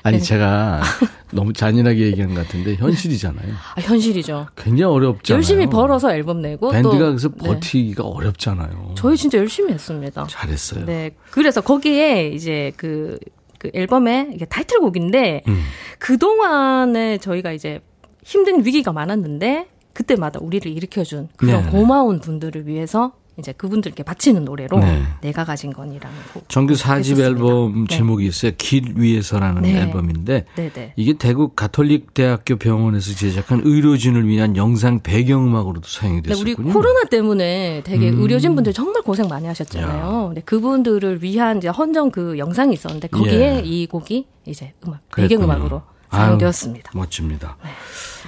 아니 0.02 0.18
네. 0.18 0.22
제가 0.22 0.82
너무 1.34 1.52
잔인하게 1.52 2.06
얘기한 2.06 2.34
것 2.34 2.46
같은데 2.46 2.76
현실이잖아요. 2.76 3.52
아, 3.52 3.80
현실이죠. 3.80 4.46
굉장히 4.56 4.94
어렵잖아요. 4.94 5.36
열심히 5.36 5.66
벌어서 5.66 6.12
앨범 6.12 6.40
내고 6.40 6.70
밴드가 6.70 6.98
또, 6.98 7.06
그래서 7.06 7.28
네. 7.28 7.48
버티기가 7.48 8.02
네. 8.02 8.08
어렵잖아요. 8.08 8.94
저희 8.96 9.16
진짜 9.16 9.38
열심히 9.38 9.72
했습니다. 9.72 10.26
잘했어요. 10.28 10.84
네. 10.86 11.10
그래서 11.30 11.60
거기에 11.60 12.28
이제 12.28 12.72
그, 12.76 13.18
그 13.58 13.70
앨범의 13.74 14.30
이게 14.34 14.44
타이틀곡인데 14.44 15.42
음. 15.48 15.62
그동안에 15.98 17.18
저희가 17.18 17.52
이제 17.52 17.80
힘든 18.22 18.64
위기가 18.64 18.92
많았는데 18.92 19.68
그때마다 19.92 20.40
우리를 20.40 20.70
일으켜준 20.70 21.28
그런 21.36 21.64
네. 21.64 21.70
고마운 21.70 22.20
분들을 22.20 22.66
위해서 22.66 23.12
이제 23.38 23.52
그분들께 23.52 24.02
바치는 24.02 24.44
노래로 24.44 24.78
네. 24.78 25.02
내가 25.20 25.44
가진 25.44 25.72
건이라는 25.72 26.16
곡. 26.32 26.48
정규 26.48 26.74
4집 26.74 27.18
앨범 27.18 27.86
네. 27.86 27.96
제목이 27.96 28.26
있어요. 28.26 28.52
길 28.56 28.94
위에서라는 28.96 29.62
네. 29.62 29.80
앨범인데 29.80 30.44
네, 30.54 30.70
네. 30.72 30.92
이게 30.96 31.14
대구 31.14 31.48
가톨릭 31.48 32.14
대학교 32.14 32.56
병원에서 32.56 33.12
제작한 33.14 33.62
의료진을 33.64 34.28
위한 34.28 34.56
영상 34.56 35.00
배경음악으로도 35.00 35.88
사용이 35.88 36.22
됐었군요. 36.22 36.54
우리 36.58 36.72
코로나 36.72 37.04
때문에 37.04 37.82
되게 37.84 38.10
음. 38.10 38.20
의료진 38.20 38.54
분들 38.54 38.72
정말 38.72 39.02
고생 39.02 39.26
많이 39.26 39.46
하셨잖아요. 39.46 40.26
근데 40.28 40.40
그분들을 40.42 41.22
위한 41.22 41.58
이제 41.58 41.68
헌정 41.68 42.10
그 42.10 42.38
영상이 42.38 42.72
있었는데 42.72 43.08
거기에 43.08 43.56
예. 43.56 43.62
이 43.64 43.86
곡이 43.86 44.26
이제 44.46 44.72
음악 44.86 45.00
배경음악으로 45.14 45.82
사용되었습니다. 46.10 46.92
멋집니다. 46.94 47.56
네. 47.64 47.70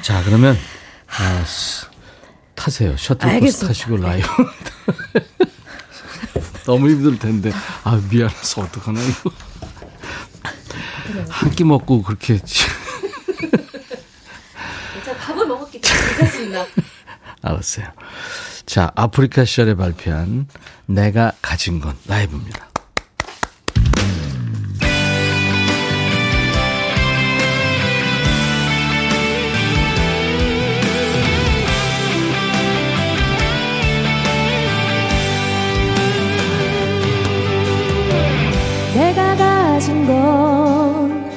자 0.02 0.22
그러면 0.24 0.56
아, 1.08 1.44
타세요. 2.56 2.96
셔틀버스 2.96 3.66
타시고 3.68 3.98
라이브. 3.98 4.26
너무 6.66 6.90
힘들 6.90 7.16
텐데. 7.18 7.52
아, 7.84 8.00
미안해서 8.10 8.62
어떡하나, 8.62 9.00
이거. 9.00 9.30
한 11.28 11.50
끼 11.54 11.62
먹고 11.64 12.02
그렇게. 12.02 12.38
자, 12.38 12.66
밥을 15.20 15.46
먹었기 15.46 15.80
때문에 15.80 16.06
괜찮습니다. 16.16 16.66
알았어요. 17.42 17.86
자, 18.66 18.90
아프리카 18.96 19.44
시절에 19.44 19.74
발표한 19.76 20.48
내가 20.86 21.32
가진 21.40 21.80
건 21.80 21.96
라이브입니다. 22.06 22.68
가진 39.76 40.06
건 40.06 41.30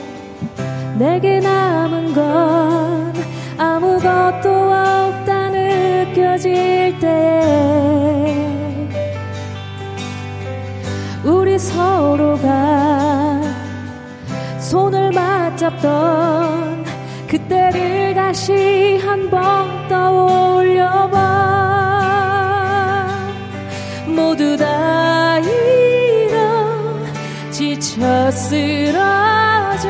내게 0.97 1.41
남은 1.41 2.13
건 2.13 3.13
아무것도 3.57 4.49
없다 4.49 5.49
느껴질 5.49 6.97
때 7.01 7.41
우리 11.25 11.59
서로가 11.59 13.41
손을 14.57 15.11
맞잡던 15.11 16.85
그때를 17.27 18.13
다시 18.13 18.97
한 19.03 19.29
번 19.29 19.87
떠올려봐 19.89 21.48
쓰러져 28.31 29.89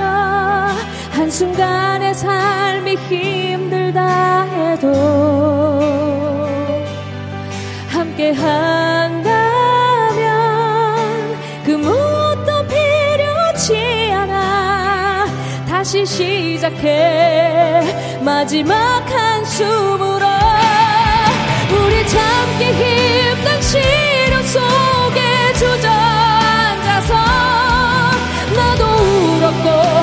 한순간의 1.11 2.13
삶이 2.13 2.95
힘들다 2.95 4.43
해도 4.43 6.09
함께 7.89 8.31
한다면 8.31 9.29
그 11.65 11.71
무엇도 11.71 12.67
필요치 12.67 14.11
않아. 14.13 15.25
다시 15.67 16.05
시작해. 16.05 17.81
마지막 18.21 18.75
한숨으로 19.09 20.25
우리 21.71 22.07
참기 22.07 22.65
힘든 22.65 23.61
시련 23.61 24.43
속 24.43 24.98
울 29.65 29.98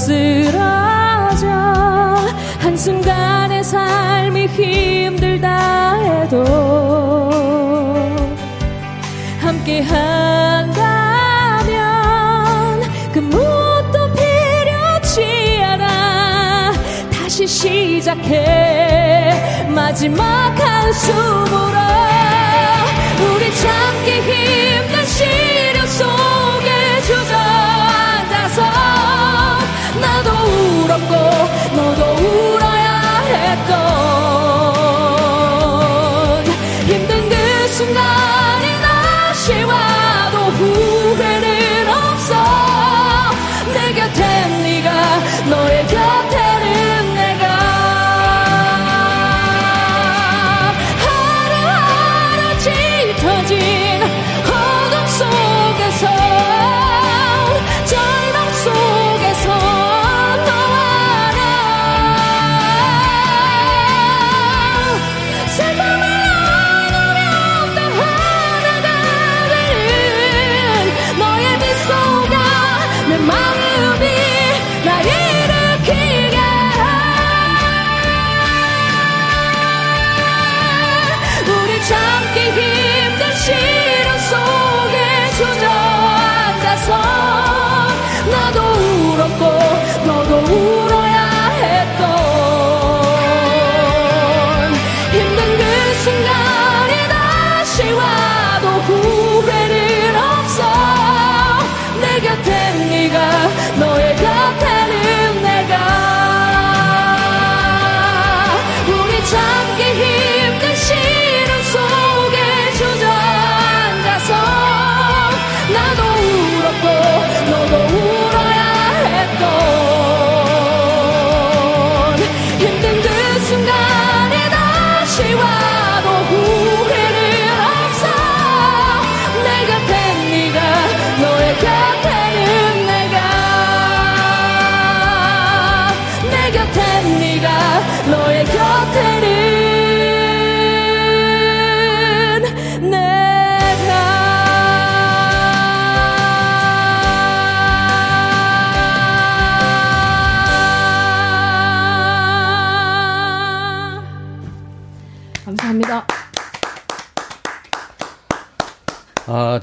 쓰러져 0.00 1.46
한순간의 2.58 3.62
삶이 3.62 4.46
힘들다 4.46 5.96
해도 5.96 6.42
함께 9.40 9.82
한다면 9.82 10.80
그 13.12 13.18
무엇도 13.18 14.10
필요치 14.14 15.60
않아. 15.62 16.72
다시 17.12 17.46
시작해. 17.46 19.34
마지막 19.68 20.24
한숨으로 20.58 21.78
우리 23.34 23.54
참기 23.54 24.12
힘든 24.12 25.04
시련 25.04 25.86
속 25.86 26.49
울 33.70 34.19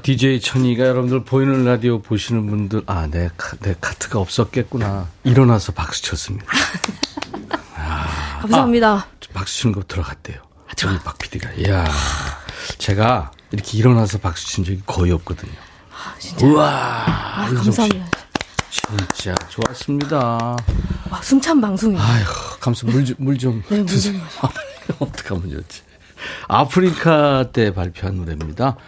DJ 0.08 0.40
천이가 0.40 0.86
여러분들 0.86 1.22
보이는 1.22 1.66
라디오 1.66 2.00
보시는 2.00 2.46
분들, 2.46 2.82
아, 2.86 3.06
내, 3.10 3.28
내 3.60 3.74
카트가 3.78 4.18
없었겠구나. 4.18 5.06
일어나서 5.22 5.72
박수 5.72 6.02
쳤습니다. 6.02 6.46
아, 7.76 8.38
감사합니다. 8.40 8.88
아, 8.94 9.06
박수 9.34 9.58
치는 9.58 9.74
거 9.74 9.82
들어갔대요. 9.86 10.38
저기 10.76 10.98
박 11.04 11.18
PD가. 11.18 11.50
이야, 11.58 11.86
제가 12.78 13.32
이렇게 13.50 13.76
일어나서 13.76 14.16
박수 14.16 14.46
친 14.46 14.64
적이 14.64 14.80
거의 14.86 15.12
없거든요. 15.12 15.52
아, 15.92 16.14
진짜. 16.18 16.46
우와. 16.46 16.70
아, 16.70 17.52
감사합니다. 17.54 18.06
진짜 19.12 19.34
좋았습니다. 19.50 20.56
와, 21.10 21.20
숨찬 21.20 21.60
방송이에요. 21.60 22.02
아휴, 22.02 22.24
감사 22.60 22.86
물, 22.86 23.04
좀, 23.04 23.14
물 23.18 23.36
좀. 23.36 23.62
네, 23.68 23.82
물 23.82 24.00
좀. 24.00 24.22
어떡하면 25.00 25.50
좋지. 25.50 25.82
아프리카 26.48 27.50
때 27.52 27.74
발표한 27.74 28.16
노래입니다. 28.16 28.78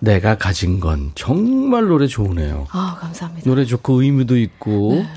내가 0.00 0.36
가진 0.36 0.80
건 0.80 1.12
정말 1.14 1.86
노래 1.86 2.06
좋으네요. 2.06 2.66
아, 2.70 2.96
감사합니다. 3.00 3.48
노래 3.48 3.64
좋고 3.64 4.02
의미도 4.02 4.36
있고. 4.38 4.94
네. 4.96 5.08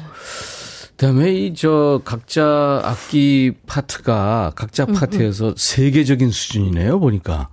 그다음에 0.99 1.31
이 1.33 1.53
저 1.55 2.01
각자 2.03 2.81
악기 2.83 3.53
파트가 3.65 4.51
각자 4.55 4.83
음, 4.83 4.93
파트에서 4.93 5.45
음, 5.45 5.49
음. 5.51 5.53
세계적인 5.55 6.29
수준이네요 6.29 6.99
보니까 6.99 7.47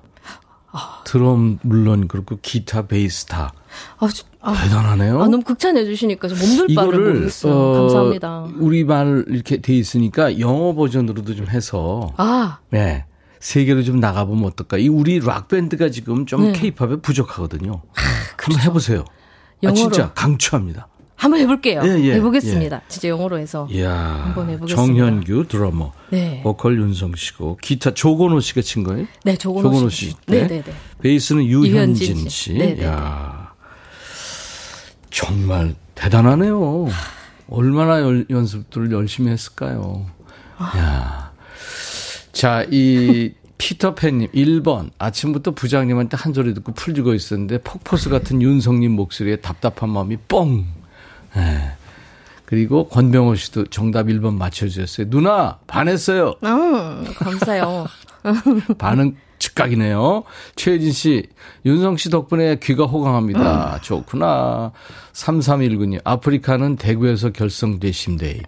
아. 0.72 1.03
드럼 1.05 1.61
물론 1.62 2.09
그렇고 2.09 2.39
기타 2.43 2.89
베이스 2.89 3.27
다 3.27 3.53
아, 3.99 4.09
아, 4.41 4.55
대단하네요. 4.64 5.22
아, 5.22 5.29
너무 5.29 5.43
극찬해 5.45 5.85
주시니까 5.85 6.27
몸둘 6.29 6.74
바를 6.74 6.99
모르겠어요. 6.99 7.53
어, 7.53 7.72
감사합니다. 7.83 8.47
우리 8.59 8.83
말 8.85 9.24
이렇게 9.29 9.59
돼 9.59 9.74
있으니까 9.74 10.41
영어 10.41 10.74
버전으로도 10.74 11.35
좀 11.37 11.47
해서 11.47 12.12
아. 12.16 12.59
네. 12.70 13.05
세계로 13.41 13.82
좀 13.82 14.01
나가보면 14.01 14.45
어떨까? 14.45 14.78
이 14.78 14.89
우리 14.89 15.20
락 15.20 15.49
밴드가 15.49 15.91
지금 15.91 16.26
좀 16.26 16.43
네. 16.43 16.53
케이팝에 16.53 16.97
부족하거든요. 16.97 17.82
아, 17.95 18.01
그렇죠. 18.37 18.59
한번 18.59 18.61
해보세요. 18.61 19.05
영어로. 19.62 19.80
아, 19.87 19.91
진짜 19.91 20.12
강추합니다. 20.14 20.89
한번 21.16 21.41
해볼게요. 21.41 21.80
예, 21.82 21.99
예, 22.03 22.14
해보겠습니다. 22.16 22.76
예. 22.76 22.80
진짜 22.89 23.09
영어로 23.09 23.39
해서 23.39 23.66
이야, 23.70 23.91
한번 23.91 24.51
해보겠습니다. 24.51 24.76
정현규 24.76 25.49
드러머, 25.49 25.93
네. 26.11 26.43
보컬 26.43 26.78
윤성 26.78 27.14
씨고 27.16 27.57
기타 27.62 27.95
조건호 27.95 28.41
씨가 28.41 28.61
친 28.61 28.84
거예요? 28.84 29.07
네, 29.24 29.34
조건호, 29.34 29.70
조건호 29.70 29.89
씨. 29.89 30.14
네. 30.26 30.43
네, 30.43 30.47
네, 30.47 30.62
네. 30.62 30.72
베이스는 31.01 31.47
유현진, 31.47 32.16
씨. 32.16 32.28
씨. 32.28 32.53
네, 32.53 32.74
네, 32.74 32.84
야, 32.84 33.55
정말 35.11 35.74
대단하네요. 35.95 36.87
얼마나 37.49 38.03
열, 38.03 38.26
연습들을 38.28 38.93
열심히 38.93 39.30
했을까요? 39.30 40.05
아. 40.59 40.72
야. 40.76 41.26
자, 42.37 42.66
이 42.70 43.32
피터팬님 43.57 44.30
1번 44.32 44.91
아침부터 44.99 45.53
부장님한테 45.53 46.18
한 46.18 46.34
소리 46.34 46.53
듣고 46.53 46.72
풀지고 46.72 47.14
있었는데 47.14 47.62
폭포수 47.62 48.11
같은 48.11 48.43
윤성님 48.43 48.93
목소리에 48.93 49.37
답답한 49.37 49.89
마음이 49.89 50.18
뻥. 50.28 50.66
네. 51.34 51.72
그리고 52.45 52.89
권병호 52.89 53.37
씨도 53.37 53.68
정답 53.68 54.09
1번 54.09 54.34
맞춰주셨어요. 54.34 55.09
누나 55.09 55.61
반했어요. 55.66 56.34
음, 56.45 57.05
감사해요. 57.14 57.87
반응 58.76 59.16
즉각이네요. 59.39 60.24
최혜진 60.57 60.93
씨, 60.93 61.22
윤성 61.64 61.97
씨 61.97 62.11
덕분에 62.11 62.59
귀가 62.62 62.84
호강합니다. 62.84 63.76
음. 63.76 63.78
좋구나. 63.80 64.72
3319님, 65.14 66.03
아프리카는 66.05 66.76
대구에서 66.76 67.30
결성되심데이. 67.30 68.43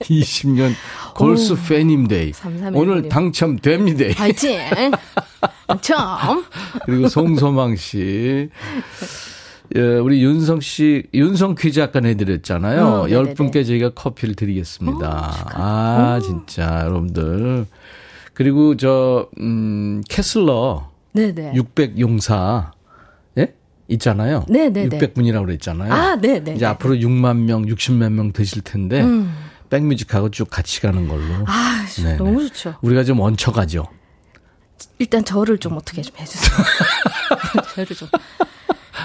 20년 0.00 0.72
골수 1.14 1.54
오, 1.54 1.56
팬임데이. 1.68 2.32
오늘 2.74 3.08
당첨됩니다. 3.08 4.14
파이팅! 4.16 4.58
당첨! 5.66 6.44
그리고 6.84 7.08
송소망 7.08 7.76
씨. 7.76 8.48
예, 9.74 9.80
우리 9.80 10.22
윤성 10.22 10.60
씨, 10.60 11.04
윤성 11.12 11.56
퀴즈 11.58 11.80
아까 11.80 11.98
내드렸잖아요. 12.00 12.86
어, 12.86 13.10
열 13.10 13.34
분께 13.34 13.64
저희가 13.64 13.90
커피를 13.90 14.36
드리겠습니다. 14.36 15.08
오, 15.08 15.60
아, 15.60 16.18
오. 16.18 16.22
진짜, 16.22 16.82
여러분들. 16.84 17.66
그리고 18.32 18.76
저, 18.76 19.28
음, 19.40 20.02
캐슬러. 20.08 20.90
네네. 21.12 21.54
600 21.54 21.98
용사. 21.98 22.72
예? 23.90 23.94
있잖아요. 23.94 24.44
네네네. 24.48 24.98
600분이라고 24.98 25.46
그랬잖아요. 25.46 25.92
아, 25.92 26.16
네 26.16 26.42
네. 26.42 26.54
이제 26.54 26.66
앞으로 26.66 26.94
6만 26.94 27.38
명, 27.44 27.64
60만 27.66 28.12
명 28.12 28.32
되실 28.32 28.62
텐데. 28.62 29.02
음. 29.02 29.32
백뮤직하고 29.70 30.30
쭉 30.30 30.48
같이 30.48 30.80
가는 30.80 31.08
걸로. 31.08 31.22
아, 31.46 31.84
네네. 31.96 32.16
너무 32.18 32.46
좋죠. 32.48 32.76
우리가 32.82 33.04
좀 33.04 33.20
얹혀 33.20 33.52
가죠. 33.52 33.86
일단 34.98 35.24
저를 35.24 35.58
좀 35.58 35.76
어떻게 35.76 36.02
좀 36.02 36.16
해주세요. 36.18 36.56
저를 37.74 37.96
좀. 37.96 38.08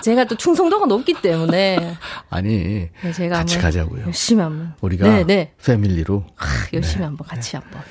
제가 0.04 0.26
또 0.26 0.36
충성도가 0.36 0.86
높기 0.86 1.14
때문에. 1.22 1.98
아니. 2.30 2.90
네, 3.04 3.12
제가 3.14 3.38
같이 3.38 3.58
가자고요. 3.58 4.06
열심히 4.06 4.42
한번. 4.42 4.74
우리가 4.82 5.08
네, 5.08 5.24
네. 5.26 5.52
패밀리로. 5.64 6.26
아, 6.38 6.46
열심히 6.74 7.00
네. 7.00 7.06
한번 7.06 7.28
같이 7.28 7.56
한번. 7.56 7.82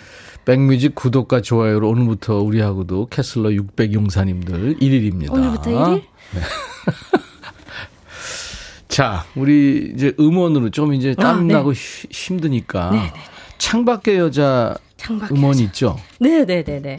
백뮤직 0.44 0.94
구독과 0.94 1.42
좋아요로 1.42 1.88
오늘부터 1.88 2.38
우리하고도 2.38 3.08
캐슬러 3.08 3.52
600 3.52 3.92
용사님들 3.92 4.76
1일입니다. 4.78 5.32
오늘부터 5.32 5.70
1일? 5.70 6.02
네. 6.32 6.40
자, 8.88 9.24
우리 9.36 9.92
이제 9.94 10.14
음원으로 10.18 10.70
좀 10.70 10.94
이제 10.94 11.14
땀나고 11.14 11.70
아, 11.70 11.74
네. 11.74 12.08
힘드니까 12.10 12.90
네네. 12.90 13.12
창밖의 13.58 14.18
여자 14.18 14.74
창밖의 14.96 15.36
음원 15.36 15.52
여자. 15.54 15.62
있죠? 15.64 15.98
네네네네. 16.18 16.98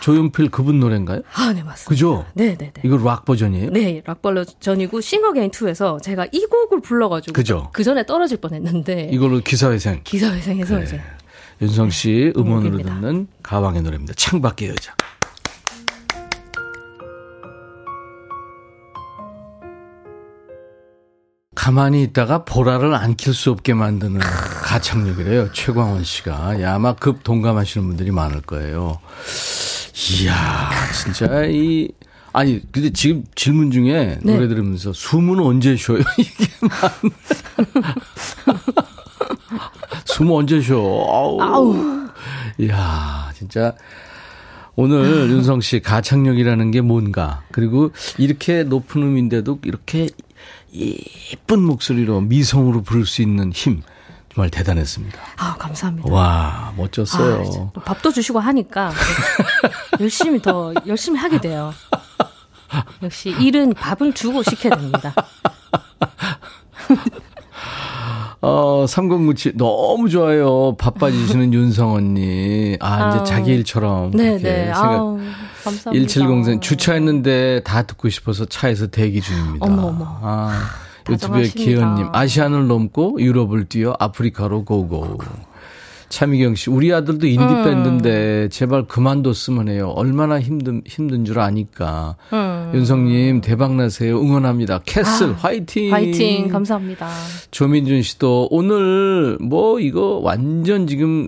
조용필 0.00 0.50
그분 0.50 0.80
노래인가요? 0.80 1.20
아, 1.34 1.52
네, 1.52 1.62
맞습니다. 1.62 1.88
그죠? 1.88 2.24
네네네. 2.34 2.72
이거 2.84 2.96
락 2.96 3.24
버전이에요? 3.24 3.70
네, 3.70 4.02
락 4.06 4.22
버전이고 4.22 5.00
싱어게인 5.00 5.50
2에서 5.50 6.02
제가 6.02 6.26
이 6.32 6.46
곡을 6.46 6.80
불러가지고 6.80 7.32
그죠? 7.34 7.68
그 7.72 7.84
전에 7.84 8.04
떨어질 8.06 8.38
뻔 8.38 8.54
했는데 8.54 9.08
이걸로 9.12 9.40
기사회생. 9.40 10.00
기사회생해서 10.04 10.78
네. 10.78 10.84
이제 10.84 11.00
윤성 11.60 11.90
씨 11.90 12.32
네, 12.34 12.40
음원으로 12.40 12.78
듣는 12.78 13.28
가왕의 13.42 13.82
노래입니다. 13.82 14.14
창밖의 14.14 14.70
여자. 14.70 14.94
가만히 21.56 22.02
있다가 22.04 22.44
보라를 22.44 22.94
안킬 22.94 23.34
수 23.34 23.50
없게 23.50 23.74
만드는 23.74 24.20
가창력이래요. 24.20 25.52
최광원 25.52 26.04
씨가. 26.04 26.60
야, 26.62 26.74
아마 26.74 26.94
급 26.94 27.24
동감하시는 27.24 27.84
분들이 27.88 28.10
많을 28.12 28.42
거예요. 28.42 29.00
이야, 30.22 30.70
진짜 31.02 31.44
이, 31.46 31.88
아니, 32.32 32.60
근데 32.70 32.90
지금 32.92 33.24
질문 33.34 33.70
중에 33.70 34.18
네. 34.22 34.34
노래 34.34 34.46
들으면서 34.46 34.92
숨은 34.92 35.40
언제 35.40 35.74
쉬어요? 35.76 36.00
이게 36.18 36.46
숨 40.04 40.30
언제 40.30 40.60
쉬어? 40.60 40.76
아우. 40.76 41.40
아우. 41.40 42.08
이야, 42.58 43.30
진짜. 43.34 43.74
오늘 44.78 45.30
윤성 45.30 45.62
씨 45.62 45.80
가창력이라는 45.80 46.70
게 46.70 46.82
뭔가 46.82 47.42
그리고 47.50 47.92
이렇게 48.18 48.62
높은 48.62 49.02
음인데도 49.02 49.58
이렇게 49.64 50.08
예쁜 51.32 51.62
목소리로 51.62 52.20
미성으로 52.22 52.82
부를 52.82 53.06
수 53.06 53.22
있는 53.22 53.52
힘 53.52 53.82
정말 54.32 54.50
대단했습니다. 54.50 55.18
아 55.38 55.54
감사합니다. 55.58 56.12
와 56.12 56.72
멋졌어요. 56.76 57.72
아, 57.74 57.80
밥도 57.80 58.12
주시고 58.12 58.38
하니까 58.38 58.92
열심히 60.00 60.40
더 60.42 60.74
열심히 60.86 61.18
하게 61.18 61.40
돼요. 61.40 61.72
역시 63.02 63.30
일은 63.30 63.72
밥을 63.74 64.12
주고 64.12 64.42
시켜야 64.42 64.76
됩니다. 64.76 65.14
어, 68.42 68.84
3097 68.86 69.56
너무 69.56 70.08
좋아요. 70.08 70.76
바빠지시는 70.76 71.52
윤성 71.54 71.94
언니. 71.94 72.76
아, 72.80 73.08
이제 73.08 73.18
아우. 73.18 73.24
자기 73.24 73.52
일처럼. 73.52 74.10
네네. 74.12 74.38
네. 74.38 74.64
생각. 74.66 74.82
아우, 74.84 75.18
감사합니다. 75.70 76.08
1704 76.08 76.60
주차했는데 76.60 77.62
다 77.64 77.82
듣고 77.82 78.08
싶어서 78.08 78.44
차에서 78.44 78.86
대기 78.88 79.20
중입니다. 79.20 79.66
어머, 79.66 79.88
어머. 79.88 80.18
아, 80.22 80.60
유튜브에 81.10 81.48
기현님. 81.48 82.08
아시아를 82.12 82.66
넘고 82.66 83.18
유럽을 83.20 83.66
뛰어 83.68 83.94
아프리카로 83.98 84.64
go 84.64 84.86
go. 84.86 85.18
차미경 86.08 86.54
씨, 86.54 86.70
우리 86.70 86.92
아들도 86.94 87.26
인디밴드인데 87.26 88.44
음. 88.44 88.48
제발 88.50 88.86
그만뒀으면 88.86 89.68
해요. 89.68 89.92
얼마나 89.96 90.40
힘든 90.40 90.82
힘든 90.86 91.24
줄 91.24 91.40
아니까. 91.40 92.14
음. 92.32 92.70
윤성님 92.74 93.40
대박 93.40 93.74
나세요. 93.74 94.18
응원합니다. 94.20 94.82
캐슬 94.86 95.30
아, 95.30 95.36
화이팅. 95.38 95.92
화이팅 95.92 96.48
감사합니다. 96.48 97.08
조민준 97.50 98.02
씨도 98.02 98.48
오늘 98.52 99.36
뭐 99.40 99.80
이거 99.80 100.20
완전 100.22 100.86
지금 100.86 101.26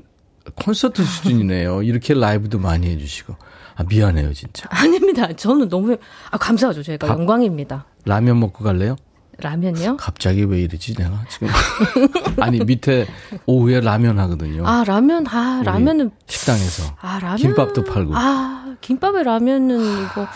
콘서트 0.54 1.02
수준이네요. 1.04 1.82
이렇게 1.82 2.14
라이브도 2.14 2.58
많이 2.60 2.86
해주시고. 2.86 3.34
아 3.78 3.84
미안해요 3.88 4.34
진짜. 4.34 4.68
아닙니다. 4.70 5.32
저는 5.32 5.68
너무 5.68 5.96
아 6.30 6.36
감사하죠. 6.36 6.82
제가 6.82 7.06
밥, 7.06 7.18
영광입니다. 7.18 7.86
라면 8.04 8.40
먹고 8.40 8.64
갈래요? 8.64 8.96
라면요? 9.38 9.96
갑자기 10.02 10.42
왜 10.42 10.62
이러지 10.62 10.94
내가 10.94 11.24
지금 11.30 11.48
아니 12.42 12.58
밑에 12.58 13.06
오후에 13.46 13.80
라면 13.80 14.18
하거든요. 14.18 14.66
아 14.66 14.82
라면 14.84 15.26
아 15.28 15.62
라면은 15.64 16.10
식당에서 16.26 16.92
아 17.00 17.20
라면 17.20 17.36
김밥도 17.36 17.84
팔고 17.84 18.12
아 18.16 18.74
김밥에 18.80 19.22
라면은 19.22 19.78
이거 20.02 20.26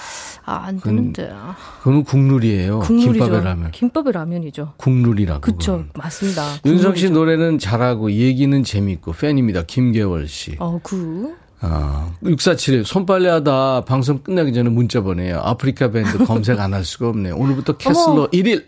아, 0.45 0.65
안 0.67 0.81
되는데. 0.81 1.31
아. 1.33 1.57
그건 1.79 2.03
국룰이에요. 2.05 2.81
국룰이죠. 2.81 3.13
김밥에 3.13 3.45
라면. 3.45 3.71
김밥에 3.71 4.11
라면이죠. 4.13 4.75
국룰이라고. 4.77 5.41
그쵸. 5.41 5.85
맞습니다. 5.95 6.43
윤성 6.67 6.97
씨 6.97 7.11
노래는 7.11 7.61
잘하고 7.61 8.11
얘기는 8.11 8.65
재밌고 8.65 9.13
팬입니다. 9.13 9.63
김계월 9.63 10.27
씨. 10.27 10.57
어, 10.59 10.81
그. 10.83 11.37
아, 11.63 12.11
647에 12.25 12.85
손빨래 12.85 13.29
하다 13.29 13.85
방송 13.85 14.19
끝나기 14.19 14.53
전에 14.53 14.69
문자 14.69 15.01
보내요. 15.01 15.41
아프리카 15.43 15.91
밴드 15.91 16.19
검색 16.27 16.59
안 16.61 16.75
할 16.75 16.85
수가 16.85 17.09
없네요. 17.09 17.37
오늘부터 17.37 17.77
캐슬러 17.77 18.29
1일. 18.33 18.65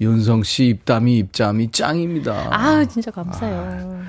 윤성 0.00 0.44
씨 0.44 0.66
입담이 0.66 1.18
입잠이 1.18 1.70
짱입니다. 1.72 2.48
아, 2.52 2.84
진짜 2.84 3.10
감사해요. 3.10 3.56
아. 3.90 4.02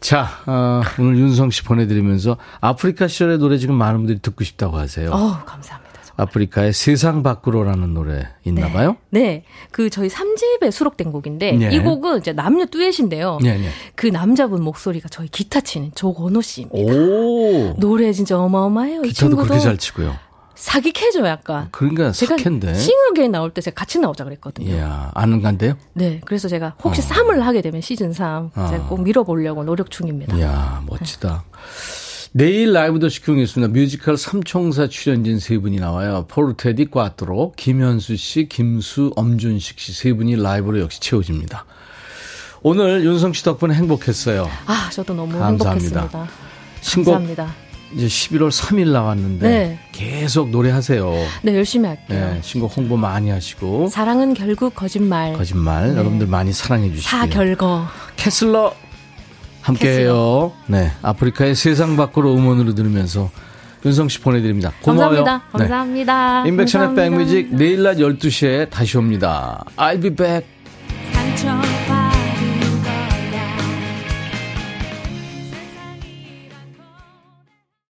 자, 0.00 0.26
어, 0.46 0.80
오늘 0.98 1.18
윤성 1.18 1.50
씨 1.50 1.62
보내드리면서 1.64 2.38
아프리카 2.60 3.08
시절의 3.08 3.38
노래 3.38 3.58
지금 3.58 3.74
많은 3.74 3.98
분들이 3.98 4.18
듣고 4.20 4.42
싶다고 4.42 4.78
하세요. 4.78 5.10
어, 5.10 5.44
감사합니다. 5.44 5.91
아프리카의 6.16 6.72
세상 6.72 7.22
밖으로라는 7.22 7.94
노래 7.94 8.28
있나 8.44 8.66
네. 8.66 8.72
봐요? 8.72 8.96
네. 9.10 9.44
그 9.70 9.90
저희 9.90 10.08
3집에 10.08 10.70
수록된 10.70 11.12
곡인데 11.12 11.52
네. 11.52 11.74
이 11.74 11.78
곡은 11.80 12.18
이제 12.18 12.32
남녀 12.32 12.66
듀엣인데요. 12.66 13.38
네, 13.42 13.58
네. 13.58 13.68
그 13.94 14.06
남자분 14.06 14.62
목소리가 14.62 15.08
저희 15.08 15.28
기타 15.28 15.60
치는 15.60 15.92
조건호 15.94 16.42
씨입니다. 16.42 16.92
오. 16.92 17.74
노래 17.78 18.12
진짜 18.12 18.38
어마어마해요. 18.38 19.02
기타도 19.02 19.08
이 19.08 19.12
친구도 19.12 19.42
그렇게 19.42 19.60
잘 19.60 19.78
치고요. 19.78 20.14
사기캐죠, 20.54 21.26
약간. 21.26 21.68
그러니까 21.72 22.12
사캔데. 22.12 22.74
싱어게인 22.74 23.32
나올 23.32 23.50
때 23.50 23.60
제가 23.60 23.74
같이 23.74 23.98
나오자 23.98 24.22
그랬거든요. 24.22 24.70
이야, 24.72 25.10
아는 25.14 25.42
간데요? 25.42 25.74
네. 25.94 26.20
그래서 26.24 26.46
제가 26.46 26.76
혹시 26.84 27.00
어. 27.00 27.04
3을 27.04 27.40
하게 27.40 27.62
되면 27.62 27.80
시즌 27.80 28.12
3 28.12 28.50
어. 28.54 28.66
제가 28.70 28.86
꼭 28.86 29.02
밀어보려고 29.02 29.64
노력 29.64 29.90
중입니다. 29.90 30.36
이야, 30.36 30.82
멋지다. 30.86 31.42
내일 32.34 32.72
라이브도 32.72 33.10
시켜보겠습니다. 33.10 33.72
뮤지컬 33.72 34.16
삼총사 34.16 34.88
출연진 34.88 35.38
세 35.38 35.58
분이 35.58 35.76
나와요. 35.78 36.24
포르테 36.28 36.73
디 36.73 36.86
콰트로, 36.86 37.52
김현수 37.56 38.16
씨, 38.16 38.48
김수, 38.48 39.12
엄준식 39.16 39.78
씨 39.78 39.92
세 39.92 40.12
분이 40.14 40.36
라이브로 40.42 40.80
역시 40.80 40.98
채워집니다. 41.00 41.66
오늘 42.62 43.04
윤성 43.04 43.34
씨 43.34 43.44
덕분에 43.44 43.74
행복했어요. 43.74 44.48
아, 44.66 44.88
저도 44.90 45.12
너무 45.14 45.38
감사합니다. 45.38 45.70
행복했습니다. 45.70 46.28
신곡 46.80 47.12
감사합니다. 47.12 47.54
이제 47.94 48.06
11월 48.06 48.50
3일 48.50 48.92
나왔는데 48.92 49.46
네. 49.48 49.78
계속 49.92 50.48
노래하세요. 50.48 51.12
네, 51.42 51.54
열심히 51.54 51.88
할게요. 51.88 52.30
네, 52.34 52.40
신곡 52.42 52.74
홍보 52.74 52.96
많이 52.96 53.28
하시고. 53.28 53.88
사랑은 53.88 54.32
결국 54.32 54.74
거짓말. 54.74 55.34
거짓말. 55.34 55.90
네. 55.90 55.98
여러분들 55.98 56.28
많이 56.28 56.54
사랑해 56.54 56.88
주시고. 56.88 57.02
사결거. 57.10 57.86
캐슬러 58.16 58.74
함께해요. 59.62 60.52
네, 60.66 60.92
아프리카의 61.02 61.54
세상 61.54 61.96
밖으로 61.96 62.34
음원으로 62.34 62.74
들으면서 62.74 63.30
윤성 63.84 64.08
씨 64.08 64.20
보내드립니다. 64.20 64.72
고마워요. 64.82 65.24
감사합니다. 65.24 65.58
감사합니다. 65.58 66.42
네. 66.42 66.48
인백션의 66.50 66.94
백뮤직 66.94 67.54
내일 67.54 67.82
낮 67.82 67.96
12시에 67.96 68.70
다시 68.70 68.98
옵니다. 68.98 69.64
I'll 69.76 70.00
be 70.00 70.10
back. 70.10 70.46